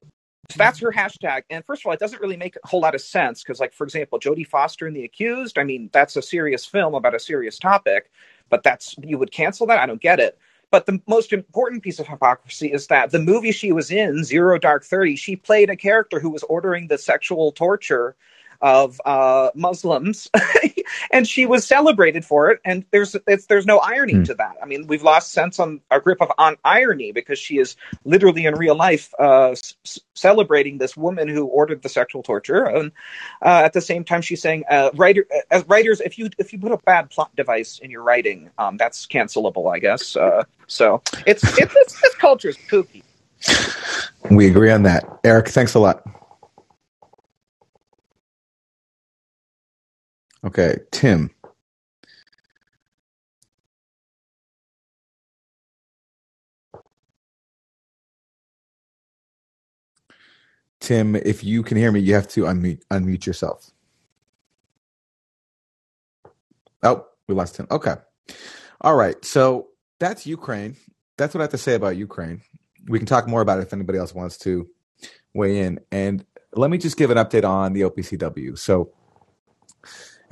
so 0.49 0.57
that's 0.57 0.79
her 0.79 0.91
hashtag. 0.91 1.43
And 1.49 1.63
first 1.65 1.81
of 1.81 1.85
all, 1.85 1.93
it 1.93 1.99
doesn't 1.99 2.21
really 2.21 2.35
make 2.35 2.57
a 2.61 2.67
whole 2.67 2.81
lot 2.81 2.95
of 2.95 3.01
sense 3.01 3.41
because, 3.41 3.61
like, 3.61 3.73
for 3.73 3.85
example, 3.85 4.19
Jodie 4.19 4.45
Foster 4.45 4.85
and 4.85 4.95
the 4.95 5.05
Accused, 5.05 5.57
I 5.57 5.63
mean, 5.63 5.89
that's 5.93 6.17
a 6.17 6.21
serious 6.21 6.65
film 6.65 6.95
about 6.95 7.15
a 7.15 7.19
serious 7.19 7.57
topic, 7.57 8.11
but 8.49 8.61
that's, 8.61 8.93
you 9.01 9.17
would 9.17 9.31
cancel 9.31 9.65
that? 9.67 9.79
I 9.79 9.85
don't 9.85 10.01
get 10.01 10.19
it. 10.19 10.37
But 10.69 10.85
the 10.85 10.99
most 11.07 11.31
important 11.31 11.81
piece 11.81 11.99
of 11.99 12.07
hypocrisy 12.07 12.73
is 12.73 12.87
that 12.87 13.11
the 13.11 13.19
movie 13.19 13.53
she 13.53 13.71
was 13.71 13.89
in, 13.89 14.23
Zero 14.23 14.57
Dark 14.57 14.83
Thirty, 14.83 15.15
she 15.15 15.35
played 15.35 15.69
a 15.69 15.75
character 15.75 16.19
who 16.19 16.29
was 16.29 16.43
ordering 16.43 16.87
the 16.87 16.97
sexual 16.97 17.51
torture 17.51 18.15
of 18.63 18.99
uh, 19.03 19.49
Muslims, 19.55 20.29
and 21.11 21.27
she 21.27 21.45
was 21.45 21.67
celebrated 21.67 22.23
for 22.23 22.49
it. 22.49 22.61
And 22.63 22.85
there's 22.91 23.15
there's 23.49 23.65
no 23.65 23.79
irony 23.79 24.13
mm. 24.13 24.25
to 24.25 24.33
that. 24.35 24.55
I 24.63 24.65
mean, 24.65 24.87
we've 24.87 25.03
lost 25.03 25.33
sense 25.33 25.59
on 25.59 25.81
our 25.91 25.99
grip 25.99 26.21
of 26.21 26.31
on 26.37 26.55
irony 26.63 27.11
because 27.11 27.37
she 27.37 27.59
is 27.59 27.75
literally 28.05 28.45
in 28.45 28.55
real 28.55 28.75
life 28.75 29.13
uh, 29.19 29.51
s- 29.51 29.99
celebrating 30.13 30.77
this 30.77 30.95
woman 30.95 31.27
who 31.27 31.45
ordered 31.45 31.83
the 31.83 31.89
sexual 31.89 32.23
torture, 32.23 32.63
and 32.63 32.93
uh, 33.41 33.61
at 33.65 33.73
the 33.73 33.81
same 33.81 34.05
time 34.05 34.21
she's 34.21 34.41
saying, 34.41 34.63
uh, 34.69 34.89
writer 34.95 35.27
as 35.51 35.67
writers, 35.67 35.99
if 35.99 36.17
you 36.17 36.29
if 36.37 36.53
you 36.53 36.59
put 36.59 36.71
a 36.71 36.77
bad 36.77 37.09
plot 37.09 37.35
device 37.35 37.79
in 37.79 37.91
your 37.91 38.01
writing, 38.01 38.49
um, 38.57 38.77
that's 38.77 39.05
cancelable, 39.05 39.75
I 39.75 39.79
guess. 39.79 40.15
Uh, 40.15 40.45
so 40.67 41.01
it's 41.27 41.43
it's 41.59 41.73
this, 41.73 42.01
this 42.01 42.15
culture 42.15 42.47
is 42.47 42.57
kooky. 42.69 43.03
We 44.31 44.47
agree 44.47 44.71
on 44.71 44.83
that, 44.83 45.03
Eric. 45.25 45.49
Thanks 45.49 45.73
a 45.73 45.79
lot. 45.79 46.01
Okay, 50.45 50.77
Tim. 50.91 51.31
Tim, 60.81 61.15
if 61.15 61.43
you 61.43 61.63
can 61.63 61.77
hear 61.77 61.91
me, 61.91 61.99
you 61.99 62.13
have 62.15 62.27
to 62.29 62.43
unmute 62.43 62.81
unmute 62.91 63.25
yourself. 63.25 63.71
Oh, 66.83 67.05
we 67.27 67.35
lost 67.35 67.55
Tim. 67.55 67.67
Okay. 67.71 67.95
All 68.81 68.95
right. 68.95 69.23
So 69.25 69.69
that's 69.99 70.27
Ukraine. 70.27 70.75
That's 71.17 71.33
what 71.33 71.41
I 71.41 71.45
have 71.45 71.51
to 71.51 71.57
say 71.57 71.75
about 71.75 71.97
Ukraine. 71.97 72.41
We 72.87 72.99
can 72.99 73.05
talk 73.05 73.27
more 73.27 73.41
about 73.41 73.59
it 73.59 73.63
if 73.63 73.73
anybody 73.73 73.99
else 73.99 74.13
wants 74.13 74.37
to 74.39 74.67
weigh 75.33 75.59
in. 75.61 75.79
And 75.91 76.25
let 76.53 76.71
me 76.71 76.77
just 76.77 76.97
give 76.97 77.11
an 77.11 77.17
update 77.17 77.47
on 77.47 77.73
the 77.73 77.81
OPCW. 77.81 78.57
So 78.57 78.93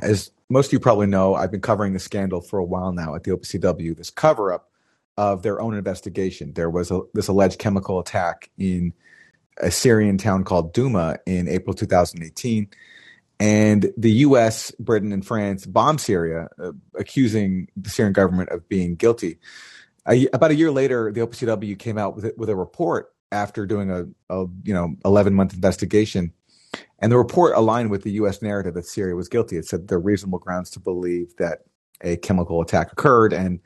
as 0.01 0.31
most 0.49 0.67
of 0.67 0.73
you 0.73 0.79
probably 0.79 1.07
know, 1.07 1.35
I've 1.35 1.51
been 1.51 1.61
covering 1.61 1.93
the 1.93 1.99
scandal 1.99 2.41
for 2.41 2.59
a 2.59 2.63
while 2.63 2.91
now 2.91 3.15
at 3.15 3.23
the 3.23 3.31
OPCW, 3.31 3.95
this 3.95 4.09
cover 4.09 4.51
up 4.51 4.69
of 5.17 5.43
their 5.43 5.61
own 5.61 5.75
investigation. 5.75 6.53
There 6.53 6.69
was 6.69 6.91
a, 6.91 7.01
this 7.13 7.27
alleged 7.27 7.59
chemical 7.59 7.99
attack 7.99 8.49
in 8.57 8.93
a 9.59 9.71
Syrian 9.71 10.17
town 10.17 10.43
called 10.43 10.73
Douma 10.73 11.17
in 11.25 11.47
April 11.47 11.73
2018. 11.73 12.69
And 13.39 13.91
the 13.97 14.11
US, 14.11 14.71
Britain, 14.71 15.11
and 15.11 15.25
France 15.25 15.65
bombed 15.65 16.01
Syria, 16.01 16.47
uh, 16.61 16.73
accusing 16.95 17.67
the 17.75 17.89
Syrian 17.89 18.13
government 18.13 18.49
of 18.49 18.67
being 18.69 18.95
guilty. 18.95 19.39
About 20.05 20.51
a 20.51 20.55
year 20.55 20.71
later, 20.71 21.11
the 21.11 21.21
OPCW 21.21 21.77
came 21.77 21.97
out 21.97 22.15
with, 22.15 22.31
with 22.37 22.49
a 22.49 22.55
report 22.55 23.13
after 23.31 23.65
doing 23.65 23.89
a, 23.89 24.05
a 24.29 24.45
you 24.63 24.73
know 24.73 24.95
11 25.05 25.33
month 25.33 25.53
investigation 25.53 26.33
and 26.99 27.11
the 27.11 27.17
report 27.17 27.55
aligned 27.55 27.91
with 27.91 28.03
the 28.03 28.11
U.S. 28.11 28.41
narrative 28.41 28.73
that 28.75 28.85
Syria 28.85 29.15
was 29.15 29.27
guilty. 29.27 29.57
It 29.57 29.65
said 29.65 29.87
there 29.87 29.97
are 29.97 30.01
reasonable 30.01 30.39
grounds 30.39 30.69
to 30.71 30.79
believe 30.79 31.35
that 31.37 31.59
a 32.01 32.17
chemical 32.17 32.61
attack 32.61 32.91
occurred, 32.91 33.33
and 33.33 33.59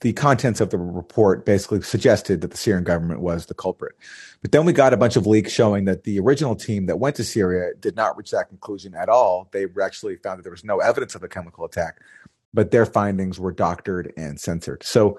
the 0.00 0.12
contents 0.12 0.60
of 0.60 0.70
the 0.70 0.78
report 0.78 1.46
basically 1.46 1.80
suggested 1.82 2.40
that 2.40 2.50
the 2.50 2.56
Syrian 2.56 2.84
government 2.84 3.20
was 3.20 3.46
the 3.46 3.54
culprit. 3.54 3.94
But 4.42 4.52
then 4.52 4.64
we 4.64 4.72
got 4.72 4.92
a 4.92 4.96
bunch 4.96 5.16
of 5.16 5.26
leaks 5.26 5.52
showing 5.52 5.86
that 5.86 6.04
the 6.04 6.20
original 6.20 6.54
team 6.54 6.86
that 6.86 6.98
went 6.98 7.16
to 7.16 7.24
Syria 7.24 7.72
did 7.80 7.96
not 7.96 8.16
reach 8.16 8.30
that 8.32 8.48
conclusion 8.48 8.94
at 8.94 9.08
all. 9.08 9.48
They 9.52 9.66
actually 9.82 10.16
found 10.16 10.38
that 10.38 10.42
there 10.42 10.52
was 10.52 10.64
no 10.64 10.80
evidence 10.80 11.14
of 11.14 11.22
a 11.22 11.28
chemical 11.28 11.64
attack, 11.64 11.98
but 12.52 12.70
their 12.70 12.86
findings 12.86 13.40
were 13.40 13.52
doctored 13.52 14.12
and 14.16 14.38
censored. 14.38 14.82
So 14.82 15.18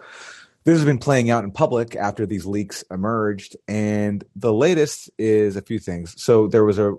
this 0.64 0.78
has 0.78 0.86
been 0.86 1.00
playing 1.00 1.30
out 1.30 1.44
in 1.44 1.52
public 1.52 1.96
after 1.96 2.26
these 2.26 2.46
leaks 2.46 2.84
emerged. 2.92 3.56
And 3.68 4.24
the 4.36 4.54
latest 4.54 5.10
is 5.18 5.56
a 5.56 5.62
few 5.62 5.80
things. 5.80 6.22
So 6.22 6.48
there 6.48 6.64
was 6.64 6.78
a 6.78 6.96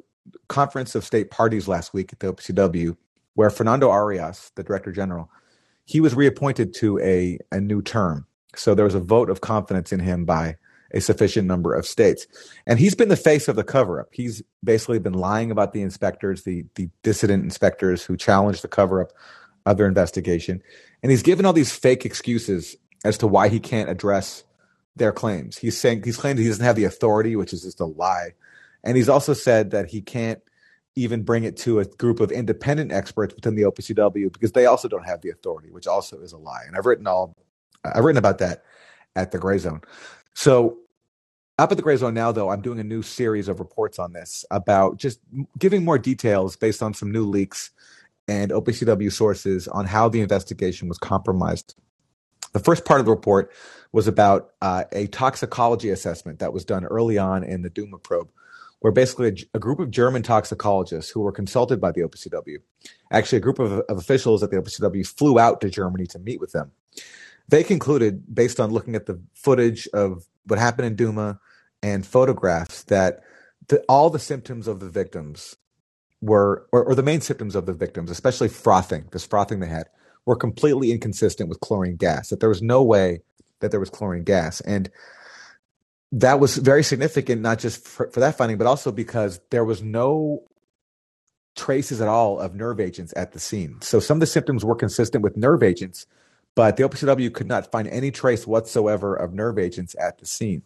conference 0.48 0.94
of 0.94 1.04
state 1.04 1.30
parties 1.30 1.68
last 1.68 1.94
week 1.94 2.12
at 2.12 2.20
the 2.20 2.32
OPCW 2.32 2.96
where 3.34 3.50
Fernando 3.50 3.88
Arias, 3.88 4.50
the 4.56 4.62
director 4.62 4.92
general, 4.92 5.30
he 5.84 6.00
was 6.00 6.14
reappointed 6.14 6.74
to 6.74 6.98
a, 7.00 7.38
a 7.50 7.60
new 7.60 7.82
term. 7.82 8.26
So 8.54 8.74
there 8.74 8.84
was 8.84 8.94
a 8.94 9.00
vote 9.00 9.30
of 9.30 9.40
confidence 9.40 9.92
in 9.92 10.00
him 10.00 10.24
by 10.24 10.56
a 10.92 11.00
sufficient 11.00 11.48
number 11.48 11.74
of 11.74 11.86
states. 11.86 12.26
And 12.66 12.78
he's 12.78 12.94
been 12.94 13.08
the 13.08 13.16
face 13.16 13.48
of 13.48 13.56
the 13.56 13.64
cover 13.64 14.00
up. 14.00 14.08
He's 14.12 14.42
basically 14.62 14.98
been 14.98 15.14
lying 15.14 15.50
about 15.50 15.72
the 15.72 15.80
inspectors, 15.80 16.42
the, 16.42 16.66
the 16.74 16.90
dissident 17.02 17.44
inspectors 17.44 18.04
who 18.04 18.16
challenged 18.16 18.62
the 18.62 18.68
cover 18.68 19.00
up 19.00 19.12
of 19.64 19.78
their 19.78 19.86
investigation. 19.86 20.62
And 21.02 21.10
he's 21.10 21.22
given 21.22 21.46
all 21.46 21.52
these 21.52 21.72
fake 21.72 22.04
excuses 22.04 22.76
as 23.04 23.18
to 23.18 23.26
why 23.26 23.48
he 23.48 23.60
can't 23.60 23.90
address 23.90 24.44
their 24.96 25.12
claims. 25.12 25.56
He's 25.56 25.78
saying 25.78 26.02
he's 26.04 26.16
claimed 26.16 26.38
he 26.38 26.48
doesn't 26.48 26.64
have 26.64 26.76
the 26.76 26.84
authority, 26.84 27.36
which 27.36 27.52
is 27.52 27.62
just 27.62 27.80
a 27.80 27.86
lie. 27.86 28.34
And 28.84 28.96
he's 28.96 29.08
also 29.08 29.32
said 29.32 29.70
that 29.70 29.88
he 29.88 30.02
can't 30.02 30.40
even 30.94 31.22
bring 31.22 31.44
it 31.44 31.56
to 31.56 31.80
a 31.80 31.84
group 31.84 32.20
of 32.20 32.30
independent 32.30 32.92
experts 32.92 33.34
within 33.34 33.54
the 33.54 33.62
OPCW 33.62 34.32
because 34.32 34.52
they 34.52 34.66
also 34.66 34.88
don't 34.88 35.06
have 35.06 35.22
the 35.22 35.30
authority, 35.30 35.70
which 35.70 35.86
also 35.86 36.20
is 36.20 36.32
a 36.32 36.38
lie. 36.38 36.62
And 36.66 36.76
I've 36.76 36.86
written 36.86 37.06
all 37.06 37.34
I've 37.84 38.04
written 38.04 38.18
about 38.18 38.38
that 38.38 38.64
at 39.16 39.32
the 39.32 39.38
Grayzone. 39.38 39.82
So 40.34 40.78
up 41.58 41.70
at 41.70 41.76
the 41.76 41.82
Grayzone 41.82 42.14
now, 42.14 42.32
though, 42.32 42.50
I'm 42.50 42.62
doing 42.62 42.78
a 42.78 42.84
new 42.84 43.02
series 43.02 43.48
of 43.48 43.60
reports 43.60 43.98
on 43.98 44.12
this 44.12 44.44
about 44.50 44.96
just 44.96 45.20
giving 45.58 45.84
more 45.84 45.98
details 45.98 46.56
based 46.56 46.82
on 46.82 46.94
some 46.94 47.10
new 47.10 47.24
leaks 47.24 47.70
and 48.28 48.50
OPCW 48.50 49.12
sources 49.12 49.68
on 49.68 49.86
how 49.86 50.08
the 50.08 50.20
investigation 50.20 50.88
was 50.88 50.98
compromised. 50.98 51.74
The 52.52 52.60
first 52.60 52.84
part 52.84 53.00
of 53.00 53.06
the 53.06 53.12
report 53.12 53.52
was 53.92 54.06
about 54.06 54.52
uh, 54.60 54.84
a 54.92 55.06
toxicology 55.08 55.90
assessment 55.90 56.38
that 56.38 56.52
was 56.52 56.64
done 56.64 56.84
early 56.84 57.18
on 57.18 57.44
in 57.44 57.62
the 57.62 57.70
Douma 57.70 58.02
probe 58.02 58.30
where 58.82 58.92
basically 58.92 59.28
a, 59.28 59.56
a, 59.56 59.58
group 59.60 59.78
of 59.78 59.90
German 59.92 60.22
toxicologists 60.22 61.10
who 61.10 61.20
were 61.20 61.30
consulted 61.30 61.80
by 61.80 61.92
the 61.92 62.00
OPCW, 62.00 62.56
actually 63.12 63.38
a 63.38 63.40
group 63.40 63.60
of, 63.60 63.72
of 63.72 63.96
officials 63.96 64.42
at 64.42 64.50
the 64.50 64.56
OPCW 64.56 65.06
flew 65.06 65.38
out 65.38 65.60
to 65.60 65.70
Germany 65.70 66.04
to 66.04 66.18
meet 66.18 66.40
with 66.40 66.50
them. 66.50 66.72
They 67.48 67.62
concluded, 67.62 68.34
based 68.34 68.58
on 68.58 68.72
looking 68.72 68.96
at 68.96 69.06
the 69.06 69.22
footage 69.34 69.86
of 69.94 70.26
what 70.46 70.58
happened 70.58 70.86
in 70.86 70.96
Douma 70.96 71.38
and 71.80 72.04
photographs, 72.04 72.82
that 72.84 73.22
the, 73.68 73.80
all 73.88 74.10
the 74.10 74.18
symptoms 74.18 74.66
of 74.66 74.80
the 74.80 74.90
victims 74.90 75.56
were, 76.20 76.66
or, 76.72 76.84
or 76.84 76.94
the 76.96 77.04
main 77.04 77.20
symptoms 77.20 77.54
of 77.54 77.66
the 77.66 77.74
victims, 77.74 78.10
especially 78.10 78.48
frothing, 78.48 79.08
this 79.12 79.24
frothing 79.24 79.60
they 79.60 79.68
had, 79.68 79.88
were 80.26 80.36
completely 80.36 80.92
inconsistent 80.92 81.48
with 81.48 81.60
chlorine 81.60 81.96
gas. 81.96 82.30
That 82.30 82.40
there 82.40 82.48
was 82.48 82.62
no 82.62 82.82
way 82.82 83.20
that 83.60 83.70
there 83.70 83.80
was 83.80 83.90
chlorine 83.90 84.24
gas, 84.24 84.60
and 84.60 84.90
that 86.12 86.40
was 86.40 86.56
very 86.56 86.82
significant, 86.82 87.40
not 87.40 87.58
just 87.58 87.86
for, 87.86 88.08
for 88.10 88.20
that 88.20 88.36
finding, 88.36 88.58
but 88.58 88.66
also 88.66 88.92
because 88.92 89.40
there 89.50 89.64
was 89.64 89.82
no 89.82 90.42
traces 91.56 92.00
at 92.00 92.08
all 92.08 92.38
of 92.38 92.54
nerve 92.54 92.80
agents 92.80 93.12
at 93.16 93.32
the 93.32 93.40
scene. 93.40 93.80
So 93.80 94.00
some 94.00 94.16
of 94.16 94.20
the 94.20 94.26
symptoms 94.26 94.64
were 94.64 94.74
consistent 94.74 95.22
with 95.22 95.36
nerve 95.36 95.62
agents, 95.62 96.06
but 96.54 96.76
the 96.76 96.82
OPCW 96.82 97.32
could 97.32 97.46
not 97.46 97.70
find 97.70 97.88
any 97.88 98.10
trace 98.10 98.46
whatsoever 98.46 99.14
of 99.14 99.32
nerve 99.32 99.58
agents 99.58 99.94
at 99.98 100.18
the 100.18 100.26
scene. 100.26 100.62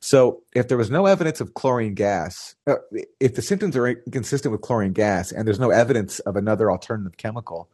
So 0.00 0.42
if 0.54 0.68
there 0.68 0.76
was 0.76 0.90
no 0.90 1.06
evidence 1.06 1.40
of 1.40 1.54
chlorine 1.54 1.94
gas, 1.94 2.56
uh, 2.66 2.74
if 3.20 3.34
the 3.36 3.42
symptoms 3.42 3.74
are 3.74 3.88
inconsistent 3.88 4.52
with 4.52 4.60
chlorine 4.60 4.92
gas 4.92 5.32
and 5.32 5.46
there's 5.46 5.58
no 5.58 5.70
evidence 5.70 6.18
of 6.20 6.36
another 6.36 6.70
alternative 6.70 7.16
chemical, 7.16 7.68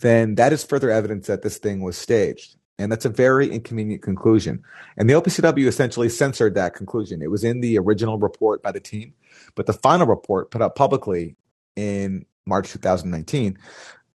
then 0.00 0.34
that 0.36 0.52
is 0.52 0.64
further 0.64 0.90
evidence 0.90 1.26
that 1.26 1.42
this 1.42 1.58
thing 1.58 1.82
was 1.82 1.96
staged. 1.96 2.56
And 2.78 2.90
that's 2.90 3.04
a 3.04 3.10
very 3.10 3.50
inconvenient 3.50 4.02
conclusion. 4.02 4.62
And 4.96 5.08
the 5.08 5.12
OPCW 5.14 5.66
essentially 5.66 6.08
censored 6.08 6.54
that 6.54 6.74
conclusion. 6.74 7.20
It 7.20 7.30
was 7.30 7.44
in 7.44 7.60
the 7.60 7.78
original 7.78 8.18
report 8.18 8.62
by 8.62 8.72
the 8.72 8.80
team, 8.80 9.12
but 9.54 9.66
the 9.66 9.74
final 9.74 10.06
report 10.06 10.50
put 10.50 10.62
out 10.62 10.76
publicly 10.76 11.36
in 11.76 12.24
March 12.46 12.70
2019. 12.72 13.58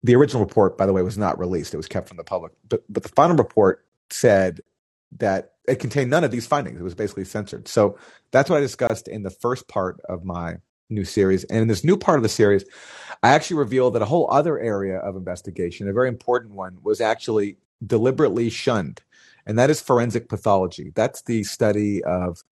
The 0.03 0.15
original 0.15 0.45
report, 0.45 0.77
by 0.77 0.85
the 0.85 0.93
way, 0.93 1.03
was 1.03 1.17
not 1.17 1.39
released. 1.39 1.73
It 1.73 1.79
was 1.79 1.89
kept 1.89 2.09
from 2.09 2.19
the 2.19 2.25
public. 2.25 2.53
But, 2.69 2.85
but 2.91 3.03
the 3.03 3.09
final 3.09 3.37
report 3.37 3.87
said 4.11 4.61
that 5.19 5.53
it 5.67 5.77
contained 5.77 6.11
none 6.11 6.25
of 6.25 6.31
these 6.31 6.47
findings. 6.47 6.81
It 6.81 6.85
was 6.85 6.95
basically 6.95 7.25
censored. 7.25 7.67
So 7.67 7.99
that's 8.31 8.51
what 8.51 8.59
I 8.59 8.61
discussed 8.61 9.09
in 9.09 9.23
the 9.23 9.31
first 9.31 9.69
part 9.69 10.01
of 10.09 10.25
my 10.25 10.57
new 10.91 11.05
series. 11.05 11.45
And 11.45 11.61
in 11.61 11.69
this 11.69 11.85
new 11.85 11.97
part 11.97 12.19
of 12.19 12.23
the 12.23 12.29
series, 12.29 12.65
I 13.23 13.31
actually 13.31 13.59
revealed 13.59 13.95
that 13.95 14.03
a 14.03 14.07
whole 14.07 14.31
other 14.31 14.59
area 14.59 14.99
of 14.99 15.17
investigation, 15.17 15.89
a 15.89 15.93
very 15.93 16.09
important 16.09 16.55
one, 16.55 16.79
was 16.83 17.01
actually 17.01 17.59
deliberately 17.87 18.51
shunned, 18.51 19.03
and 19.47 19.59
that 19.59 19.71
is 19.71 19.81
forensic 19.81 20.29
pathology. 20.29 20.93
That's 20.95 21.23
the 21.23 21.45
study 21.45 22.03
of 22.05 22.43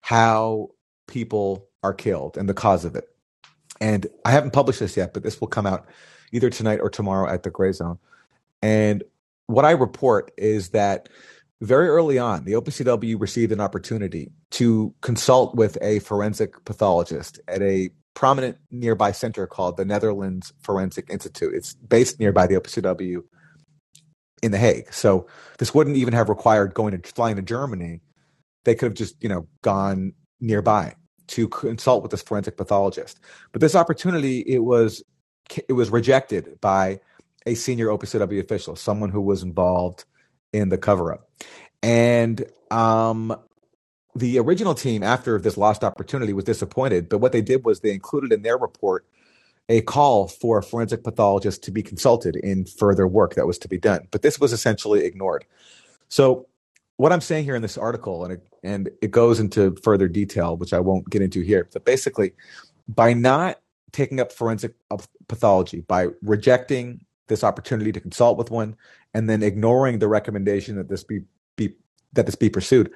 how 0.00 0.70
people 1.06 1.66
are 1.82 1.94
killed 1.94 2.36
and 2.36 2.48
the 2.48 2.54
cause 2.54 2.84
of 2.84 2.96
it. 2.96 3.08
And 3.80 4.06
I 4.24 4.30
haven't 4.30 4.52
published 4.52 4.80
this 4.80 4.96
yet, 4.96 5.14
but 5.14 5.22
this 5.22 5.40
will 5.40 5.48
come 5.48 5.66
out 5.66 5.86
either 6.32 6.50
tonight 6.50 6.80
or 6.80 6.90
tomorrow 6.90 7.28
at 7.28 7.42
the 7.42 7.50
Grayzone. 7.50 7.98
And 8.62 9.02
what 9.46 9.64
I 9.64 9.72
report 9.72 10.32
is 10.38 10.70
that 10.70 11.08
very 11.64 11.88
early 11.88 12.18
on, 12.18 12.44
the 12.44 12.52
OPCW 12.52 13.20
received 13.20 13.52
an 13.52 13.60
opportunity 13.60 14.30
to 14.52 14.94
consult 15.00 15.54
with 15.54 15.78
a 15.80 15.98
forensic 16.00 16.64
pathologist 16.64 17.40
at 17.48 17.62
a 17.62 17.90
prominent 18.14 18.56
nearby 18.70 19.12
center 19.12 19.46
called 19.46 19.76
the 19.76 19.84
Netherlands 19.84 20.52
Forensic 20.60 21.10
Institute. 21.10 21.54
It's 21.54 21.74
based 21.74 22.20
nearby 22.20 22.46
the 22.46 22.54
OPCW 22.54 23.22
in 24.42 24.52
The 24.52 24.58
Hague. 24.58 24.92
So 24.92 25.26
this 25.58 25.74
wouldn't 25.74 25.96
even 25.96 26.14
have 26.14 26.28
required 26.28 26.74
going 26.74 27.00
to 27.00 27.12
flying 27.12 27.36
to 27.36 27.42
Germany. 27.42 28.00
They 28.64 28.74
could 28.74 28.86
have 28.86 28.94
just, 28.94 29.22
you 29.22 29.28
know, 29.28 29.48
gone 29.62 30.12
nearby 30.40 30.94
to 31.28 31.48
consult 31.48 32.02
with 32.02 32.10
this 32.10 32.22
forensic 32.22 32.56
pathologist. 32.56 33.20
But 33.52 33.60
this 33.60 33.74
opportunity, 33.74 34.40
it 34.40 34.60
was 34.60 35.02
it 35.68 35.72
was 35.74 35.90
rejected 35.90 36.58
by 36.60 37.00
a 37.46 37.54
senior 37.54 37.88
OPCW 37.88 38.40
official, 38.40 38.76
someone 38.76 39.10
who 39.10 39.20
was 39.20 39.42
involved 39.42 40.04
in 40.52 40.68
the 40.68 40.78
cover 40.78 41.12
up. 41.12 41.23
And 41.84 42.46
um, 42.70 43.36
the 44.16 44.38
original 44.38 44.74
team, 44.74 45.02
after 45.02 45.38
this 45.38 45.58
lost 45.58 45.84
opportunity, 45.84 46.32
was 46.32 46.44
disappointed. 46.44 47.10
But 47.10 47.18
what 47.18 47.32
they 47.32 47.42
did 47.42 47.66
was 47.66 47.80
they 47.80 47.92
included 47.92 48.32
in 48.32 48.40
their 48.40 48.56
report 48.56 49.04
a 49.68 49.82
call 49.82 50.26
for 50.28 50.58
a 50.58 50.62
forensic 50.62 51.04
pathologist 51.04 51.62
to 51.64 51.70
be 51.70 51.82
consulted 51.82 52.36
in 52.36 52.64
further 52.64 53.06
work 53.06 53.34
that 53.34 53.46
was 53.46 53.58
to 53.58 53.68
be 53.68 53.76
done. 53.76 54.08
But 54.10 54.22
this 54.22 54.40
was 54.40 54.50
essentially 54.50 55.04
ignored. 55.04 55.44
So, 56.08 56.46
what 56.96 57.12
I'm 57.12 57.20
saying 57.20 57.44
here 57.44 57.56
in 57.56 57.60
this 57.60 57.76
article, 57.76 58.24
and 58.24 58.32
it, 58.32 58.46
and 58.62 58.88
it 59.02 59.10
goes 59.10 59.38
into 59.38 59.76
further 59.82 60.08
detail, 60.08 60.56
which 60.56 60.72
I 60.72 60.80
won't 60.80 61.10
get 61.10 61.20
into 61.20 61.42
here, 61.42 61.68
but 61.70 61.84
basically, 61.84 62.32
by 62.88 63.12
not 63.12 63.60
taking 63.92 64.20
up 64.20 64.32
forensic 64.32 64.74
pathology, 65.28 65.82
by 65.82 66.08
rejecting 66.22 67.04
this 67.26 67.44
opportunity 67.44 67.92
to 67.92 68.00
consult 68.00 68.38
with 68.38 68.50
one, 68.50 68.76
and 69.12 69.28
then 69.28 69.42
ignoring 69.42 69.98
the 69.98 70.08
recommendation 70.08 70.76
that 70.76 70.88
this 70.88 71.04
be, 71.04 71.20
be 71.56 71.74
that 72.12 72.26
this 72.26 72.34
be 72.34 72.50
pursued, 72.50 72.92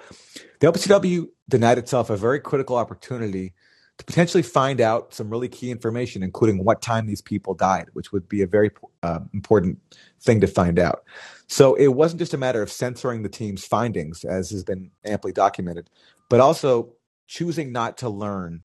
the 0.61 0.66
OPCW 0.66 1.28
denied 1.48 1.78
itself 1.78 2.11
a 2.11 2.16
very 2.16 2.40
critical 2.40 2.76
opportunity 2.76 3.54
to 3.98 4.04
potentially 4.04 4.42
find 4.42 4.80
out 4.80 5.12
some 5.12 5.28
really 5.28 5.48
key 5.48 5.70
information, 5.70 6.22
including 6.22 6.64
what 6.64 6.80
time 6.80 7.06
these 7.06 7.20
people 7.20 7.52
died, 7.52 7.88
which 7.94 8.12
would 8.12 8.28
be 8.28 8.42
a 8.42 8.46
very 8.46 8.70
uh, 9.02 9.18
important 9.34 9.78
thing 10.20 10.40
to 10.40 10.46
find 10.46 10.78
out. 10.78 11.02
So 11.48 11.74
it 11.74 11.88
wasn't 11.88 12.20
just 12.20 12.34
a 12.34 12.38
matter 12.38 12.62
of 12.62 12.70
censoring 12.70 13.22
the 13.22 13.28
team's 13.28 13.64
findings, 13.64 14.24
as 14.24 14.50
has 14.50 14.62
been 14.62 14.92
amply 15.04 15.32
documented, 15.32 15.90
but 16.28 16.38
also 16.38 16.92
choosing 17.26 17.72
not 17.72 17.98
to 17.98 18.09
learn 18.09 18.62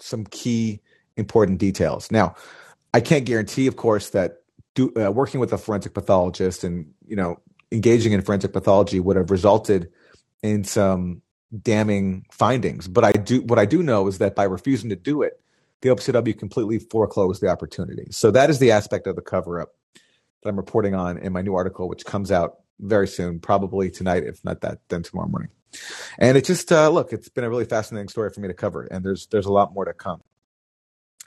some 0.00 0.24
key 0.26 0.80
important 1.16 1.58
details. 1.58 2.10
Now, 2.10 2.34
I 2.92 3.00
can't 3.00 3.24
guarantee, 3.24 3.68
of 3.68 3.76
course, 3.76 4.10
that 4.10 4.38
do, 4.74 4.92
uh, 4.96 5.10
working 5.10 5.38
with 5.38 5.52
a 5.52 5.58
forensic 5.58 5.94
pathologist 5.94 6.64
and 6.64 6.92
you 7.06 7.16
know 7.16 7.40
engaging 7.72 8.12
in 8.12 8.22
forensic 8.22 8.52
pathology 8.52 9.00
would 9.00 9.16
have 9.16 9.30
resulted 9.30 9.90
in 10.42 10.64
some 10.64 11.22
damning 11.62 12.26
findings. 12.30 12.88
But 12.88 13.04
I 13.04 13.12
do 13.12 13.42
what 13.42 13.58
I 13.58 13.66
do 13.66 13.82
know 13.82 14.06
is 14.06 14.18
that 14.18 14.34
by 14.34 14.44
refusing 14.44 14.90
to 14.90 14.96
do 14.96 15.22
it, 15.22 15.40
the 15.80 15.88
OPCW 15.88 16.38
completely 16.38 16.78
foreclosed 16.78 17.42
the 17.42 17.48
opportunity. 17.48 18.06
So 18.10 18.30
that 18.30 18.50
is 18.50 18.58
the 18.58 18.70
aspect 18.70 19.06
of 19.06 19.16
the 19.16 19.22
cover 19.22 19.60
up 19.60 19.74
that 20.42 20.48
I'm 20.48 20.56
reporting 20.56 20.94
on 20.94 21.18
in 21.18 21.32
my 21.32 21.42
new 21.42 21.54
article, 21.54 21.88
which 21.88 22.04
comes 22.04 22.30
out 22.30 22.56
very 22.78 23.08
soon, 23.08 23.40
probably 23.40 23.90
tonight, 23.90 24.24
if 24.24 24.44
not 24.44 24.62
that, 24.62 24.78
then 24.88 25.02
tomorrow 25.02 25.28
morning. 25.28 25.50
And 26.18 26.36
it 26.36 26.44
just 26.44 26.72
uh, 26.72 26.88
look, 26.90 27.12
it's 27.12 27.28
been 27.28 27.44
a 27.44 27.50
really 27.50 27.64
fascinating 27.64 28.08
story 28.08 28.30
for 28.30 28.40
me 28.40 28.48
to 28.48 28.54
cover, 28.54 28.84
and 28.84 29.04
there's 29.04 29.26
there's 29.26 29.46
a 29.46 29.52
lot 29.52 29.72
more 29.72 29.84
to 29.84 29.92
come. 29.92 30.22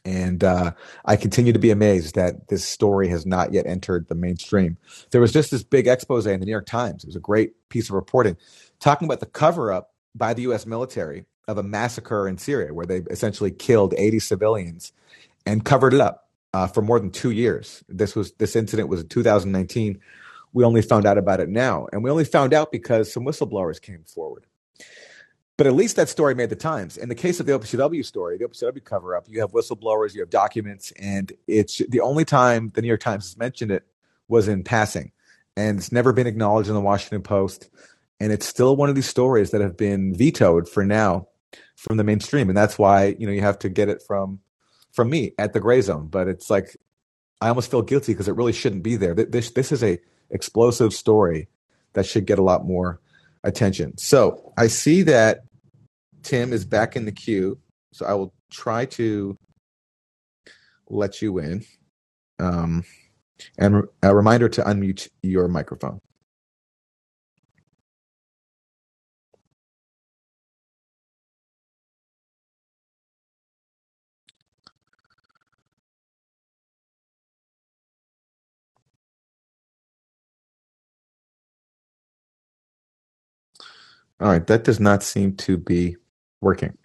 And 0.05 0.43
uh, 0.43 0.73
I 1.05 1.15
continue 1.15 1.53
to 1.53 1.59
be 1.59 1.71
amazed 1.71 2.15
that 2.15 2.49
this 2.49 2.65
story 2.65 3.07
has 3.07 3.25
not 3.25 3.53
yet 3.53 3.65
entered 3.65 4.07
the 4.09 4.15
mainstream. 4.15 4.77
There 5.11 5.21
was 5.21 5.31
just 5.31 5.51
this 5.51 5.63
big 5.63 5.87
expose 5.87 6.25
in 6.25 6.39
the 6.39 6.45
New 6.45 6.51
York 6.51 6.65
Times. 6.65 7.03
It 7.03 7.07
was 7.07 7.15
a 7.15 7.21
great 7.21 7.53
piece 7.69 7.89
of 7.89 7.95
reporting 7.95 8.35
talking 8.79 9.07
about 9.07 9.21
the 9.21 9.25
cover 9.25 9.71
up 9.71 9.93
by 10.13 10.33
the 10.33 10.43
U.S. 10.43 10.65
military 10.65 11.25
of 11.47 11.57
a 11.57 11.63
massacre 11.63 12.27
in 12.27 12.37
Syria, 12.37 12.73
where 12.73 12.85
they 12.85 12.97
essentially 13.09 13.51
killed 13.51 13.93
80 13.97 14.19
civilians 14.19 14.91
and 15.45 15.63
covered 15.63 15.93
it 15.93 16.01
up 16.01 16.29
uh, 16.53 16.67
for 16.67 16.81
more 16.81 16.99
than 16.99 17.11
two 17.11 17.31
years. 17.31 17.83
This 17.87 18.15
was 18.15 18.33
this 18.33 18.55
incident 18.55 18.89
was 18.89 19.01
in 19.01 19.07
2019. 19.07 19.99
We 20.53 20.63
only 20.63 20.81
found 20.81 21.05
out 21.05 21.17
about 21.17 21.39
it 21.39 21.49
now, 21.49 21.87
and 21.91 22.03
we 22.03 22.11
only 22.11 22.25
found 22.25 22.53
out 22.53 22.71
because 22.71 23.11
some 23.11 23.25
whistleblowers 23.25 23.81
came 23.81 24.03
forward. 24.03 24.45
But 25.57 25.67
at 25.67 25.73
least 25.73 25.97
that 25.97 26.09
story 26.09 26.33
made 26.33 26.49
the 26.49 26.55
Times. 26.55 26.97
In 26.97 27.09
the 27.09 27.15
case 27.15 27.39
of 27.39 27.45
the 27.45 27.51
OPCW 27.51 28.03
story, 28.03 28.37
the 28.37 28.45
OPCW 28.45 28.83
cover 28.83 29.15
up, 29.15 29.25
you 29.29 29.39
have 29.41 29.51
whistleblowers, 29.51 30.15
you 30.15 30.21
have 30.21 30.31
documents, 30.31 30.91
and 30.99 31.31
it's 31.47 31.81
the 31.89 32.01
only 32.01 32.25
time 32.25 32.71
the 32.73 32.81
New 32.81 32.87
York 32.87 33.01
Times 33.01 33.25
has 33.25 33.37
mentioned 33.37 33.71
it 33.71 33.85
was 34.27 34.47
in 34.47 34.63
passing, 34.63 35.11
and 35.55 35.77
it's 35.77 35.91
never 35.91 36.11
been 36.11 36.25
acknowledged 36.25 36.69
in 36.69 36.75
the 36.75 36.81
Washington 36.81 37.21
Post. 37.21 37.69
And 38.19 38.31
it's 38.31 38.47
still 38.47 38.75
one 38.75 38.89
of 38.89 38.95
these 38.95 39.09
stories 39.09 39.51
that 39.51 39.61
have 39.61 39.77
been 39.77 40.15
vetoed 40.15 40.67
for 40.67 40.83
now 40.85 41.27
from 41.75 41.97
the 41.97 42.03
mainstream. 42.03 42.49
And 42.49 42.57
that's 42.57 42.79
why 42.79 43.15
you 43.19 43.27
know 43.27 43.33
you 43.33 43.41
have 43.41 43.59
to 43.59 43.69
get 43.69 43.89
it 43.89 44.01
from 44.01 44.39
from 44.91 45.09
me 45.09 45.33
at 45.37 45.53
the 45.53 45.61
Grayzone. 45.61 46.09
But 46.09 46.27
it's 46.27 46.49
like 46.49 46.77
i 47.41 47.49
almost 47.49 47.69
feel 47.69 47.81
guilty 47.81 48.13
because 48.13 48.29
it 48.29 48.35
really 48.35 48.53
shouldn't 48.53 48.83
be 48.83 48.95
there. 48.95 49.13
This 49.13 49.51
this 49.51 49.71
is 49.71 49.83
a 49.83 49.99
explosive 50.29 50.93
story 50.93 51.49
that 51.93 52.05
should 52.05 52.25
get 52.25 52.39
a 52.39 52.43
lot 52.43 52.65
more 52.65 53.01
attention 53.43 53.97
so 53.97 54.53
i 54.57 54.67
see 54.67 55.01
that 55.01 55.41
tim 56.23 56.53
is 56.53 56.65
back 56.65 56.95
in 56.95 57.05
the 57.05 57.11
queue 57.11 57.57
so 57.91 58.05
i 58.05 58.13
will 58.13 58.33
try 58.49 58.85
to 58.85 59.37
let 60.89 61.21
you 61.21 61.39
in. 61.39 61.65
Um, 62.39 62.83
and 63.57 63.83
a 64.01 64.15
reminder 64.15 64.47
to 64.49 64.61
unmute 64.61 65.09
your 65.21 65.47
microphone. 65.47 65.99
All 84.23 84.29
right, 84.29 84.47
that 84.47 84.63
does 84.63 84.79
not 84.79 85.03
seem 85.03 85.35
to 85.35 85.57
be 85.57 85.97
working. 86.39 86.77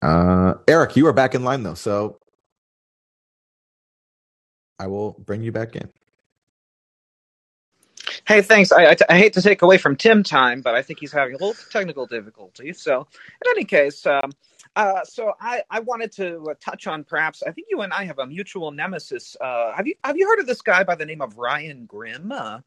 Uh, 0.00 0.54
Eric, 0.68 0.94
you 0.94 1.08
are 1.08 1.12
back 1.12 1.34
in 1.34 1.42
line 1.42 1.64
though, 1.64 1.74
so 1.74 2.20
I 4.78 4.86
will 4.86 5.16
bring 5.18 5.42
you 5.42 5.50
back 5.50 5.74
in. 5.74 5.90
Hey, 8.28 8.40
thanks. 8.40 8.70
I, 8.70 8.92
I, 8.92 8.96
I, 9.08 9.18
hate 9.18 9.32
to 9.32 9.42
take 9.42 9.62
away 9.62 9.78
from 9.78 9.96
Tim 9.96 10.22
time, 10.22 10.60
but 10.60 10.76
I 10.76 10.82
think 10.82 11.00
he's 11.00 11.10
having 11.10 11.34
a 11.34 11.38
little 11.38 11.56
technical 11.70 12.06
difficulty. 12.06 12.72
So, 12.72 13.00
in 13.00 13.50
any 13.50 13.64
case, 13.64 14.06
um, 14.06 14.30
uh, 14.76 15.02
so 15.02 15.34
I, 15.40 15.62
I 15.70 15.80
wanted 15.80 16.12
to 16.12 16.50
uh, 16.50 16.54
touch 16.60 16.86
on 16.86 17.02
perhaps 17.02 17.42
I 17.42 17.50
think 17.50 17.66
you 17.68 17.80
and 17.80 17.92
I 17.92 18.04
have 18.04 18.20
a 18.20 18.26
mutual 18.26 18.70
nemesis. 18.70 19.36
Uh, 19.40 19.72
have 19.72 19.88
you 19.88 19.94
have 20.04 20.16
you 20.16 20.28
heard 20.28 20.38
of 20.38 20.46
this 20.46 20.62
guy 20.62 20.84
by 20.84 20.94
the 20.94 21.04
name 21.04 21.20
of 21.20 21.36
Ryan 21.36 21.86
Grim? 21.86 22.30
Uh, 22.30 22.60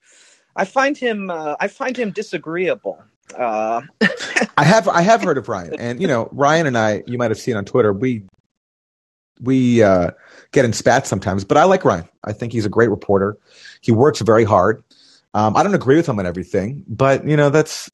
I 0.58 0.66
find 0.66 0.98
him 0.98 1.30
uh, 1.30 1.56
I 1.62 1.70
find 1.70 1.96
him 1.96 2.12
disagreeable. 2.12 3.02
Uh, 3.36 3.82
I 4.58 4.64
have 4.64 4.88
I 4.88 5.02
have 5.02 5.24
heard 5.24 5.38
of 5.38 5.50
Ryan, 5.50 5.76
and 5.80 6.02
you 6.02 6.08
know 6.08 6.30
Ryan 6.32 6.68
and 6.68 6.78
I, 6.78 7.04
you 7.08 7.18
might 7.18 7.32
have 7.32 7.40
seen 7.40 7.56
on 7.56 7.66
Twitter. 7.66 7.94
We 7.94 8.24
we 9.42 9.84
uh, 9.84 10.12
get 10.52 10.66
in 10.66 10.74
spats 10.74 11.10
sometimes, 11.10 11.44
but 11.44 11.58
I 11.58 11.64
like 11.66 11.86
Ryan. 11.86 12.08
I 12.24 12.34
think 12.34 12.54
he's 12.54 12.66
a 12.66 12.70
great 12.70 12.90
reporter. 12.90 13.38
He 13.82 13.92
works 13.92 14.22
very 14.22 14.44
hard. 14.44 14.84
Um, 15.34 15.56
I 15.56 15.64
don't 15.64 15.76
agree 15.76 15.98
with 15.98 16.08
him 16.10 16.20
on 16.20 16.26
everything, 16.26 16.84
but 16.88 17.28
you 17.28 17.38
know 17.38 17.50
that's 17.50 17.90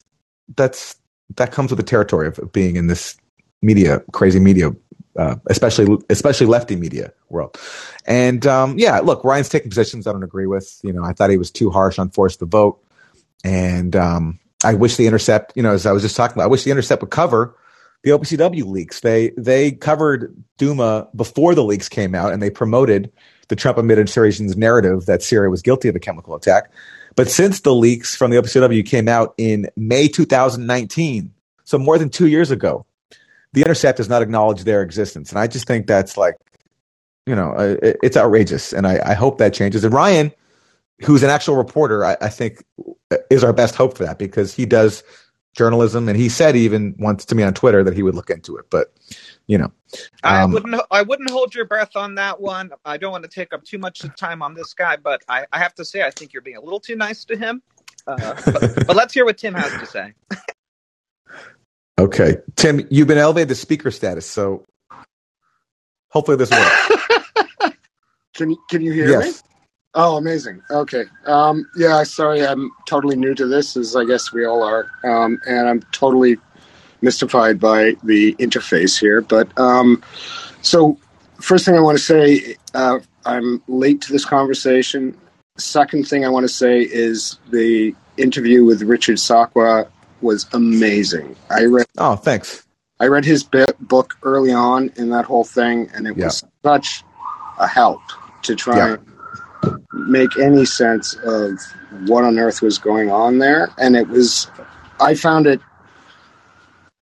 that's 0.56 0.96
that 1.36 1.52
comes 1.52 1.70
with 1.70 1.78
the 1.78 1.84
territory 1.84 2.28
of 2.28 2.52
being 2.52 2.76
in 2.76 2.86
this 2.86 3.16
media, 3.62 4.00
crazy 4.12 4.40
media, 4.40 4.70
uh, 5.18 5.36
especially 5.46 5.98
especially 6.10 6.46
lefty 6.46 6.76
media 6.76 7.12
world. 7.28 7.58
And 8.06 8.46
um, 8.46 8.78
yeah, 8.78 9.00
look, 9.00 9.24
Ryan's 9.24 9.48
taking 9.48 9.70
positions 9.70 10.06
I 10.06 10.12
don't 10.12 10.22
agree 10.22 10.46
with. 10.46 10.80
You 10.82 10.92
know, 10.92 11.04
I 11.04 11.12
thought 11.12 11.30
he 11.30 11.38
was 11.38 11.50
too 11.50 11.70
harsh 11.70 11.98
on 11.98 12.10
force 12.10 12.36
the 12.36 12.46
vote, 12.46 12.82
and 13.42 13.94
um, 13.96 14.38
I 14.64 14.74
wish 14.74 14.96
the 14.96 15.06
Intercept, 15.06 15.52
you 15.54 15.62
know, 15.62 15.72
as 15.72 15.86
I 15.86 15.92
was 15.92 16.02
just 16.02 16.16
talking 16.16 16.34
about, 16.34 16.44
I 16.44 16.48
wish 16.48 16.64
the 16.64 16.70
Intercept 16.70 17.02
would 17.02 17.10
cover 17.10 17.54
the 18.02 18.10
OPCW 18.10 18.64
leaks. 18.66 19.00
They 19.00 19.30
they 19.36 19.72
covered 19.72 20.34
Douma 20.58 21.08
before 21.16 21.54
the 21.54 21.64
leaks 21.64 21.88
came 21.88 22.14
out, 22.14 22.32
and 22.32 22.42
they 22.42 22.50
promoted 22.50 23.10
the 23.48 23.56
Trump 23.56 23.78
administration's 23.78 24.56
narrative 24.56 25.06
that 25.06 25.22
Syria 25.22 25.50
was 25.50 25.62
guilty 25.62 25.88
of 25.88 25.96
a 25.96 26.00
chemical 26.00 26.34
attack. 26.34 26.70
But 27.16 27.28
since 27.30 27.60
the 27.60 27.74
leaks 27.74 28.16
from 28.16 28.30
the 28.30 28.38
OPCW 28.38 28.84
came 28.86 29.08
out 29.08 29.34
in 29.38 29.68
May 29.76 30.08
2019, 30.08 31.32
so 31.64 31.78
more 31.78 31.98
than 31.98 32.10
two 32.10 32.26
years 32.26 32.50
ago, 32.50 32.84
the 33.52 33.62
Intercept 33.62 33.98
does 33.98 34.08
not 34.08 34.22
acknowledge 34.22 34.64
their 34.64 34.82
existence, 34.82 35.30
and 35.30 35.38
I 35.38 35.46
just 35.46 35.66
think 35.66 35.86
that's 35.86 36.16
like, 36.16 36.36
you 37.26 37.34
know, 37.34 37.54
it's 37.82 38.16
outrageous, 38.16 38.72
and 38.72 38.86
I, 38.86 39.00
I 39.04 39.14
hope 39.14 39.38
that 39.38 39.54
changes. 39.54 39.84
And 39.84 39.94
Ryan, 39.94 40.32
who's 41.02 41.22
an 41.22 41.30
actual 41.30 41.56
reporter, 41.56 42.04
I, 42.04 42.16
I 42.20 42.28
think 42.28 42.64
is 43.30 43.44
our 43.44 43.52
best 43.52 43.74
hope 43.74 43.96
for 43.96 44.04
that 44.04 44.18
because 44.18 44.54
he 44.54 44.66
does 44.66 45.02
journalism, 45.54 46.08
and 46.08 46.18
he 46.18 46.28
said 46.28 46.56
even 46.56 46.94
once 46.98 47.24
to 47.26 47.34
me 47.34 47.42
on 47.42 47.54
Twitter 47.54 47.82
that 47.84 47.94
he 47.94 48.02
would 48.02 48.14
look 48.14 48.30
into 48.30 48.56
it. 48.56 48.66
But 48.70 48.92
you 49.46 49.58
know, 49.58 49.66
um, 49.66 49.72
I 50.22 50.44
wouldn't. 50.44 50.82
I 50.90 51.02
wouldn't 51.02 51.30
hold 51.30 51.54
your 51.54 51.64
breath 51.64 51.96
on 51.96 52.16
that 52.16 52.40
one. 52.40 52.70
I 52.84 52.96
don't 52.96 53.12
want 53.12 53.24
to 53.24 53.30
take 53.30 53.52
up 53.52 53.64
too 53.64 53.78
much 53.78 54.02
time 54.18 54.42
on 54.42 54.54
this 54.54 54.74
guy, 54.74 54.96
but 54.96 55.22
I, 55.28 55.46
I 55.52 55.58
have 55.58 55.74
to 55.76 55.84
say, 55.84 56.02
I 56.02 56.10
think 56.10 56.32
you're 56.32 56.42
being 56.42 56.56
a 56.56 56.62
little 56.62 56.80
too 56.80 56.96
nice 56.96 57.24
to 57.26 57.36
him. 57.36 57.62
Uh, 58.06 58.34
but, 58.44 58.60
but 58.86 58.96
let's 58.96 59.14
hear 59.14 59.24
what 59.24 59.38
Tim 59.38 59.54
has 59.54 59.72
to 59.80 59.86
say. 59.86 60.14
okay, 61.98 62.36
Tim, 62.56 62.86
you've 62.90 63.08
been 63.08 63.18
elevated 63.18 63.48
to 63.48 63.54
speaker 63.54 63.90
status, 63.90 64.26
so 64.26 64.66
hopefully 66.10 66.36
this 66.36 66.50
works. 66.50 67.76
can 68.34 68.56
Can 68.70 68.82
you 68.82 68.92
hear 68.92 69.08
yes. 69.08 69.42
me? 69.42 69.50
Oh, 69.96 70.16
amazing. 70.16 70.60
Okay. 70.70 71.04
Um, 71.24 71.68
yeah, 71.76 72.02
sorry, 72.02 72.44
I'm 72.44 72.70
totally 72.86 73.16
new 73.16 73.34
to 73.34 73.46
this, 73.46 73.76
as 73.76 73.94
I 73.94 74.04
guess 74.04 74.32
we 74.32 74.44
all 74.44 74.62
are. 74.62 74.90
Um, 75.04 75.40
and 75.46 75.68
I'm 75.68 75.80
totally 75.92 76.36
mystified 77.00 77.60
by 77.60 77.94
the 78.02 78.34
interface 78.34 78.98
here. 78.98 79.20
But 79.20 79.56
um, 79.58 80.02
so, 80.62 80.98
first 81.40 81.64
thing 81.64 81.76
I 81.76 81.80
want 81.80 81.96
to 81.96 82.02
say, 82.02 82.56
uh, 82.74 82.98
I'm 83.24 83.62
late 83.68 84.00
to 84.02 84.12
this 84.12 84.24
conversation. 84.24 85.16
Second 85.58 86.08
thing 86.08 86.24
I 86.24 86.28
want 86.28 86.42
to 86.44 86.52
say 86.52 86.80
is 86.80 87.38
the 87.50 87.94
interview 88.16 88.64
with 88.64 88.82
Richard 88.82 89.16
Sakwa 89.16 89.88
was 90.22 90.46
amazing. 90.52 91.36
I 91.50 91.64
read. 91.66 91.86
Oh, 91.98 92.16
thanks. 92.16 92.66
I 92.98 93.06
read 93.06 93.24
his 93.24 93.44
book 93.44 94.14
early 94.24 94.52
on 94.52 94.90
in 94.96 95.10
that 95.10 95.24
whole 95.24 95.44
thing, 95.44 95.88
and 95.94 96.08
it 96.08 96.16
was 96.16 96.42
such 96.64 97.04
a 97.60 97.68
help 97.68 98.00
to 98.42 98.56
try 98.56 98.76
yeah 98.76 98.96
make 99.94 100.36
any 100.38 100.64
sense 100.64 101.14
of 101.24 101.58
what 102.06 102.24
on 102.24 102.38
earth 102.38 102.62
was 102.62 102.78
going 102.78 103.10
on 103.10 103.38
there. 103.38 103.68
And 103.78 103.96
it 103.96 104.08
was, 104.08 104.50
I 105.00 105.14
found 105.14 105.46
it, 105.46 105.60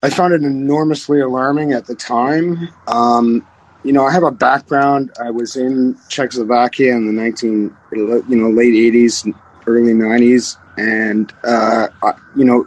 I 0.03 0.11
found 0.11 0.35
it 0.35 0.43
enormously 0.43 1.21
alarming 1.21 1.73
at 1.73 1.87
the 1.87 1.95
time. 1.95 2.69
Um, 2.89 3.47
you 3.85 3.93
know, 3.93 4.05
I 4.05 4.13
have 4.13 4.25
a 4.25 4.31
background. 4.31 5.13
I 5.23 5.31
was 5.31 5.57
in 5.57 5.97
Czechoslovakia 6.09 6.95
in 6.95 7.07
the 7.07 7.13
19, 7.13 7.77
you 7.93 8.25
know, 8.29 8.51
late 8.51 8.75
80s, 8.75 9.33
early 9.67 9.93
90s. 9.93 10.57
And, 10.77 11.33
uh, 11.45 11.89
I, 12.03 12.13
you 12.37 12.45
know, 12.45 12.67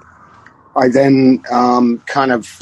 I 0.76 0.90
then 0.90 1.42
um, 1.52 2.00
kind 2.06 2.32
of 2.32 2.62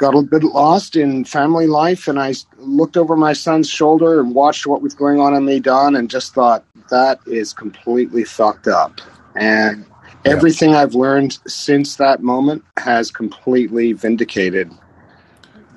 got 0.00 0.16
a 0.16 0.22
bit 0.22 0.42
lost 0.42 0.96
in 0.96 1.24
family 1.24 1.66
life 1.66 2.08
and 2.08 2.18
I 2.18 2.34
looked 2.56 2.96
over 2.96 3.16
my 3.16 3.34
son's 3.34 3.68
shoulder 3.68 4.18
and 4.18 4.34
watched 4.34 4.66
what 4.66 4.80
was 4.80 4.94
going 4.94 5.20
on 5.20 5.34
in 5.34 5.44
Maidan 5.44 5.94
and 5.94 6.08
just 6.08 6.32
thought 6.32 6.64
that 6.88 7.20
is 7.26 7.52
completely 7.52 8.24
fucked 8.24 8.66
up. 8.66 9.00
And 9.36 9.84
everything 10.24 10.74
I've 10.74 10.94
learned 10.94 11.38
since 11.46 11.96
that 11.96 12.22
moment 12.22 12.64
has 12.78 13.10
completely 13.10 13.92
vindicated 13.92 14.72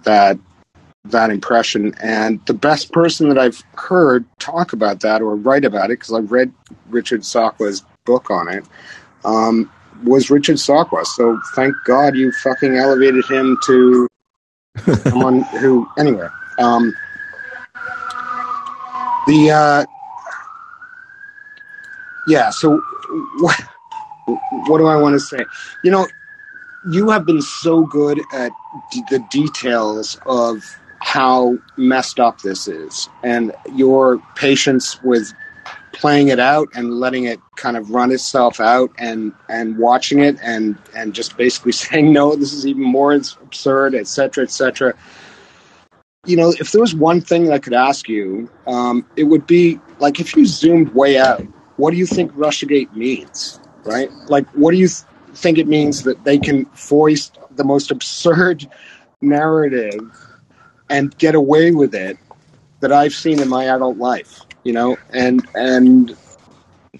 that 0.04 0.40
that 1.06 1.30
impression. 1.30 1.94
And 2.02 2.40
the 2.46 2.54
best 2.54 2.94
person 2.94 3.28
that 3.28 3.38
I've 3.38 3.62
heard 3.76 4.26
talk 4.40 4.72
about 4.72 5.02
that 5.02 5.22
or 5.22 5.36
write 5.36 5.66
about 5.66 5.92
it, 5.92 6.00
because 6.00 6.14
I've 6.14 6.32
read 6.32 6.54
Richard 6.90 7.22
Sakwa's 7.22 7.84
book 8.06 8.32
on 8.32 8.48
it, 8.48 8.64
um, 9.26 9.70
was 10.06 10.30
Richard 10.30 10.56
Sakwa. 10.56 11.06
So 11.06 11.38
thank 11.56 11.76
God 11.84 12.16
you 12.16 12.32
fucking 12.32 12.78
elevated 12.78 13.26
him 13.26 13.58
to 13.66 14.08
someone 15.10 15.42
who, 15.42 15.88
anyway, 15.98 16.28
um, 16.60 16.96
the, 19.28 19.52
uh, 19.52 19.86
yeah, 22.28 22.50
so 22.50 22.82
what, 23.40 23.62
what 24.68 24.78
do 24.78 24.88
I 24.88 24.96
want 24.96 25.14
to 25.14 25.20
say? 25.20 25.46
You 25.84 25.92
know, 25.92 26.08
you 26.90 27.10
have 27.10 27.26
been 27.26 27.42
so 27.42 27.86
good 27.86 28.22
at 28.34 28.52
d- 28.92 29.04
the 29.10 29.20
details 29.20 30.20
of 30.26 30.80
how 31.00 31.58
messed 31.78 32.20
up 32.20 32.42
this 32.42 32.68
is 32.68 33.10
and 33.24 33.54
your 33.76 34.20
patience 34.36 35.02
with 35.04 35.34
playing 35.94 36.30
it 36.30 36.40
out 36.40 36.68
and 36.76 37.00
letting 37.00 37.26
it 37.26 37.40
kind 37.56 37.78
of 37.78 37.92
run 37.92 38.12
itself 38.12 38.60
out 38.60 38.92
and 38.98 39.32
and 39.48 39.78
watching 39.78 40.20
it 40.20 40.36
and 40.42 40.78
and 40.96 41.14
just 41.14 41.38
basically 41.38 41.72
saying 41.84 42.12
no 42.12 42.36
this 42.36 42.52
is 42.54 42.66
even 42.66 42.84
more 42.84 43.14
absurd 43.14 43.96
etc 43.96 44.44
etc 44.44 44.94
you 46.26 46.36
know 46.36 46.54
if 46.60 46.72
there 46.72 46.82
was 46.82 46.96
one 46.96 47.22
thing 47.22 47.46
that 47.46 47.54
i 47.54 47.60
could 47.60 47.74
ask 47.74 48.10
you 48.10 48.50
um, 48.68 49.06
it 49.16 49.26
would 49.26 49.46
be 49.46 49.80
like 50.00 50.20
if 50.20 50.36
you 50.36 50.46
zoomed 50.46 50.94
way 50.96 51.18
out 51.18 51.42
what 51.78 51.92
do 51.92 51.98
you 51.98 52.06
think 52.06 52.32
russiagate 52.34 52.92
means 52.96 53.60
right? 53.84 54.12
Like 54.28 54.48
what 54.52 54.72
do 54.72 54.78
you 54.78 54.88
th- 54.88 55.06
think 55.36 55.58
it 55.58 55.68
means 55.68 56.04
that 56.04 56.24
they 56.24 56.38
can 56.38 56.66
foist 56.68 57.38
the 57.52 57.64
most 57.64 57.92
absurd 57.92 58.68
narrative 59.22 60.00
and 60.90 61.18
get 61.18 61.36
away 61.36 61.72
with 61.72 61.96
it 61.96 62.18
that 62.84 62.92
i've 62.92 63.14
seen 63.14 63.40
in 63.40 63.50
my 63.50 63.66
adult 63.66 63.98
life 63.98 64.42
you 64.64 64.74
know? 64.74 64.98
And 65.12 65.48
and 65.56 66.16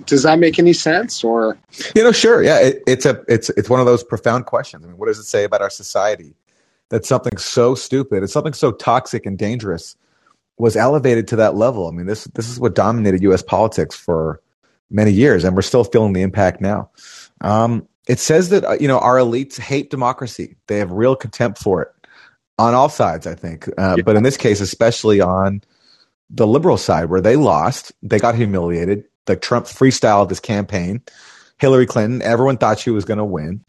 does 0.06 0.24
that 0.24 0.40
make 0.40 0.60
any 0.60 0.74
sense 0.74 1.24
or? 1.24 1.58
You 1.96 2.04
know 2.04 2.12
sure 2.12 2.44
yeah 2.44 2.60
it, 2.60 2.84
it's 2.88 3.06
a 3.06 3.24
it's 3.28 3.50
it's 3.52 3.70
one 3.70 3.80
of 3.80 3.86
those 3.86 4.04
profound 4.04 4.46
questions. 4.46 4.84
I 4.84 4.88
mean 4.88 4.98
what 4.98 5.08
does 5.08 5.20
it 5.20 5.24
say 5.24 5.44
about 5.44 5.62
our 5.62 5.70
society 5.70 6.36
that 6.90 7.06
something 7.06 7.38
so 7.38 7.76
stupid 7.76 8.20
and 8.20 8.30
something 8.30 8.54
so 8.54 8.72
toxic 8.72 9.26
and 9.26 9.38
dangerous 9.38 9.96
was 10.58 10.76
elevated 10.76 11.28
to 11.30 11.36
that 11.38 11.56
level? 11.56 11.88
I 11.88 11.92
mean 11.92 12.06
this 12.06 12.26
this 12.36 12.50
is 12.50 12.60
what 12.60 12.76
dominated 12.76 13.26
us 13.26 13.42
politics 13.42 13.96
for 13.96 14.42
many 14.90 15.12
years 15.12 15.44
and 15.44 15.56
we're 15.56 15.64
still 15.64 15.84
feeling 15.84 16.14
the 16.14 16.22
impact 16.22 16.62
now. 16.62 16.90
Um, 17.42 17.88
it 18.08 18.20
says 18.20 18.50
that 18.50 18.66
uh, 18.66 18.78
you 18.80 18.88
know 18.88 19.00
our 19.00 19.18
elites 19.18 19.58
hate 19.58 19.90
democracy. 19.90 20.56
They 20.68 20.78
have 20.80 20.92
real 20.92 21.16
contempt 21.16 21.58
for 21.58 21.82
it 21.82 21.90
on 22.60 22.76
all 22.76 22.90
sides 22.90 23.26
i 23.26 23.34
think. 23.34 23.68
Uh, 23.80 23.96
yeah. 23.98 24.04
but 24.04 24.16
in 24.16 24.22
this 24.22 24.38
case 24.38 24.62
especially 24.62 25.20
on 25.20 25.62
the 26.34 26.48
liberal 26.48 26.78
side 26.78 27.10
where 27.10 27.22
they 27.22 27.36
lost, 27.36 27.92
they 28.02 28.20
got 28.20 28.36
humiliated. 28.36 29.06
The 29.26 29.36
Trump 29.36 29.68
freestyled 29.68 30.30
this 30.30 30.40
campaign. 30.40 31.02
Hillary 31.60 31.86
Clinton, 31.86 32.22
everyone 32.24 32.58
thought 32.58 32.80
she 32.80 32.90
was 32.90 33.06
going 33.06 33.20
to 33.20 33.24
win, 33.26 33.64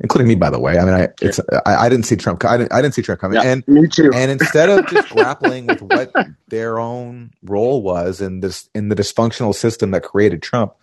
including 0.00 0.28
me, 0.28 0.34
by 0.34 0.50
the 0.50 0.58
way. 0.58 0.78
I 0.78 0.84
mean, 0.84 0.94
I, 0.94 1.08
it's, 1.22 1.40
I, 1.64 1.86
I 1.86 1.88
didn't 1.88 2.04
see 2.04 2.16
Trump. 2.16 2.44
I 2.44 2.56
didn't, 2.58 2.72
I 2.72 2.82
didn't 2.82 2.94
see 2.94 3.02
Trump 3.02 3.20
coming. 3.20 3.36
Yeah, 3.40 3.48
and 3.48 3.66
me 3.68 3.86
too. 3.86 4.10
and 4.12 4.30
instead 4.30 4.68
of 4.68 4.86
just 4.88 5.08
grappling 5.10 5.66
with 5.66 5.80
what 5.80 6.12
their 6.48 6.78
own 6.78 7.30
role 7.42 7.82
was 7.82 8.20
in 8.20 8.40
this 8.40 8.68
in 8.74 8.88
the 8.88 8.96
dysfunctional 8.96 9.54
system 9.54 9.92
that 9.92 10.02
created 10.02 10.42
Trump, 10.42 10.74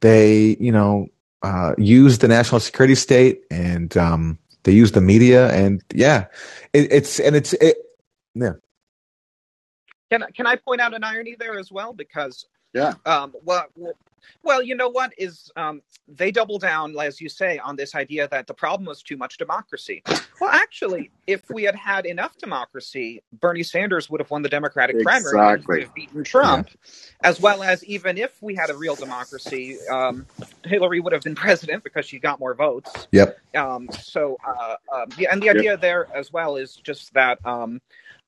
they 0.00 0.56
you 0.60 0.72
know 0.72 1.06
uh, 1.42 1.74
used 1.78 2.20
the 2.20 2.28
national 2.28 2.60
security 2.60 2.96
state 2.96 3.44
and 3.50 3.96
um, 3.96 4.38
they 4.64 4.72
used 4.72 4.94
the 4.94 5.00
media 5.00 5.50
and 5.52 5.82
yeah, 5.94 6.26
it, 6.74 6.92
it's 6.92 7.18
and 7.20 7.34
it's 7.34 7.54
it 7.54 7.78
yeah. 8.34 8.52
Can 10.12 10.26
can 10.34 10.46
I 10.46 10.56
point 10.56 10.80
out 10.80 10.92
an 10.92 11.04
irony 11.04 11.36
there 11.38 11.58
as 11.58 11.72
well? 11.72 11.94
Because 11.94 12.44
Yeah. 12.74 12.94
um, 13.06 13.32
well, 13.44 13.66
well, 14.42 14.62
you 14.62 14.74
know 14.74 14.88
what 14.88 15.12
is 15.16 15.50
um, 15.56 15.80
they 16.06 16.30
double 16.30 16.58
down, 16.58 16.94
as 16.98 17.20
you 17.20 17.30
say, 17.30 17.58
on 17.58 17.76
this 17.76 17.94
idea 17.94 18.28
that 18.28 18.46
the 18.46 18.54
problem 18.54 18.86
was 18.86 19.02
too 19.02 19.16
much 19.16 19.38
democracy. 19.38 20.02
Well, 20.40 20.50
actually, 20.50 21.10
if 21.26 21.48
we 21.48 21.62
had 21.62 21.76
had 21.76 22.04
enough 22.04 22.36
democracy, 22.36 23.22
Bernie 23.40 23.62
Sanders 23.62 24.10
would 24.10 24.20
have 24.20 24.30
won 24.30 24.42
the 24.42 24.48
Democratic 24.48 25.02
primary 25.02 25.38
and 25.38 25.64
would 25.66 25.82
have 25.82 25.94
beaten 25.94 26.24
Trump, 26.24 26.68
as 27.24 27.40
well 27.40 27.62
as 27.62 27.82
even 27.84 28.18
if 28.18 28.42
we 28.42 28.54
had 28.54 28.68
a 28.70 28.76
real 28.76 28.96
democracy, 28.96 29.78
um, 29.90 30.26
Hillary 30.64 31.00
would 31.00 31.12
have 31.12 31.22
been 31.22 31.34
president 31.46 31.84
because 31.84 32.04
she 32.04 32.18
got 32.18 32.38
more 32.38 32.54
votes. 32.54 33.08
Yep. 33.12 33.38
Um, 33.54 33.88
so, 33.92 34.36
uh, 34.46 34.76
um, 34.94 35.08
and 35.30 35.42
the 35.42 35.50
idea 35.50 35.76
there 35.76 36.08
as 36.14 36.32
well 36.32 36.56
is 36.56 36.76
just 36.76 37.14
that 37.14 37.38
um, 37.46 37.80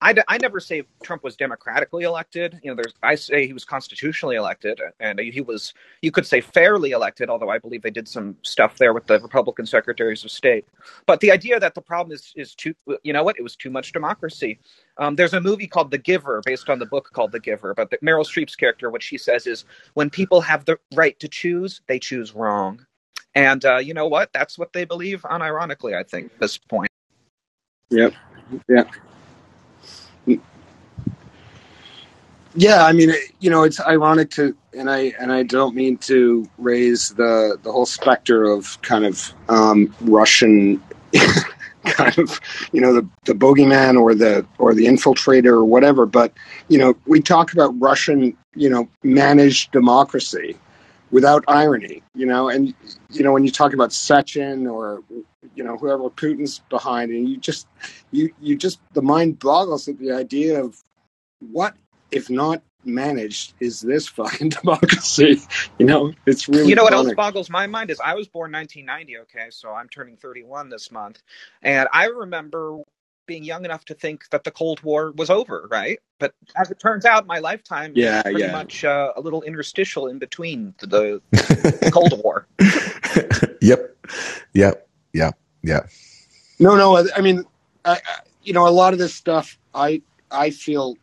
I, 0.05 0.13
d- 0.13 0.21
I 0.29 0.37
never 0.37 0.61
say 0.61 0.83
Trump 1.03 1.25
was 1.25 1.35
democratically 1.35 2.05
elected. 2.05 2.61
You 2.63 2.71
know, 2.71 2.75
there's 2.77 2.93
I 3.03 3.15
say 3.15 3.47
he 3.47 3.55
was 3.55 3.65
constitutionally 3.65 4.37
elected, 4.37 4.79
and 5.01 5.19
he 5.19 5.41
was 5.41 5.73
you 6.03 6.13
could 6.13 6.27
say 6.27 6.43
fairly 6.43 6.91
elected, 6.91 7.31
although 7.31 7.49
I 7.49 7.59
believe 7.59 7.81
they 7.81 7.91
did 7.91 8.07
some 8.07 8.37
stuff 8.43 8.77
there 8.77 8.93
with 8.93 9.07
the 9.07 9.19
Republican 9.19 9.65
secretaries 9.65 10.23
of 10.23 10.31
state. 10.31 10.67
But 11.07 11.21
the 11.21 11.33
idea 11.33 11.59
that 11.59 11.75
the 11.75 11.81
problem 11.81 12.15
is 12.15 12.35
is 12.37 12.55
too 12.55 12.75
you 13.03 13.15
know 13.15 13.23
what 13.25 13.39
it 13.39 13.43
was 13.43 13.57
too 13.57 13.71
much 13.71 13.93
democracy. 13.93 14.59
Um, 14.99 15.17
there's 15.17 15.33
a 15.33 15.41
movie 15.41 15.67
called 15.67 15.91
The 15.91 15.99
Giver 15.99 16.43
based 16.45 16.69
on 16.69 16.79
the 16.79 16.87
book 16.87 17.11
called 17.15 17.33
The 17.33 17.41
Giver, 17.41 17.73
but 17.73 17.89
the, 17.91 17.97
Meryl 17.99 18.27
Streep's 18.27 18.55
character, 18.55 18.91
what 18.91 19.03
she 19.03 19.17
says 19.17 19.47
is 19.47 19.65
when 19.95 20.11
people 20.11 20.43
have 20.43 20.67
the 20.67 20.79
right 20.95 21.19
to 21.19 21.29
choose, 21.29 21.81
they 21.87 21.99
choose 21.99 22.35
wrong. 22.35 22.85
And 23.35 23.65
uh, 23.65 23.79
you 23.79 23.95
know 23.95 24.07
what? 24.07 24.33
That's 24.35 24.59
what 24.59 24.75
they 24.75 24.85
believe, 24.85 25.23
unironically, 25.23 25.97
I 25.97 26.03
think, 26.03 26.27
at 26.35 26.41
this 26.41 26.59
point. 26.59 26.91
Yep. 27.91 28.13
Yeah. 28.69 28.85
Yeah, 32.57 32.85
I 32.85 32.93
mean, 32.93 33.13
you 33.41 33.51
know, 33.51 33.65
it's 33.65 33.81
ironic 33.81 34.31
to, 34.33 34.57
and 34.73 34.89
I 34.89 35.13
and 35.19 35.33
I 35.33 35.43
don't 35.43 35.75
mean 35.75 35.97
to 35.99 36.49
raise 36.57 37.09
the 37.11 37.59
the 37.63 37.73
whole 37.73 37.87
specter 37.87 38.45
of 38.45 38.81
kind 38.83 39.05
of 39.05 39.33
um, 39.49 39.93
Russian, 40.03 40.81
kind 41.85 42.17
of, 42.17 42.41
you 42.73 42.81
know, 42.81 42.95
the 42.95 43.09
the 43.25 43.33
bogeyman 43.33 44.01
or 44.01 44.15
the 44.15 44.47
or 44.59 44.73
the 44.73 44.87
infiltrator 44.87 45.47
or 45.47 45.65
whatever. 45.65 46.07
But 46.07 46.33
you 46.69 46.79
know, 46.79 46.97
we 47.07 47.21
talk 47.21 47.53
about 47.53 47.79
Russian, 47.81 48.37
you 48.55 48.71
know, 48.71 48.89
managed 49.03 49.73
democracy 49.73 50.57
without 51.11 51.45
irony, 51.49 52.03
you 52.15 52.27
know, 52.27 52.49
and 52.49 52.73
you 53.11 53.25
know 53.25 53.33
when 53.33 53.45
you 53.45 53.51
talk 53.51 53.73
about 53.73 53.91
Sechin 53.91 54.71
or 54.71 55.03
you 55.57 55.65
know 55.65 55.77
whoever 55.77 56.09
Putin's 56.09 56.61
behind, 56.71 57.11
and 57.11 57.29
you 57.29 57.37
just 57.37 57.67
you 58.13 58.33
you 58.41 58.55
just 58.55 58.79
the 58.93 59.03
mind 59.03 59.41
boggles 59.41 59.89
at 59.89 59.99
the 59.99 60.13
idea 60.13 60.63
of 60.63 60.81
what 61.41 61.75
if 62.15 62.31
not 62.31 62.63
managed 62.85 63.55
is 63.61 63.81
this 63.83 64.09
fucking 64.19 64.51
democracy 64.51 65.41
you 65.79 65.87
know 65.87 66.13
it's 66.27 66.49
really 66.49 66.67
you 66.69 66.77
know 66.77 66.85
what 66.85 66.95
else 66.95 67.13
boggles 67.13 67.51
my 67.51 67.67
mind 67.67 67.91
is 67.91 68.01
I 68.01 68.15
was 68.15 68.29
born 68.29 68.53
1990. 68.53 69.19
Okay, 69.21 69.49
so 69.51 69.73
I'm 69.73 69.89
turning 69.89 70.17
31 70.17 70.71
this 70.71 70.93
month, 70.93 71.23
and 71.63 71.89
I 71.93 72.07
remember 72.07 72.79
being 73.27 73.45
young 73.45 73.65
enough 73.65 73.85
to 73.87 73.95
think 73.95 74.29
that 74.31 74.45
the 74.45 74.51
Cold 74.53 74.83
War 74.83 75.13
was 75.17 75.31
over, 75.31 75.69
right? 75.71 76.01
But 76.21 76.35
as 76.57 76.71
it 76.71 76.81
turns 76.81 77.07
out, 77.07 77.27
my 77.27 77.41
lifetime 77.41 77.97
Yeah, 77.97 78.23
is 78.23 78.25
pretty 78.25 78.49
yeah. 78.49 78.51
much 78.51 78.85
uh, 78.85 79.13
a 79.17 79.23
little 79.23 79.43
interstitial 79.43 80.09
in 80.09 80.19
between 80.19 80.75
the, 80.81 81.23
the 81.81 81.87
Cold 81.91 82.15
War. 82.25 82.49
yep. 83.63 83.97
Yep. 84.55 84.89
Yep. 85.15 85.39
Yep. 85.63 85.91
no 86.61 86.77
no 86.77 86.97
i 86.99 87.05
I 87.17 87.23
mean 87.23 87.45
I, 87.85 87.95
I, 87.95 88.21
you 88.43 88.55
know 88.55 88.69
a 88.69 88.71
lot 88.71 88.95
of 88.95 89.01
this 89.01 89.15
stuff 89.15 89.59
i 89.75 90.03
i 90.31 90.51
feel 90.51 90.97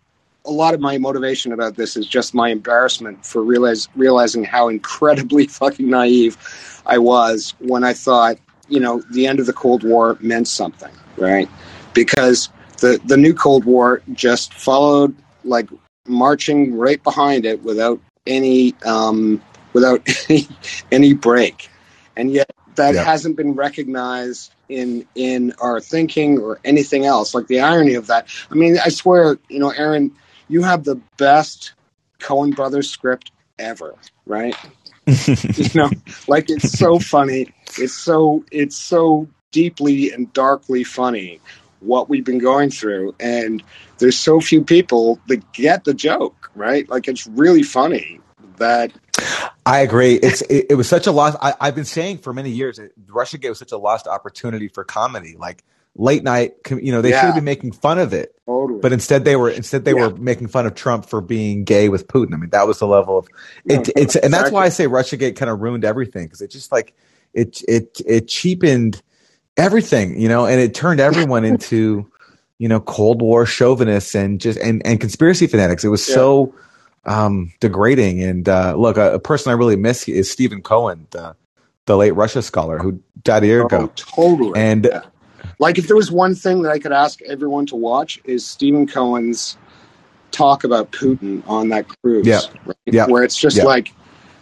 a 0.45 0.51
lot 0.51 0.73
of 0.73 0.79
my 0.79 0.97
motivation 0.97 1.51
about 1.51 1.75
this 1.75 1.95
is 1.95 2.07
just 2.07 2.33
my 2.33 2.49
embarrassment 2.49 3.25
for 3.25 3.43
realize, 3.43 3.87
realizing 3.95 4.43
how 4.43 4.69
incredibly 4.69 5.47
fucking 5.59 5.89
naive 5.89 6.81
i 6.85 6.97
was 6.97 7.53
when 7.59 7.83
i 7.83 7.93
thought 7.93 8.37
you 8.69 8.79
know 8.79 9.01
the 9.11 9.27
end 9.27 9.39
of 9.39 9.45
the 9.45 9.53
cold 9.53 9.83
war 9.83 10.17
meant 10.21 10.47
something 10.47 10.91
right? 11.17 11.49
Because 11.93 12.49
the 12.79 12.99
the 13.05 13.17
new 13.17 13.33
cold 13.33 13.65
war 13.65 14.01
just 14.13 14.53
followed 14.53 15.15
like 15.43 15.69
marching 16.07 16.75
right 16.75 17.01
behind 17.03 17.45
it 17.45 17.61
without 17.63 17.99
any 18.25 18.73
um 18.85 19.41
without 19.73 20.07
any 20.29 20.47
any 20.91 21.13
break. 21.13 21.69
And 22.15 22.31
yet 22.31 22.49
that 22.75 22.95
Yeah. 22.95 23.03
hasn't 23.03 23.35
been 23.37 23.53
recognized 23.53 24.51
in 24.69 25.05
in 25.15 25.53
our 25.61 25.79
thinking 25.79 26.39
or 26.39 26.59
anything 26.63 27.05
else. 27.05 27.33
Like 27.35 27.47
the 27.47 27.59
irony 27.61 27.95
of 27.95 28.07
that 28.07 28.27
i 28.49 28.55
mean 28.55 28.77
i 28.83 28.89
swear 28.89 29.37
you 29.49 29.59
know 29.59 29.69
aaron 29.69 30.11
you 30.51 30.61
have 30.61 30.83
the 30.83 30.99
best 31.17 31.73
Coen 32.19 32.55
brothers 32.55 32.89
script 32.89 33.31
ever 33.57 33.95
right 34.25 34.55
you 35.07 35.69
know 35.73 35.89
like 36.27 36.49
it's 36.49 36.77
so 36.77 36.99
funny 36.99 37.47
it's 37.77 37.93
so 37.93 38.43
it's 38.51 38.75
so 38.75 39.27
deeply 39.51 40.11
and 40.11 40.31
darkly 40.33 40.83
funny 40.83 41.39
what 41.79 42.09
we've 42.09 42.25
been 42.25 42.37
going 42.37 42.69
through 42.69 43.15
and 43.19 43.63
there's 43.97 44.17
so 44.17 44.39
few 44.39 44.63
people 44.63 45.19
that 45.27 45.51
get 45.53 45.83
the 45.83 45.93
joke 45.93 46.51
right 46.55 46.87
like 46.89 47.07
it's 47.07 47.25
really 47.27 47.63
funny 47.63 48.19
that 48.57 48.91
I 49.65 49.79
agree. 49.79 50.15
It's 50.15 50.41
it, 50.43 50.67
it 50.71 50.75
was 50.75 50.87
such 50.87 51.07
a 51.07 51.11
lost. 51.11 51.37
I, 51.41 51.53
I've 51.59 51.75
been 51.75 51.85
saying 51.85 52.19
for 52.19 52.33
many 52.33 52.49
years 52.49 52.77
that 52.77 52.91
Russia 53.07 53.37
gave 53.37 53.57
such 53.57 53.71
a 53.71 53.77
lost 53.77 54.07
opportunity 54.07 54.67
for 54.67 54.83
comedy, 54.83 55.35
like 55.37 55.63
late 55.95 56.23
night. 56.23 56.53
You 56.69 56.91
know, 56.91 57.01
they 57.01 57.11
should 57.11 57.17
Yeah. 57.17 57.25
have 57.27 57.35
been 57.35 57.43
making 57.43 57.73
fun 57.73 57.99
of 57.99 58.13
it, 58.13 58.33
totally 58.45 58.79
but 58.81 58.93
instead 58.93 59.25
they 59.25 59.35
were 59.35 59.49
instead 59.49 59.85
they 59.85 59.93
Yeah. 59.93 60.07
were 60.07 60.15
making 60.17 60.47
fun 60.47 60.65
of 60.65 60.75
Trump 60.75 61.05
for 61.05 61.21
being 61.21 61.63
gay 61.63 61.89
with 61.89 62.07
Putin. 62.07 62.33
I 62.33 62.37
mean, 62.37 62.49
that 62.51 62.67
was 62.67 62.79
the 62.79 62.87
level 62.87 63.17
of 63.17 63.27
it. 63.27 63.33
No, 63.65 63.81
it's 63.95 64.15
and 64.15 64.33
that's 64.33 64.51
exactly. 64.51 64.55
why 64.55 64.65
I 64.65 64.69
say 64.69 64.85
RussiaGate 64.87 65.35
kind 65.35 65.49
of 65.51 65.59
ruined 65.61 65.85
everything 65.85 66.25
because 66.25 66.41
it 66.41 66.51
just 66.51 66.71
like 66.71 66.93
it 67.33 67.61
it 67.67 68.01
it 68.05 68.27
cheapened 68.27 69.01
everything, 69.57 70.19
you 70.19 70.27
know, 70.29 70.45
and 70.45 70.59
it 70.59 70.73
turned 70.73 70.99
everyone 70.99 71.43
into 71.45 72.09
you 72.57 72.67
know 72.67 72.79
Cold 72.79 73.21
War 73.21 73.45
chauvinists 73.45 74.15
and 74.15 74.39
just 74.39 74.59
and 74.59 74.81
and 74.85 74.99
conspiracy 74.99 75.47
fanatics. 75.47 75.83
It 75.83 75.89
was 75.89 76.07
Yeah. 76.07 76.15
so 76.15 76.55
um 77.05 77.51
degrading 77.59 78.21
and 78.21 78.47
uh 78.47 78.75
look 78.77 78.95
a, 78.95 79.15
a 79.15 79.19
person 79.19 79.49
i 79.49 79.55
really 79.55 79.75
miss 79.75 80.07
is 80.07 80.29
stephen 80.29 80.61
cohen 80.61 81.07
the 81.09 81.35
the 81.87 81.97
late 81.97 82.11
russia 82.11 82.43
scholar 82.43 82.77
who 82.77 83.01
died 83.23 83.41
a 83.41 83.47
year 83.47 83.63
Oh, 83.63 83.65
ago 83.65 83.91
totally 83.95 84.51
and 84.59 84.85
Yeah. 84.85 85.01
Like 85.61 85.77
if 85.77 85.87
there 85.87 85.95
was 85.95 86.11
one 86.11 86.35
thing 86.35 86.63
that 86.63 86.71
I 86.71 86.79
could 86.79 86.91
ask 86.91 87.21
everyone 87.21 87.65
to 87.67 87.75
watch 87.75 88.19
is 88.25 88.45
Stephen 88.45 88.87
Cohen's 88.87 89.57
talk 90.31 90.63
about 90.63 90.91
Putin 90.91 91.43
on 91.47 91.69
that 91.69 91.85
cruise. 91.87 92.25
Yeah. 92.25 92.39
right? 92.65 92.75
Yeah. 92.85 93.05
Where 93.05 93.23
it's 93.23 93.37
just 93.37 93.57
Yeah. 93.57 93.63
like, 93.65 93.93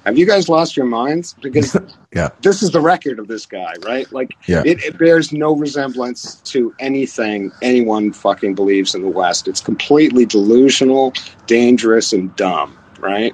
have 0.05 0.17
you 0.17 0.25
guys 0.25 0.47
lost 0.47 0.77
your 0.77 0.85
minds? 0.85 1.35
Because 1.41 1.75
Yeah. 2.15 2.29
this 2.41 2.63
is 2.63 2.71
the 2.71 2.79
record 2.79 3.19
of 3.19 3.27
this 3.27 3.45
guy, 3.45 3.73
right? 3.85 4.11
Like 4.13 4.31
Yeah. 4.47 4.63
it, 4.65 4.81
it 4.83 4.97
bears 4.97 5.33
no 5.33 5.53
resemblance 5.55 6.35
to 6.45 6.73
anything 6.79 7.51
anyone 7.61 8.13
fucking 8.13 8.55
believes 8.55 8.95
in 8.95 9.01
the 9.01 9.09
West. 9.09 9.47
It's 9.47 9.61
completely 9.61 10.25
delusional, 10.25 11.13
dangerous, 11.47 12.13
and 12.13 12.33
dumb, 12.37 12.77
right? 12.99 13.33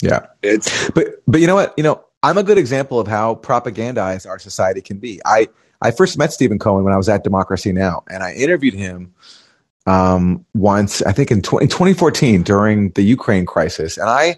Yeah. 0.00 0.26
It's 0.42 0.88
but 0.90 1.22
but 1.26 1.40
you 1.40 1.46
know 1.48 1.54
what 1.56 1.74
you 1.76 1.82
know 1.84 2.04
i'm 2.24 2.38
a 2.38 2.42
good 2.42 2.58
example 2.58 2.98
of 3.00 3.06
how 3.08 3.36
propagandized 3.36 4.28
our 4.28 4.38
society 4.38 4.80
can 4.80 4.96
be 4.98 5.20
i 5.24 5.48
i 5.82 5.90
first 5.90 6.16
met 6.16 6.32
stephen 6.32 6.58
cohen 6.58 6.84
when 6.84 6.92
i 6.92 6.96
was 6.96 7.08
at 7.08 7.22
democracy 7.24 7.72
now 7.72 8.02
and 8.08 8.22
i 8.22 8.32
interviewed 8.32 8.74
him 8.74 9.12
um 9.86 10.44
once 10.54 11.02
i 11.02 11.12
think 11.12 11.30
in, 11.30 11.42
tw- 11.42 11.60
in 11.60 11.68
2014 11.68 12.42
during 12.42 12.90
the 12.90 13.02
ukraine 13.02 13.44
crisis 13.44 13.98
and 13.98 14.08
i 14.08 14.36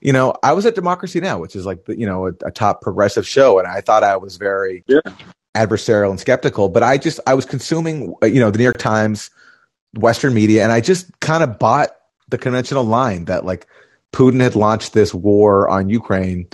you 0.00 0.12
know 0.12 0.34
i 0.42 0.52
was 0.52 0.64
at 0.66 0.74
democracy 0.74 1.20
now 1.20 1.38
which 1.38 1.56
is 1.56 1.66
like 1.66 1.84
the, 1.86 1.98
you 1.98 2.06
know 2.06 2.28
a, 2.28 2.32
a 2.46 2.50
top 2.50 2.80
progressive 2.80 3.26
show 3.26 3.58
and 3.58 3.66
i 3.68 3.80
thought 3.80 4.02
i 4.04 4.16
was 4.16 4.36
very 4.36 4.84
Yeah. 4.86 5.00
adversarial 5.56 6.10
and 6.10 6.20
skeptical 6.20 6.68
but 6.68 6.82
i 6.82 6.96
just 6.96 7.18
i 7.26 7.34
was 7.34 7.44
consuming 7.44 8.14
uh, 8.22 8.26
you 8.26 8.40
know 8.40 8.50
the 8.50 8.58
new 8.58 8.64
york 8.64 8.78
times 8.78 9.30
western 9.98 10.32
media 10.34 10.62
and 10.62 10.72
i 10.72 10.80
just 10.80 11.10
kind 11.20 11.42
of 11.42 11.58
bought 11.58 11.90
the 12.28 12.38
conventional 12.38 12.84
line 12.84 13.24
that 13.26 13.44
like 13.44 13.66
putin 14.12 14.40
had 14.40 14.54
launched 14.54 14.92
this 14.92 15.12
war 15.12 15.68
on 15.68 15.88
ukraine 15.88 16.46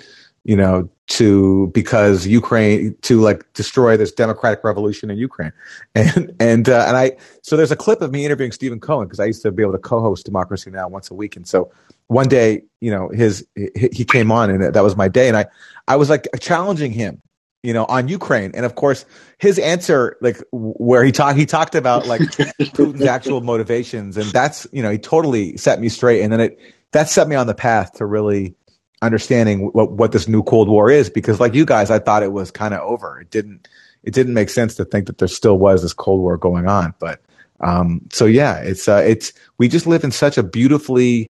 you 0.45 0.57
know, 0.57 0.89
to 1.09 1.67
because 1.75 2.27
Ukraine 2.27 2.95
to 3.03 3.21
like 3.21 3.53
destroy 3.53 3.97
this 3.97 4.13
democratic 4.13 4.63
revolution 4.65 5.11
in 5.11 5.19
Ukraine, 5.19 5.53
and 5.95 6.35
and 6.41 6.69
uh, 6.69 6.85
and 6.87 6.97
I 6.97 7.17
so 7.43 7.57
there's 7.57 7.73
a 7.73 7.77
clip 7.77 8.01
of 8.01 8.13
me 8.13 8.25
interviewing 8.25 8.53
Stephen 8.53 8.81
Cohen 8.81 9.07
because 9.07 9.21
I 9.21 9.27
used 9.27 9.43
to 9.43 9.53
be 9.53 9.63
able 9.63 9.73
to 9.73 9.79
co-host 9.79 10.25
Democracy 10.25 10.71
Now! 10.71 10.89
once 10.89 11.11
a 11.11 11.15
week, 11.15 11.37
and 11.37 11.47
so 11.47 11.71
one 12.07 12.29
day, 12.29 12.63
you 12.81 12.91
know, 12.91 13.09
his 13.09 13.47
he 13.75 14.05
came 14.05 14.33
on 14.33 14.51
and 14.51 14.75
that 14.75 14.83
was 14.83 14.97
my 14.97 15.09
day, 15.09 15.29
and 15.29 15.37
I 15.37 15.47
I 15.89 15.97
was 15.97 16.09
like 16.09 16.27
challenging 16.41 16.93
him, 16.93 17.21
you 17.63 17.73
know, 17.73 17.85
on 17.87 18.09
Ukraine, 18.09 18.53
and 18.55 18.65
of 18.65 18.77
course 18.77 19.05
his 19.39 19.59
answer, 19.59 20.17
like 20.21 20.41
where 20.53 21.05
he 21.05 21.13
talked 21.13 21.39
he 21.39 21.45
talked 21.45 21.75
about 21.75 22.07
like 22.07 22.21
Putin's 22.75 23.03
actual 23.03 23.41
motivations, 23.41 24.17
and 24.17 24.27
that's 24.31 24.67
you 24.73 24.83
know 24.83 24.91
he 24.91 24.99
totally 24.99 25.57
set 25.57 25.81
me 25.81 25.89
straight, 25.89 26.23
and 26.23 26.33
then 26.33 26.41
it 26.41 26.59
that 26.93 27.09
set 27.09 27.29
me 27.29 27.37
on 27.37 27.47
the 27.47 27.55
path 27.55 27.93
to 27.95 28.07
really 28.07 28.55
understanding 29.03 29.71
what, 29.73 29.93
what 29.93 30.13
this 30.13 30.29
new 30.29 30.43
Cold 30.43 30.69
War 30.69 30.91
is. 30.91 31.11
Because 31.11 31.41
like 31.41 31.55
you 31.55 31.65
guys, 31.65 31.91
I 31.91 31.99
thought 31.99 32.23
it 32.23 32.33
was 32.33 32.51
kind 32.51 32.75
of 32.75 32.81
over. 32.81 33.21
It 33.21 33.31
didn't, 33.31 33.69
it 34.03 34.15
didn't 34.15 34.35
make 34.35 34.51
sense 34.51 34.75
to 34.77 34.85
think 34.85 35.07
that 35.07 35.19
there 35.19 35.29
still 35.29 35.59
was 35.59 35.83
this 35.83 35.93
Cold 35.93 36.21
War 36.21 36.37
going 36.37 36.69
on. 36.69 36.95
But, 36.99 37.23
um, 37.61 38.03
so 38.13 38.27
yeah, 38.27 38.59
it's, 38.59 38.89
uh, 38.89 39.03
it's, 39.07 39.33
we 39.59 39.69
just 39.69 39.87
live 39.87 40.05
in 40.05 40.11
such 40.11 40.39
a 40.39 40.43
beautifully, 40.43 41.29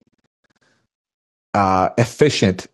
uh, 1.54 1.90
efficient, 1.98 2.66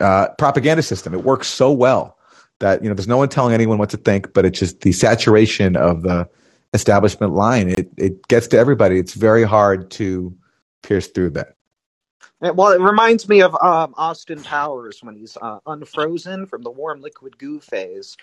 uh, 0.00 0.28
propaganda 0.38 0.82
system. 0.82 1.14
It 1.14 1.24
works 1.24 1.48
so 1.48 1.70
well 1.72 2.18
that, 2.60 2.82
you 2.82 2.88
know, 2.88 2.94
there's 2.94 3.08
no 3.08 3.16
one 3.16 3.28
telling 3.28 3.54
anyone 3.54 3.78
what 3.78 3.90
to 3.90 3.96
think, 3.96 4.32
but 4.32 4.44
it's 4.44 4.58
just 4.58 4.80
the 4.80 4.92
saturation 4.92 5.76
of 5.76 6.02
the 6.02 6.28
establishment 6.72 7.32
line. 7.32 7.68
It, 7.70 7.90
it 7.96 8.26
gets 8.28 8.48
to 8.48 8.58
everybody. 8.58 8.98
It's 8.98 9.14
very 9.14 9.44
hard 9.44 9.90
to 9.92 10.36
pierce 10.82 11.06
through 11.08 11.30
that. 11.30 11.54
Well, 12.52 12.72
it 12.72 12.80
reminds 12.80 13.28
me 13.28 13.40
of 13.40 13.54
um, 13.54 13.94
Austin 13.96 14.42
Powers 14.42 15.02
when 15.02 15.16
he's 15.16 15.36
uh, 15.40 15.60
unfrozen 15.66 16.46
from 16.46 16.62
the 16.62 16.70
warm 16.70 17.00
liquid 17.00 17.38
goo 17.38 17.60
phase, 17.60 18.16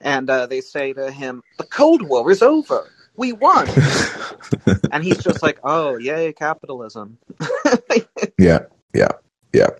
and 0.00 0.30
uh, 0.30 0.46
they 0.46 0.60
say 0.60 0.92
to 0.94 1.10
him, 1.10 1.42
"The 1.58 1.64
Cold 1.64 2.02
War 2.02 2.30
is 2.30 2.42
over. 2.42 2.90
We 3.16 3.32
won," 3.32 3.68
and 4.92 5.04
he's 5.04 5.22
just 5.22 5.42
like, 5.42 5.58
"Oh, 5.62 5.96
yay, 5.96 6.32
capitalism." 6.32 7.18
yeah, 8.38 8.60
yeah, 8.94 9.08
yeah. 9.52 9.70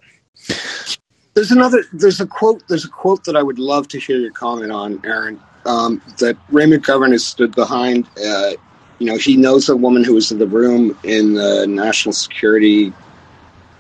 There's 1.35 1.53
another. 1.53 1.85
There's 1.93 2.21
a 2.21 2.27
quote. 2.27 2.67
There's 2.69 2.85
a 2.85 2.91
quote 2.91 3.25
that 3.25 3.37
I 3.37 3.43
would 3.43 3.59
love 3.59 3.89
to 3.89 4.01
hear 4.01 4.19
your 4.19 4.33
comment 4.33 4.73
on, 4.73 5.01
Aaron. 5.05 5.41
Um, 5.65 6.03
that 6.19 6.37
Ray 6.51 6.67
McGovern 6.67 7.13
has 7.13 7.25
stood 7.25 7.55
behind. 7.55 8.07
Uh, 8.23 8.53
you 8.99 9.07
know, 9.07 9.17
he 9.17 9.37
knows 9.37 9.69
a 9.69 9.77
woman 9.77 10.05
who 10.05 10.15
was 10.15 10.33
in 10.33 10.39
the 10.39 10.47
room 10.47 10.99
in 11.03 11.35
the 11.35 11.67
national 11.67 12.13
security 12.13 12.93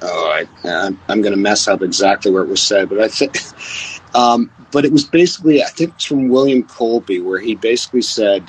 oh, 0.03 0.45
I, 0.65 0.93
am 1.09 1.23
going 1.23 1.35
to 1.35 1.41
mess 1.41 1.69
up 1.69 1.83
exactly 1.83 2.31
where 2.31 2.43
it 2.43 2.49
was 2.49 2.63
said, 2.63 2.89
but 2.89 3.01
I 3.01 3.09
think, 3.09 3.39
um, 4.15 4.51
but 4.73 4.85
it 4.85 4.93
was 4.93 5.05
basically, 5.05 5.63
I 5.63 5.67
think 5.69 5.95
it's 5.95 6.05
from 6.05 6.29
William 6.29 6.63
Colby, 6.63 7.21
where 7.21 7.41
he 7.41 7.55
basically 7.55 8.03
said, 8.03 8.45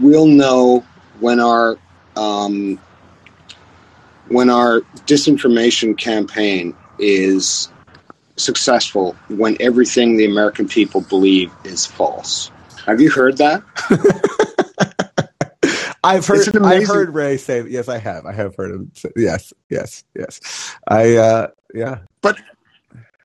"We'll 0.00 0.26
know 0.26 0.84
when 1.20 1.40
our 1.40 1.78
um, 2.16 2.80
when 4.28 4.50
our 4.50 4.80
disinformation 5.06 5.96
campaign 5.96 6.76
is 6.98 7.68
successful 8.36 9.16
when 9.28 9.56
everything 9.60 10.16
the 10.16 10.24
American 10.24 10.68
people 10.68 11.00
believe 11.02 11.52
is 11.64 11.86
false." 11.86 12.50
Have 12.86 13.00
you 13.00 13.10
heard 13.10 13.36
that? 13.36 13.62
I've 16.04 16.26
heard. 16.26 16.56
I've 16.64 16.86
heard 16.86 17.14
Ray 17.14 17.36
say. 17.36 17.64
Yes, 17.68 17.88
I 17.88 17.98
have. 17.98 18.26
I 18.26 18.32
have 18.32 18.56
heard 18.56 18.70
him. 18.72 18.90
Say, 18.94 19.10
yes, 19.16 19.52
yes, 19.70 20.04
yes. 20.16 20.76
I. 20.88 21.16
uh 21.16 21.48
Yeah. 21.74 22.00
But 22.22 22.38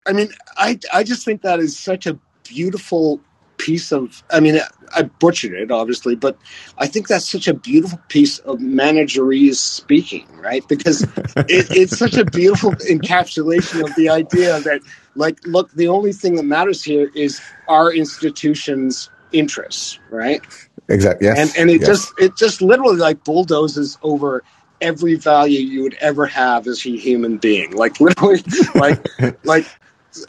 I 0.08 0.14
mean, 0.14 0.30
I 0.58 0.80
I 0.94 1.04
just 1.04 1.26
think 1.26 1.42
that 1.44 1.60
is 1.60 1.78
such 1.78 2.08
a 2.08 2.20
beautiful 2.44 3.22
piece 3.58 3.92
of. 3.94 4.24
I 4.32 4.40
mean, 4.40 4.60
I 4.96 5.04
butchered 5.04 5.54
it 5.54 5.72
obviously, 5.72 6.16
but 6.16 6.38
I 6.78 6.88
think 6.88 7.08
that's 7.08 7.30
such 7.30 7.48
a 7.48 7.54
beautiful 7.54 8.00
piece 8.10 8.40
of 8.40 8.60
managerial 8.60 9.56
speaking, 9.56 10.28
right? 10.38 10.68
Because 10.68 11.04
it, 11.38 11.68
it's 11.72 11.98
such 11.98 12.16
a 12.18 12.26
beautiful 12.26 12.72
encapsulation 12.72 13.84
of 13.84 13.96
the 13.96 14.10
idea 14.10 14.60
that, 14.62 14.82
like, 15.16 15.40
look, 15.48 15.72
the 15.74 15.88
only 15.88 16.14
thing 16.14 16.36
that 16.36 16.44
matters 16.44 16.84
here 16.84 17.10
is 17.16 17.42
our 17.68 17.94
institutions' 17.94 19.10
interests, 19.32 20.00
right? 20.10 20.42
Exactly. 20.90 21.28
Yes. 21.28 21.38
And 21.38 21.60
and 21.60 21.70
it 21.70 21.82
yes. 21.82 21.88
just 21.88 22.14
it 22.20 22.36
just 22.36 22.62
literally 22.62 22.98
like 22.98 23.24
bulldozes 23.24 23.98
over 24.04 24.44
every 24.82 25.16
value 25.16 25.60
you 25.60 25.84
would 25.84 25.96
ever 25.96 26.26
have 26.26 26.68
as 26.68 26.86
a 26.86 26.98
human 26.98 27.38
being. 27.38 27.72
Like 27.76 28.00
literally, 28.00 28.44
like 28.76 29.06
like 29.44 29.66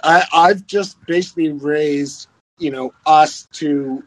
I, 0.03 0.25
I've 0.33 0.67
just 0.67 1.05
basically 1.07 1.53
raised 1.53 2.29
you 2.59 2.71
know 2.71 2.95
us 3.07 3.47
to 3.53 4.05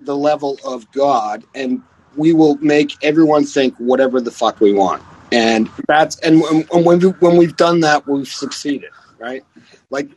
the 0.00 0.16
level 0.16 0.58
of 0.64 0.90
God, 0.92 1.44
and 1.54 1.82
we 2.16 2.32
will 2.32 2.56
make 2.58 2.92
everyone 3.02 3.44
think 3.44 3.74
whatever 3.78 4.20
the 4.20 4.30
fuck 4.30 4.60
we 4.60 4.72
want. 4.72 5.02
And 5.32 5.68
that's 5.88 6.18
and, 6.20 6.42
and 6.42 6.86
when 6.86 7.00
we, 7.00 7.08
when 7.08 7.36
we've 7.36 7.56
done 7.56 7.80
that, 7.80 8.06
we've 8.06 8.28
succeeded, 8.28 8.90
right? 9.18 9.44
Like 9.90 10.10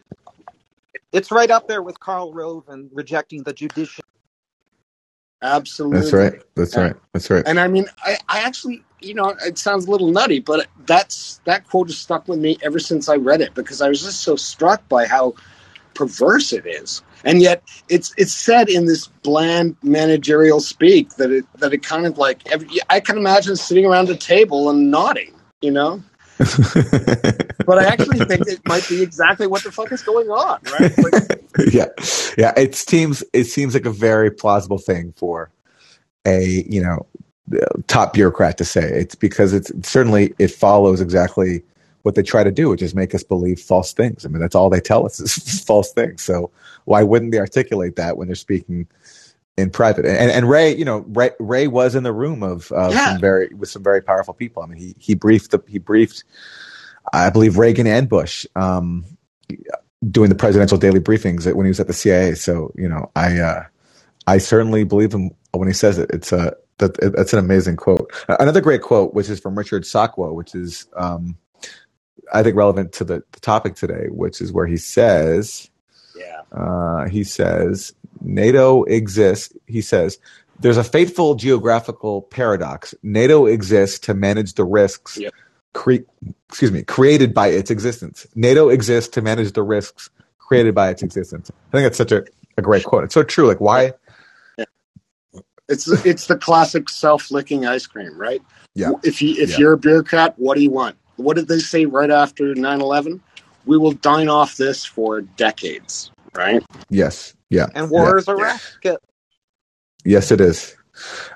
it's 1.12 1.32
right 1.32 1.50
up 1.50 1.68
there 1.68 1.82
with 1.82 2.00
Karl 2.00 2.32
Rove 2.32 2.70
and 2.70 2.90
rejecting 2.94 3.42
the 3.42 3.54
judicial 3.54 4.04
Absolutely. 5.42 6.00
That's 6.00 6.14
right. 6.14 6.42
That's 6.56 6.76
right. 6.76 6.96
That's 7.14 7.30
right. 7.30 7.44
And 7.46 7.60
I 7.60 7.68
mean, 7.68 7.86
I, 8.04 8.18
I 8.28 8.40
actually, 8.40 8.84
you 9.02 9.14
know, 9.14 9.36
it 9.46 9.58
sounds 9.58 9.86
a 9.86 9.92
little 9.92 10.12
nutty, 10.12 10.40
but 10.40 10.68
that's 10.86 11.40
that 11.46 11.68
quote 11.68 11.88
has 11.88 11.98
stuck 11.98 12.28
with 12.28 12.40
me 12.40 12.58
ever 12.62 12.80
since 12.80 13.08
I 13.08 13.16
read 13.16 13.42
it 13.42 13.54
because 13.54 13.82
I 13.82 13.88
was 13.88 14.04
just 14.04 14.22
so 14.22 14.36
struck 14.36 14.88
by 14.90 15.06
how 15.06 15.36
perverse 15.94 16.52
it 16.52 16.66
is. 16.66 17.02
And 17.24 17.42
yet, 17.42 17.64
it's 17.90 18.14
it's 18.18 18.34
said 18.34 18.70
in 18.70 18.86
this 18.86 19.08
bland 19.08 19.76
managerial 19.84 20.60
speak 20.60 21.12
that 21.16 21.32
it 21.32 21.46
that 21.60 21.74
it 21.74 21.84
kind 21.84 22.06
of 22.06 22.18
like 22.18 22.50
every, 22.52 22.68
I 22.90 23.00
can 23.00 23.18
imagine 23.18 23.56
sitting 23.56 23.86
around 23.86 24.10
a 24.10 24.16
table 24.16 24.70
and 24.70 24.92
nodding, 24.92 25.34
you 25.62 25.72
know. 25.72 26.04
but 27.66 27.80
I 27.80 27.84
actually 27.84 28.20
think 28.20 28.48
it 28.48 28.62
might 28.66 28.88
be 28.88 29.02
exactly 29.02 29.46
what 29.46 29.62
the 29.64 29.74
fuck 29.74 29.92
is 29.92 30.02
going 30.02 30.30
on, 30.30 30.60
right? 30.80 30.94
Like, 30.98 31.74
yeah, 31.74 31.88
yeah. 32.38 32.54
It 32.56 32.76
seems 32.76 33.24
it 33.34 33.46
seems 33.46 33.74
like 33.74 33.86
a 33.86 33.92
very 33.92 34.32
plausible 34.32 34.78
thing 34.78 35.14
for 35.18 35.52
a 36.26 36.64
you 36.70 36.82
know 36.82 37.06
top 37.88 38.14
bureaucrat 38.14 38.58
to 38.60 38.66
say. 38.66 38.84
It's 38.84 39.16
because 39.16 39.52
it's 39.52 39.72
certainly 39.82 40.34
it 40.40 40.50
follows 40.50 41.02
exactly 41.02 41.62
what 42.04 42.16
they 42.16 42.24
try 42.24 42.44
to 42.44 42.52
do, 42.52 42.70
which 42.70 42.82
is 42.82 42.96
make 42.96 43.14
us 43.14 43.24
believe 43.24 43.60
false 43.60 43.92
things. 43.92 44.26
I 44.26 44.30
mean, 44.30 44.40
that's 44.40 44.56
all 44.56 44.70
they 44.70 44.80
tell 44.80 45.06
us 45.06 45.20
is 45.20 45.62
false 45.66 45.92
things. 45.92 46.24
So 46.24 46.52
why 46.86 47.04
wouldn't 47.04 47.34
they 47.34 47.40
articulate 47.40 47.98
that 47.98 48.18
when 48.18 48.28
they're 48.28 48.36
speaking 48.36 48.88
in 49.60 49.70
private. 49.70 50.06
And, 50.06 50.32
and 50.32 50.50
Ray, 50.50 50.76
you 50.76 50.86
know, 50.86 51.00
Ray, 51.10 51.32
Ray 51.40 51.68
was 51.68 51.96
in 51.96 52.04
the 52.04 52.14
room 52.14 52.44
of 52.44 52.72
uh, 52.72 52.90
yeah. 52.92 53.12
some 53.12 53.22
very 53.22 53.50
with 53.54 53.70
some 53.70 53.84
very 53.84 54.02
powerful 54.02 54.34
people. 54.34 54.64
I 54.64 54.68
mean, 54.68 54.80
he 54.80 54.96
he 55.00 55.16
briefed 55.16 55.52
the 55.52 55.60
he 55.68 55.80
briefed, 55.80 56.24
I 57.14 57.30
believe 57.30 57.58
Reagan 57.58 57.88
and 57.88 58.10
Bush, 58.10 58.46
um, 58.56 59.06
doing 60.10 60.30
the 60.30 60.36
presidential 60.36 60.78
daily 60.78 61.00
briefings 61.00 61.52
when 61.54 61.66
he 61.66 61.70
was 61.70 61.80
at 61.80 61.88
the 61.88 61.94
CIA. 61.94 62.36
So 62.36 62.72
you 62.76 62.90
know, 62.90 63.12
I 63.16 63.40
uh, 63.40 63.64
I 64.28 64.38
certainly 64.38 64.84
believe 64.84 65.14
him 65.14 65.32
when 65.52 65.68
he 65.68 65.74
says 65.74 65.98
it. 65.98 66.10
It's 66.12 66.32
a 66.32 66.56
that 66.80 66.98
that's 67.16 67.34
an 67.34 67.40
amazing 67.40 67.76
quote. 67.76 68.12
Another 68.28 68.62
great 68.62 68.82
quote, 68.82 69.14
which 69.14 69.30
is 69.30 69.40
from 69.40 69.58
Richard 69.58 69.84
Sakwa, 69.84 70.34
which 70.34 70.56
is 70.56 70.88
um, 70.96 71.38
I 72.34 72.44
think 72.44 72.56
relevant 72.56 72.94
to 72.94 73.04
the, 73.04 73.24
the 73.32 73.40
topic 73.40 73.76
today, 73.76 74.08
which 74.10 74.42
is 74.42 74.52
where 74.52 74.68
he 74.68 74.78
says. 74.78 75.70
Uh, 76.52 77.08
he 77.08 77.24
says, 77.24 77.94
NATO 78.22 78.84
exists, 78.84 79.54
he 79.68 79.82
says, 79.82 80.18
there's 80.60 80.78
a 80.78 80.84
fateful 80.84 81.36
geographical 81.36 82.24
paradox. 82.24 82.94
NATO 83.02 83.46
exists 83.46 84.00
to 84.00 84.14
manage 84.14 84.56
the 84.56 84.66
risks 84.66 85.18
yep. 85.18 85.34
cre- 85.74 86.06
excuse 86.50 86.72
me, 86.72 86.84
created 86.84 87.34
by 87.34 87.48
its 87.48 87.72
existence. 87.72 88.28
NATO 88.36 88.70
exists 88.70 89.10
to 89.12 89.22
manage 89.22 89.54
the 89.54 89.64
risks 89.64 90.10
created 90.38 90.76
by 90.76 90.90
its 90.90 91.04
existence. 91.04 91.52
I 91.72 91.78
think 91.78 91.88
it's 91.88 91.98
such 91.98 92.12
a, 92.12 92.26
a 92.58 92.62
great 92.62 92.84
quote. 92.84 93.06
It's 93.06 93.14
so 93.14 93.24
true. 93.24 93.48
Like 93.48 93.62
why 93.62 93.94
yeah. 94.58 94.66
it's 95.70 95.88
it's 96.06 96.28
the 96.28 96.38
classic 96.38 96.90
self-licking 96.90 97.66
ice 97.66 97.88
cream, 97.88 98.18
right? 98.18 98.42
Yeah. 98.76 98.92
If 99.04 99.22
you 99.22 99.42
if 99.42 99.52
yeah. 99.52 99.58
you're 99.60 99.74
a 99.74 99.78
bureaucrat, 99.78 100.34
what 100.38 100.56
do 100.56 100.64
you 100.64 100.72
want? 100.72 100.98
What 101.16 101.36
did 101.36 101.48
they 101.48 101.60
say 101.60 101.86
right 101.86 102.12
after 102.12 102.54
9/11? 102.54 103.22
We 103.66 103.78
will 103.78 103.92
dine 103.92 104.30
off 104.30 104.58
this 104.58 104.84
for 104.86 105.22
decades, 105.22 106.12
right? 106.36 106.64
Yes. 106.90 107.34
Yeah. 107.50 107.68
And 107.76 107.90
war 107.90 108.12
yeah. 108.12 108.16
is 108.18 108.28
a 108.28 108.36
racket. 108.36 109.00
Yes, 110.06 110.32
it 110.32 110.42
is. 110.42 110.76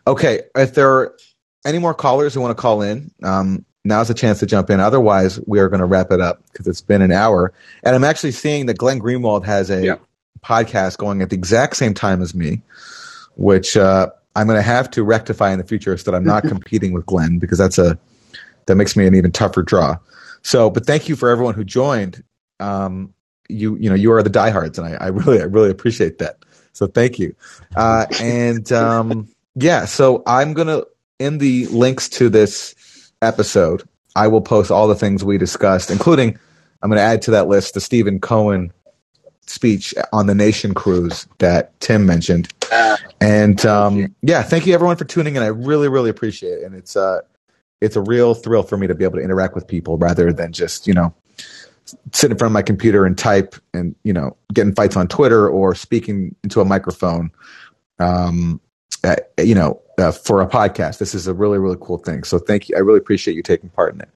Okay. 0.07 0.41
If 0.55 0.75
there 0.75 0.91
are 0.91 1.17
any 1.65 1.79
more 1.79 1.93
callers 1.93 2.33
who 2.33 2.41
want 2.41 2.55
to 2.55 2.61
call 2.61 2.81
in, 2.81 3.11
um, 3.23 3.65
now's 3.85 4.09
a 4.09 4.13
chance 4.13 4.39
to 4.39 4.45
jump 4.45 4.69
in. 4.69 4.79
Otherwise, 4.79 5.39
we 5.45 5.59
are 5.59 5.69
going 5.69 5.79
to 5.79 5.85
wrap 5.85 6.11
it 6.11 6.21
up 6.21 6.41
because 6.51 6.67
it's 6.67 6.81
been 6.81 7.01
an 7.01 7.11
hour. 7.11 7.53
And 7.83 7.95
I'm 7.95 8.03
actually 8.03 8.31
seeing 8.31 8.65
that 8.67 8.77
Glenn 8.77 8.99
Greenwald 8.99 9.45
has 9.45 9.69
a 9.69 9.83
yeah. 9.83 9.95
podcast 10.41 10.97
going 10.97 11.21
at 11.21 11.29
the 11.29 11.35
exact 11.35 11.75
same 11.75 11.93
time 11.93 12.21
as 12.21 12.33
me, 12.33 12.61
which 13.35 13.75
uh, 13.75 14.09
I'm 14.35 14.47
going 14.47 14.57
to 14.57 14.63
have 14.63 14.89
to 14.91 15.03
rectify 15.03 15.51
in 15.51 15.57
the 15.57 15.65
future 15.65 15.97
so 15.97 16.09
that 16.11 16.17
I'm 16.17 16.23
not 16.23 16.43
competing 16.47 16.93
with 16.93 17.05
Glenn 17.05 17.39
because 17.39 17.57
that's 17.57 17.77
a 17.77 17.97
that 18.65 18.75
makes 18.75 18.95
me 18.95 19.05
an 19.05 19.15
even 19.15 19.31
tougher 19.31 19.61
draw. 19.61 19.97
So, 20.41 20.69
but 20.69 20.85
thank 20.85 21.09
you 21.09 21.15
for 21.15 21.29
everyone 21.29 21.53
who 21.53 21.63
joined. 21.63 22.23
Um, 22.59 23.13
you 23.49 23.75
you 23.77 23.89
know 23.89 23.95
you 23.95 24.11
are 24.11 24.23
the 24.23 24.29
diehards, 24.29 24.77
and 24.77 24.87
I, 24.87 25.05
I 25.05 25.07
really 25.07 25.41
I 25.41 25.45
really 25.45 25.69
appreciate 25.69 26.19
that. 26.19 26.37
So 26.73 26.87
thank 26.87 27.19
you. 27.19 27.35
Uh, 27.75 28.05
and 28.19 28.71
um, 28.71 29.27
yeah, 29.55 29.85
so 29.85 30.23
I'm 30.25 30.53
gonna 30.53 30.83
in 31.19 31.37
the 31.37 31.67
links 31.67 32.09
to 32.09 32.29
this 32.29 33.11
episode, 33.21 33.83
I 34.15 34.27
will 34.27 34.41
post 34.41 34.71
all 34.71 34.87
the 34.87 34.95
things 34.95 35.23
we 35.23 35.37
discussed, 35.37 35.89
including 35.89 36.37
I'm 36.81 36.89
going 36.89 36.97
to 36.97 37.03
add 37.03 37.21
to 37.23 37.31
that 37.31 37.47
list 37.47 37.73
the 37.73 37.81
Stephen 37.81 38.19
Cohen 38.19 38.71
speech 39.47 39.93
on 40.11 40.27
the 40.27 40.35
Nation 40.35 40.73
cruise 40.73 41.27
that 41.39 41.79
Tim 41.79 42.05
mentioned. 42.05 42.53
And 43.21 43.65
um, 43.65 44.13
yeah, 44.21 44.43
thank 44.43 44.67
you 44.67 44.73
everyone 44.73 44.97
for 44.97 45.05
tuning 45.05 45.35
in. 45.35 45.43
I 45.43 45.47
really, 45.47 45.87
really 45.87 46.09
appreciate 46.09 46.59
it, 46.59 46.63
and 46.63 46.75
it's 46.75 46.97
uh, 46.97 47.21
it's 47.79 47.95
a 47.95 48.01
real 48.01 48.33
thrill 48.33 48.63
for 48.63 48.77
me 48.77 48.87
to 48.87 48.95
be 48.95 49.05
able 49.05 49.17
to 49.17 49.23
interact 49.23 49.55
with 49.55 49.65
people 49.65 49.97
rather 49.97 50.33
than 50.33 50.51
just 50.51 50.87
you 50.87 50.93
know 50.93 51.13
sit 52.11 52.31
in 52.31 52.37
front 52.37 52.49
of 52.49 52.53
my 52.53 52.61
computer 52.61 53.05
and 53.05 53.17
type 53.17 53.55
and 53.73 53.95
you 54.03 54.13
know 54.13 54.35
get 54.53 54.67
in 54.67 54.75
fights 54.75 54.95
on 54.95 55.07
Twitter 55.07 55.47
or 55.49 55.75
speaking 55.75 56.35
into 56.43 56.61
a 56.61 56.65
microphone. 56.65 57.31
Um, 57.99 58.59
uh, 59.03 59.15
you 59.37 59.53
know, 59.53 59.81
uh, 59.97 60.11
for 60.11 60.41
a 60.41 60.47
podcast. 60.47 60.97
This 60.97 61.13
is 61.13 61.27
a 61.27 61.33
really, 61.33 61.59
really 61.59 61.77
cool 61.81 61.97
thing. 61.97 62.23
So 62.23 62.39
thank 62.39 62.69
you. 62.69 62.75
I 62.75 62.79
really 62.79 62.99
appreciate 62.99 63.35
you 63.35 63.43
taking 63.43 63.69
part 63.69 63.93
in 63.93 64.01
it. 64.01 64.09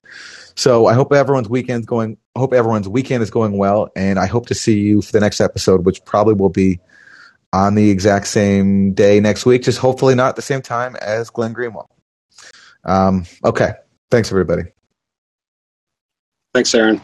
So 0.54 0.86
I 0.86 0.94
hope 0.94 1.12
everyone's 1.12 1.48
weekend's 1.48 1.86
going. 1.86 2.16
Hope 2.36 2.52
everyone's 2.52 2.88
weekend 2.88 3.22
is 3.22 3.30
going 3.30 3.58
well, 3.58 3.90
and 3.94 4.18
I 4.18 4.26
hope 4.26 4.46
to 4.46 4.54
see 4.54 4.80
you 4.80 5.02
for 5.02 5.12
the 5.12 5.20
next 5.20 5.40
episode, 5.40 5.84
which 5.84 6.04
probably 6.04 6.34
will 6.34 6.48
be 6.48 6.80
on 7.52 7.74
the 7.74 7.90
exact 7.90 8.26
same 8.26 8.92
day 8.92 9.20
next 9.20 9.46
week. 9.46 9.62
Just 9.62 9.78
hopefully 9.78 10.14
not 10.14 10.30
at 10.30 10.36
the 10.36 10.42
same 10.42 10.62
time 10.62 10.96
as 10.96 11.30
Glenn 11.30 11.54
Greenwald. 11.54 11.88
Um, 12.84 13.24
okay. 13.44 13.74
Thanks, 14.10 14.30
everybody. 14.30 14.64
Thanks, 16.54 16.74
Aaron. 16.74 17.00